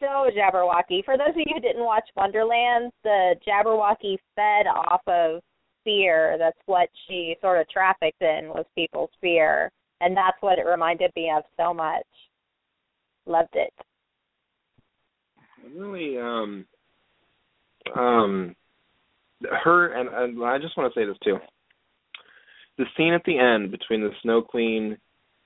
[0.00, 1.04] So Jabberwocky.
[1.04, 5.40] For those of you who didn't watch Wonderland, the Jabberwocky fed off of
[5.84, 6.36] fear.
[6.38, 9.70] That's what she sort of trafficked in was people's fear,
[10.00, 12.06] and that's what it reminded me of so much.
[13.26, 13.72] Loved it.
[15.74, 16.66] really um
[17.96, 18.54] um
[19.50, 21.38] her and, and I just want to say this too.
[22.76, 24.98] The scene at the end between the Snow Queen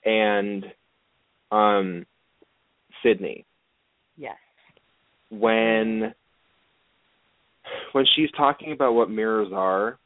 [0.05, 0.65] and
[1.51, 2.06] um
[3.02, 3.44] Sidney
[4.16, 4.36] yes.
[5.31, 6.15] when
[7.93, 9.98] when she's talking about what mirrors are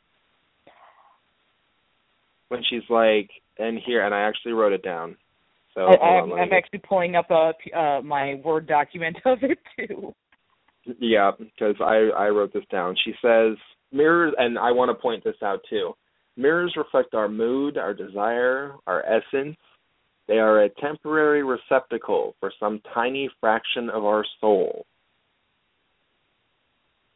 [2.53, 5.16] when she's like and here and I actually wrote it down.
[5.74, 9.59] So I, i'm, let I'm actually pulling up a, uh, my Word document of it
[9.77, 10.15] too.
[11.01, 12.97] Yeah, because I I wrote this down.
[13.05, 13.57] She says
[13.91, 15.95] mirrors, and I want to point this out too.
[16.37, 19.57] Mirrors reflect our mood, our desire, our essence.
[20.29, 24.87] They are a temporary receptacle for some tiny fraction of our soul.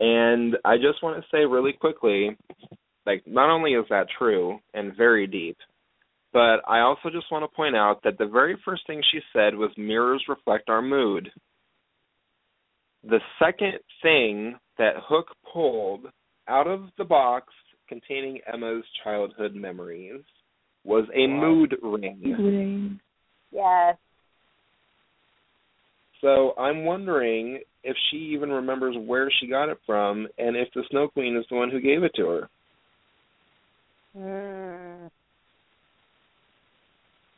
[0.00, 2.36] And I just want to say really quickly,
[3.06, 5.56] like not only is that true and very deep,
[6.32, 9.54] but I also just want to point out that the very first thing she said
[9.54, 11.30] was mirrors reflect our mood
[13.08, 16.06] the second thing that Hook pulled
[16.48, 17.52] out of the box
[17.88, 20.20] containing Emma's childhood memories
[20.84, 23.00] was a mood ring.
[23.52, 23.96] Yes.
[26.20, 30.82] So I'm wondering if she even remembers where she got it from and if the
[30.90, 32.48] Snow Queen is the one who gave it to her.
[34.16, 35.10] Mm.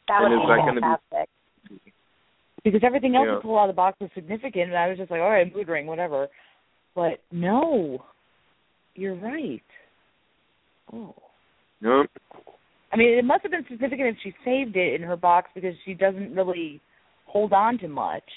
[0.09, 1.29] That And would be gonna be- fantastic.
[2.65, 3.35] Because everything else Yeah.
[3.35, 5.53] that pulled out of the box was significant, and I was just like, all right,
[5.55, 6.29] mood ring, whatever.
[6.95, 8.05] But no,
[8.95, 9.63] you're right.
[10.93, 11.15] Oh.
[11.81, 12.11] Yep.
[12.93, 15.75] I mean, it must have been significant if she saved it in her box because
[15.85, 16.81] she doesn't really
[17.27, 18.29] hold on to much.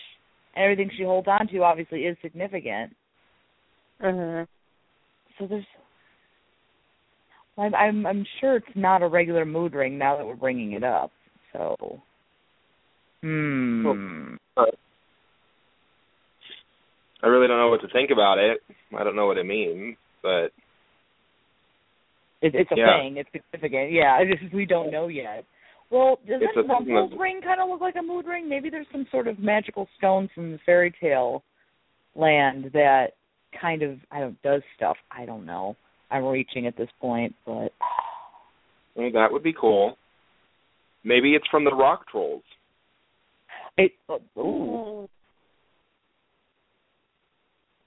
[0.55, 2.95] And everything she holds on to obviously is significant.
[4.01, 4.47] Mhm.
[5.37, 5.65] So there's
[7.57, 10.83] I'm I'm I'm sure it's not a regular mood ring now that we're bringing it
[10.83, 11.11] up.
[11.53, 12.01] So
[13.21, 14.35] hmm.
[17.23, 18.59] I really don't know what to think about it.
[18.97, 20.51] I don't know what it means, but
[22.41, 22.99] It, it's a Yeah.
[22.99, 23.17] thing.
[23.17, 23.91] It's significant.
[23.91, 25.45] Yeah, it's just we don't know yet.
[25.91, 28.49] Well, doesn't It's a thing Rumple's ring kind of look like a mood ring?
[28.49, 31.43] Maybe there's some sort of magical stone from the fairy tale
[32.15, 33.11] land that
[33.59, 34.97] kind of I don't does stuff.
[35.11, 35.75] I don't know.
[36.11, 37.71] I'm reaching at this point, but
[38.95, 39.97] well, that would be cool.
[41.03, 42.43] Maybe it's from the rock trolls.
[43.77, 43.93] it.
[44.09, 45.07] Oh, ooh,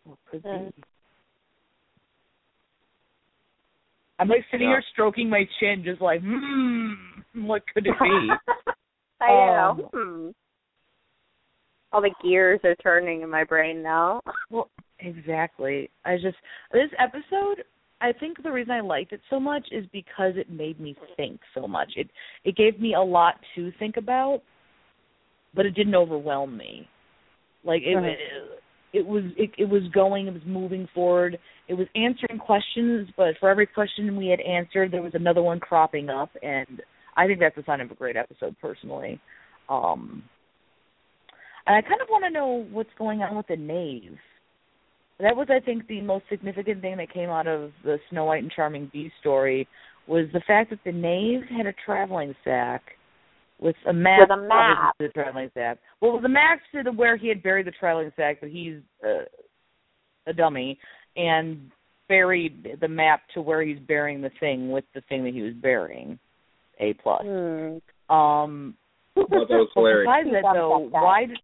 [0.09, 0.16] Mm.
[0.30, 0.48] could be.
[0.48, 0.72] Mm.
[4.18, 4.74] I'm like sitting Yeah.
[4.74, 6.92] here stroking my chin, just like, hmm,
[7.46, 8.30] what could it be?
[9.20, 9.70] I know.
[9.70, 10.30] Um, Hmm.
[11.92, 14.20] all the gears are turning in my brain now.
[14.51, 15.90] Well, exactly.
[16.05, 16.36] I just
[16.72, 17.64] this episode.
[18.05, 21.40] I think the reason I liked it so much is because it made me think
[21.55, 21.93] so much.
[21.97, 22.09] It
[22.44, 24.43] it gave me a lot to think about,
[25.55, 26.89] but it didn't overwhelm me.
[27.64, 28.10] Like it, Right.
[28.12, 31.39] it, it was it, it was going, it was moving forward.
[31.66, 35.59] It was answering questions, but for every question we had answered, there was another one
[35.59, 36.82] cropping up, and
[37.16, 39.18] I think that's a sign of a great episode, personally.
[39.68, 40.22] Um,
[41.66, 44.18] and I kind of want to know what's going on with the knave.
[45.20, 48.42] That was, I think, the most significant thing that came out of the Snow White
[48.42, 49.68] and Charming Beast story
[50.08, 52.82] was the fact that the knave had a traveling sack
[53.60, 54.28] with a map.
[54.28, 54.78] With a map.
[54.78, 55.78] obviously, to the traveling sack.
[56.00, 59.24] Well, the map to the where he had buried the traveling sack, but he's uh,
[60.26, 60.78] a dummy
[61.16, 61.70] and
[62.08, 65.54] buried the map to where he's burying the thing with the thing that he was
[65.54, 66.18] burying.
[66.80, 67.22] A plus.
[67.24, 68.14] Hmm.
[68.14, 68.74] Um,
[69.14, 70.08] Well, that was hilarious.
[70.10, 71.38] besides that, done though, why did,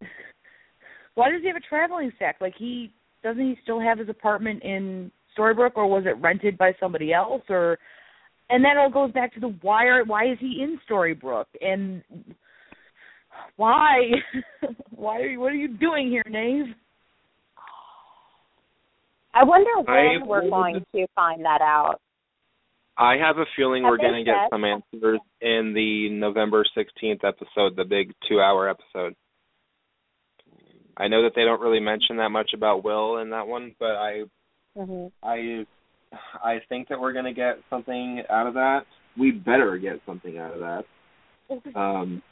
[1.14, 2.36] why does he have a traveling sack?
[2.40, 2.92] Like he
[3.22, 7.42] doesn't he still have his apartment in Storybrooke, or was it rented by somebody else?
[7.48, 7.78] Or
[8.48, 12.02] and that all goes back to the why are why is he in Storybrooke and
[13.56, 14.10] why
[14.90, 16.74] why are you what are you doing here, Knave?
[19.32, 22.00] I wonder I- when we're going to find that out.
[22.98, 27.24] I have a feeling Have we're going to get some answers in the November 16th
[27.24, 29.14] episode, the big two-hour episode.
[31.00, 33.92] I know that they don't really mention that much about Will in that one, but
[33.96, 34.22] I
[34.76, 35.64] hmm I
[36.44, 38.80] I think that we're going to get something out of that.
[39.18, 41.78] We better get something out of that.
[41.78, 42.22] Um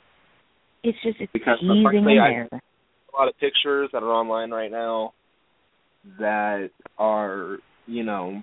[0.82, 2.48] It's just it's Because, frankly, I- there.
[2.52, 5.12] a lot of pictures that are online right now
[6.20, 8.42] that are, you know,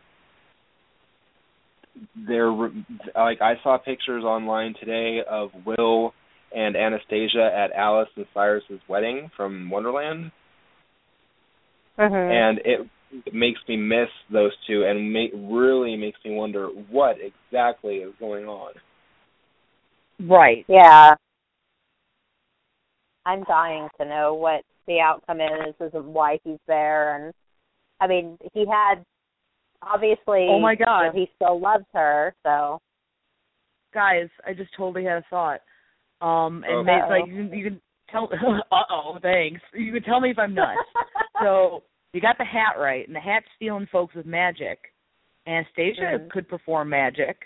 [2.27, 6.13] they're like I saw pictures online today of Will
[6.55, 10.31] and Anastasia at Alice and Cyrus's wedding from Wonderland,
[11.97, 12.87] hmm and it,
[13.25, 18.13] it makes me miss those two, and ma- really makes me wonder what exactly is
[18.19, 18.73] going on.
[20.19, 20.65] Right.
[20.67, 21.15] Yeah.
[23.25, 27.33] I'm dying to know what the outcome is, is of why he's there, and
[27.99, 29.03] I mean, he had
[29.81, 30.47] obviously.
[30.49, 31.15] Oh my you know, God.
[31.15, 32.79] he still loves her, so.
[33.93, 35.61] guys, I just totally had a thought.
[36.21, 36.99] Um, and Okay.
[36.99, 38.29] ma- like you, can- you can tell.
[38.71, 39.61] uh oh, thanks.
[39.73, 40.79] You can tell me if I'm nuts.
[41.41, 41.83] so
[42.13, 44.79] you got the hat right, and the hat's stealing folks with magic.
[45.47, 46.29] Anastasia Mhm.
[46.31, 47.37] could perform magic.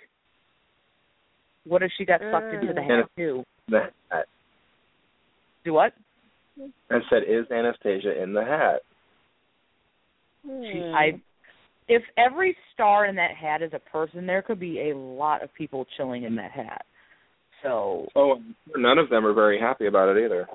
[1.65, 2.99] What if she got sucked into the Mm.
[2.99, 3.43] hat too?
[3.67, 4.25] The hat.
[5.65, 5.93] Do what?
[6.89, 8.81] I said, "Is Anastasia in the hat?"
[10.45, 10.95] She, Hmm.
[10.95, 11.19] I.
[11.87, 15.51] If every star in that hat is a person, there could be a lot of
[15.55, 16.85] people chilling in that hat.
[17.63, 18.41] So Oh,
[18.75, 20.47] none of them are very happy about it either.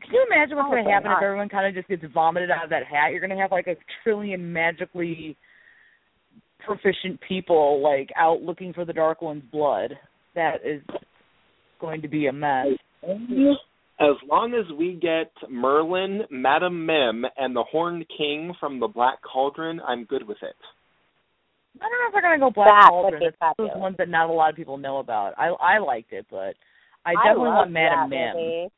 [0.00, 2.12] Can you imagine what's Oh, going to they're happen if everyone kind of just gets
[2.12, 3.10] vomited out of that hat?
[3.10, 5.36] You're going to have like a trillion magically
[6.64, 9.92] proficient people like out looking for the Dark One's blood.
[10.34, 10.82] That is
[11.80, 12.66] going to be a mess.
[13.98, 19.18] As long as we get Merlin, Madam Mim, and the Horned King from the Black
[19.22, 20.56] Cauldron, I'm good with it.
[21.80, 23.20] I don't know if they're going to go Black That would Cauldron.
[23.20, 23.76] be It's those fabulous.
[23.80, 25.34] ones that not a lot of people know about.
[25.38, 26.54] I I liked it, but
[27.04, 28.36] I I definitely love want Madam that Mim.
[28.36, 28.68] movie.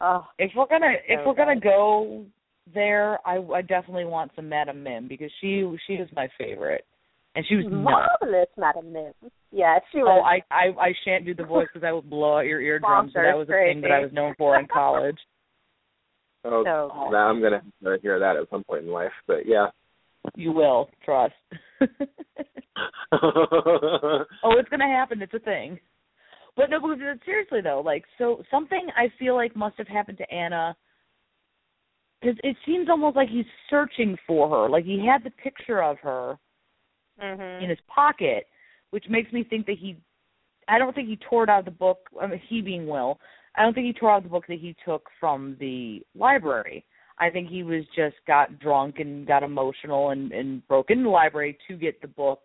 [0.00, 2.24] Oh, If we're gonna if we're gonna go
[2.74, 6.84] there, I I definitely want some Madam Mim because she she is my favorite,
[7.36, 7.84] and she was mm-hmm.
[7.84, 8.08] nuts.
[8.20, 9.12] marvelous, Madam Mim.
[9.52, 10.22] Yeah, she oh, was.
[10.24, 10.26] Oh.
[10.26, 13.12] I I I shan't do the voice because I will blow out your eardrums.
[13.14, 15.18] So that was a thing that I was known for in college.
[16.44, 17.16] Oh, So that, good.
[17.16, 19.12] I'm gonna have to hear that at some point in life.
[19.26, 19.68] But yeah.
[20.34, 21.34] You will trust.
[23.12, 25.22] oh, it's gonna happen.
[25.22, 25.78] It's a thing.
[26.56, 30.30] But no, but seriously though, like so something I feel like must have happened to
[30.32, 30.76] Anna.
[32.20, 34.68] Because it seems almost like he's searching for her.
[34.68, 36.38] Like he had the picture of her
[37.20, 37.62] Mhm.
[37.62, 38.48] in his pocket,
[38.90, 39.96] which makes me think that he.
[40.66, 42.08] I don't think he tore it out of the book.
[42.20, 43.20] I mean, he being Will.
[43.56, 46.84] I don't think he tore out the book that he took from the library.
[47.18, 51.10] I think he was just got drunk and got emotional and and broke into the
[51.10, 52.40] library to get the book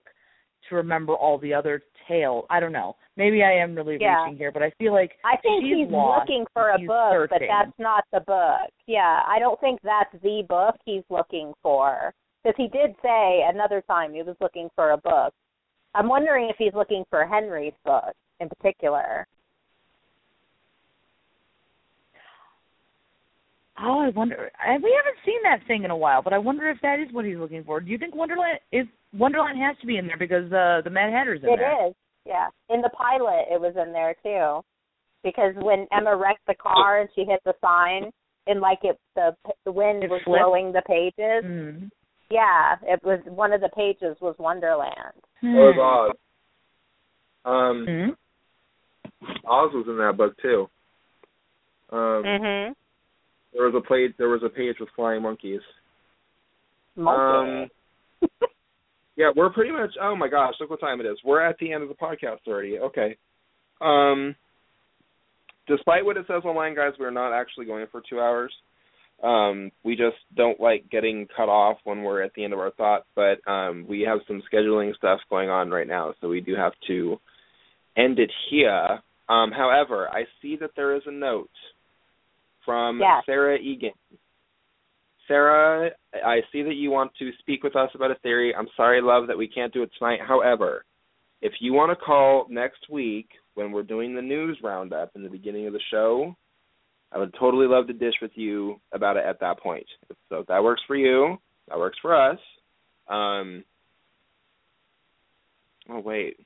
[0.67, 2.45] to remember all the other tales.
[2.49, 2.95] I don't know.
[3.15, 4.23] Maybe I am really Yeah.
[4.23, 6.21] reaching here, but I feel like I think he's lost.
[6.21, 8.69] looking for a book, but that's not the book.
[8.85, 12.13] Yeah, I don't think that's the book he's looking for.
[12.43, 15.33] Because he did say another time he was looking for a book.
[15.95, 19.27] I'm wondering if he's looking for Henry's book in particular.
[23.81, 24.51] Oh, I wonder.
[24.59, 27.07] I, we haven't seen that thing in a while, but I wonder if that is
[27.13, 27.79] what he's looking for.
[27.79, 31.11] Do you think Wonderland is Wonderland has to be in there because uh, the Mad
[31.13, 31.87] Hatter's in It there?
[31.87, 31.93] is,
[32.25, 32.47] yeah.
[32.69, 34.63] In the pilot, it was in there too,
[35.23, 38.11] because when Emma wrecked the car and she hit the sign,
[38.47, 39.35] and like it the
[39.65, 40.39] the wind It was flipped?
[40.43, 41.43] blowing the pages.
[41.45, 41.89] Mm.
[42.29, 44.93] Yeah, it was one of the pages was Wonderland.
[45.41, 46.17] That was Oz.
[47.45, 48.09] Um, Mm.
[49.47, 50.69] Oz was in that book too.
[51.91, 52.75] Um, Mhm.
[53.53, 54.13] There was a page.
[54.17, 55.61] There was a page with flying monkeys.
[56.95, 57.71] Monkey.
[59.15, 59.91] Yeah, we're pretty much.
[60.01, 61.17] Oh my gosh, look what time it is.
[61.25, 62.77] We're at the end of the podcast already.
[62.79, 63.17] Okay.
[63.81, 64.35] Um,
[65.67, 68.51] despite what it says online, guys, we're not actually going for two hours.
[69.21, 72.71] Um, we just don't like getting cut off when we're at the end of our
[72.71, 76.55] thought, but um, we have some scheduling stuff going on right now, so we do
[76.55, 77.19] have to
[77.97, 78.99] end it here.
[79.27, 81.49] Um, however, I see that there is a note
[82.69, 83.23] from Yes.
[83.25, 83.93] Sarah Egan.
[85.27, 88.53] Sarah, I see that you want to speak with us about a theory.
[88.53, 90.19] I'm sorry, love, that we can't do it tonight.
[90.21, 90.85] However,
[91.41, 95.29] if you want to call next week when we're doing the news roundup in the
[95.29, 96.35] beginning of the show,
[97.11, 99.85] I would totally love to dish with you about it at that point.
[100.29, 101.37] So if that works for you,
[101.67, 102.39] that works for us.
[103.07, 103.63] Um,
[105.89, 106.37] oh wait,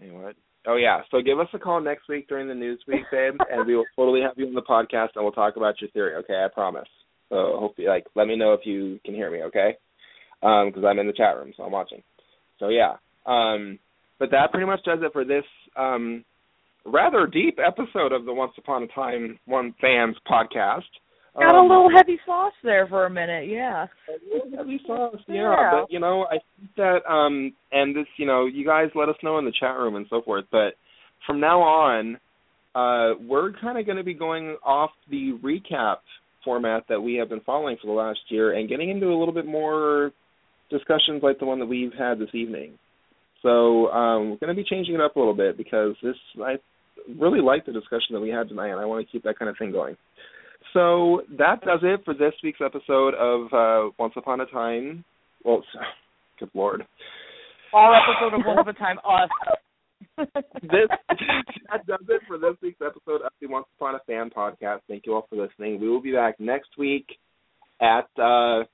[0.00, 0.36] Hey, what?
[0.68, 1.00] Oh yeah.
[1.10, 3.86] So give us a call next week during the news week, babe, and we will
[3.96, 6.14] totally have you on the podcast and we'll talk about your theory.
[6.16, 6.88] Okay, I promise.
[7.30, 9.42] So hopefully, like, let me know if you can hear me.
[9.44, 9.76] Okay,
[10.40, 12.02] because I'm in the chat room, so I'm watching.
[12.58, 12.96] So yeah.
[13.26, 13.78] Um,
[14.18, 15.44] but that pretty much does it for this
[15.76, 16.24] um,
[16.84, 20.82] rather deep episode of the Once Upon a Time One Fans podcast.
[21.34, 23.86] Got a Um, little heavy sauce there for a minute, yeah.
[24.56, 25.34] heavy sauce, yeah.
[25.50, 25.70] Yeah.
[25.72, 29.16] But you know, I think that um and this, you know, you guys let us
[29.22, 30.44] know in the chat room and so forth.
[30.50, 30.74] But
[31.26, 32.18] from now on,
[32.74, 35.96] uh, we're kind of going to be going off the recap
[36.44, 39.34] format that we have been following for the last year and getting into a little
[39.34, 40.12] bit more
[40.70, 42.72] discussions like the one that we've had this evening.
[43.42, 46.56] So um, we're going to be changing it up a little bit because this I
[47.18, 49.48] really like the discussion that we had tonight, and I want to keep that kind
[49.48, 49.96] of thing going.
[50.72, 55.04] So that does it for this week's episode of uh, Once Upon a Time.
[55.44, 55.62] Well,
[56.38, 56.84] good lord,
[57.72, 59.30] Our episode of Once Upon a Time Us.
[60.62, 60.88] this
[61.70, 64.80] that does it for this week's episode of the Once Upon a Fan podcast.
[64.88, 65.80] Thank you all for listening.
[65.80, 67.06] We will be back next week
[67.80, 68.64] at uh,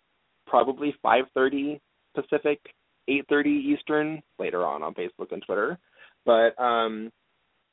[0.46, 1.80] probably 5:30
[2.14, 2.60] Pacific,
[3.08, 4.22] 8:30 Eastern.
[4.38, 5.78] Later on on Facebook and Twitter,
[6.24, 7.10] but um,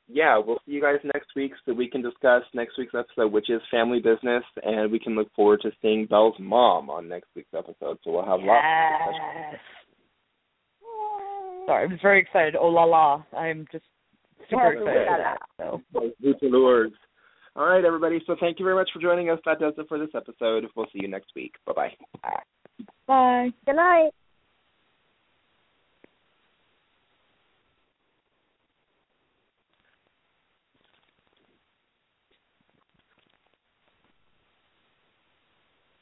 [0.08, 3.50] yeah, we'll see you guys next week so we can discuss next week's episode, which
[3.50, 7.54] is family business, and we can look forward to seeing Belle's mom on next week's
[7.56, 7.98] episode.
[8.04, 9.52] So we'll have lots of discussion.
[9.52, 9.60] Yes.
[11.66, 12.56] Sorry, I'm very excited.
[12.56, 13.22] Oh la la.
[13.36, 13.84] I'm just
[14.50, 15.38] super Yes, excited la that.
[15.58, 15.80] So
[16.50, 16.92] Those.
[17.54, 18.20] All right, everybody.
[18.26, 19.38] So thank you very much for joining us.
[19.44, 20.64] That does it for this episode.
[20.74, 21.52] We'll see you next week.
[21.66, 21.92] Bye bye.
[23.06, 23.50] bye.
[23.66, 24.10] Good night.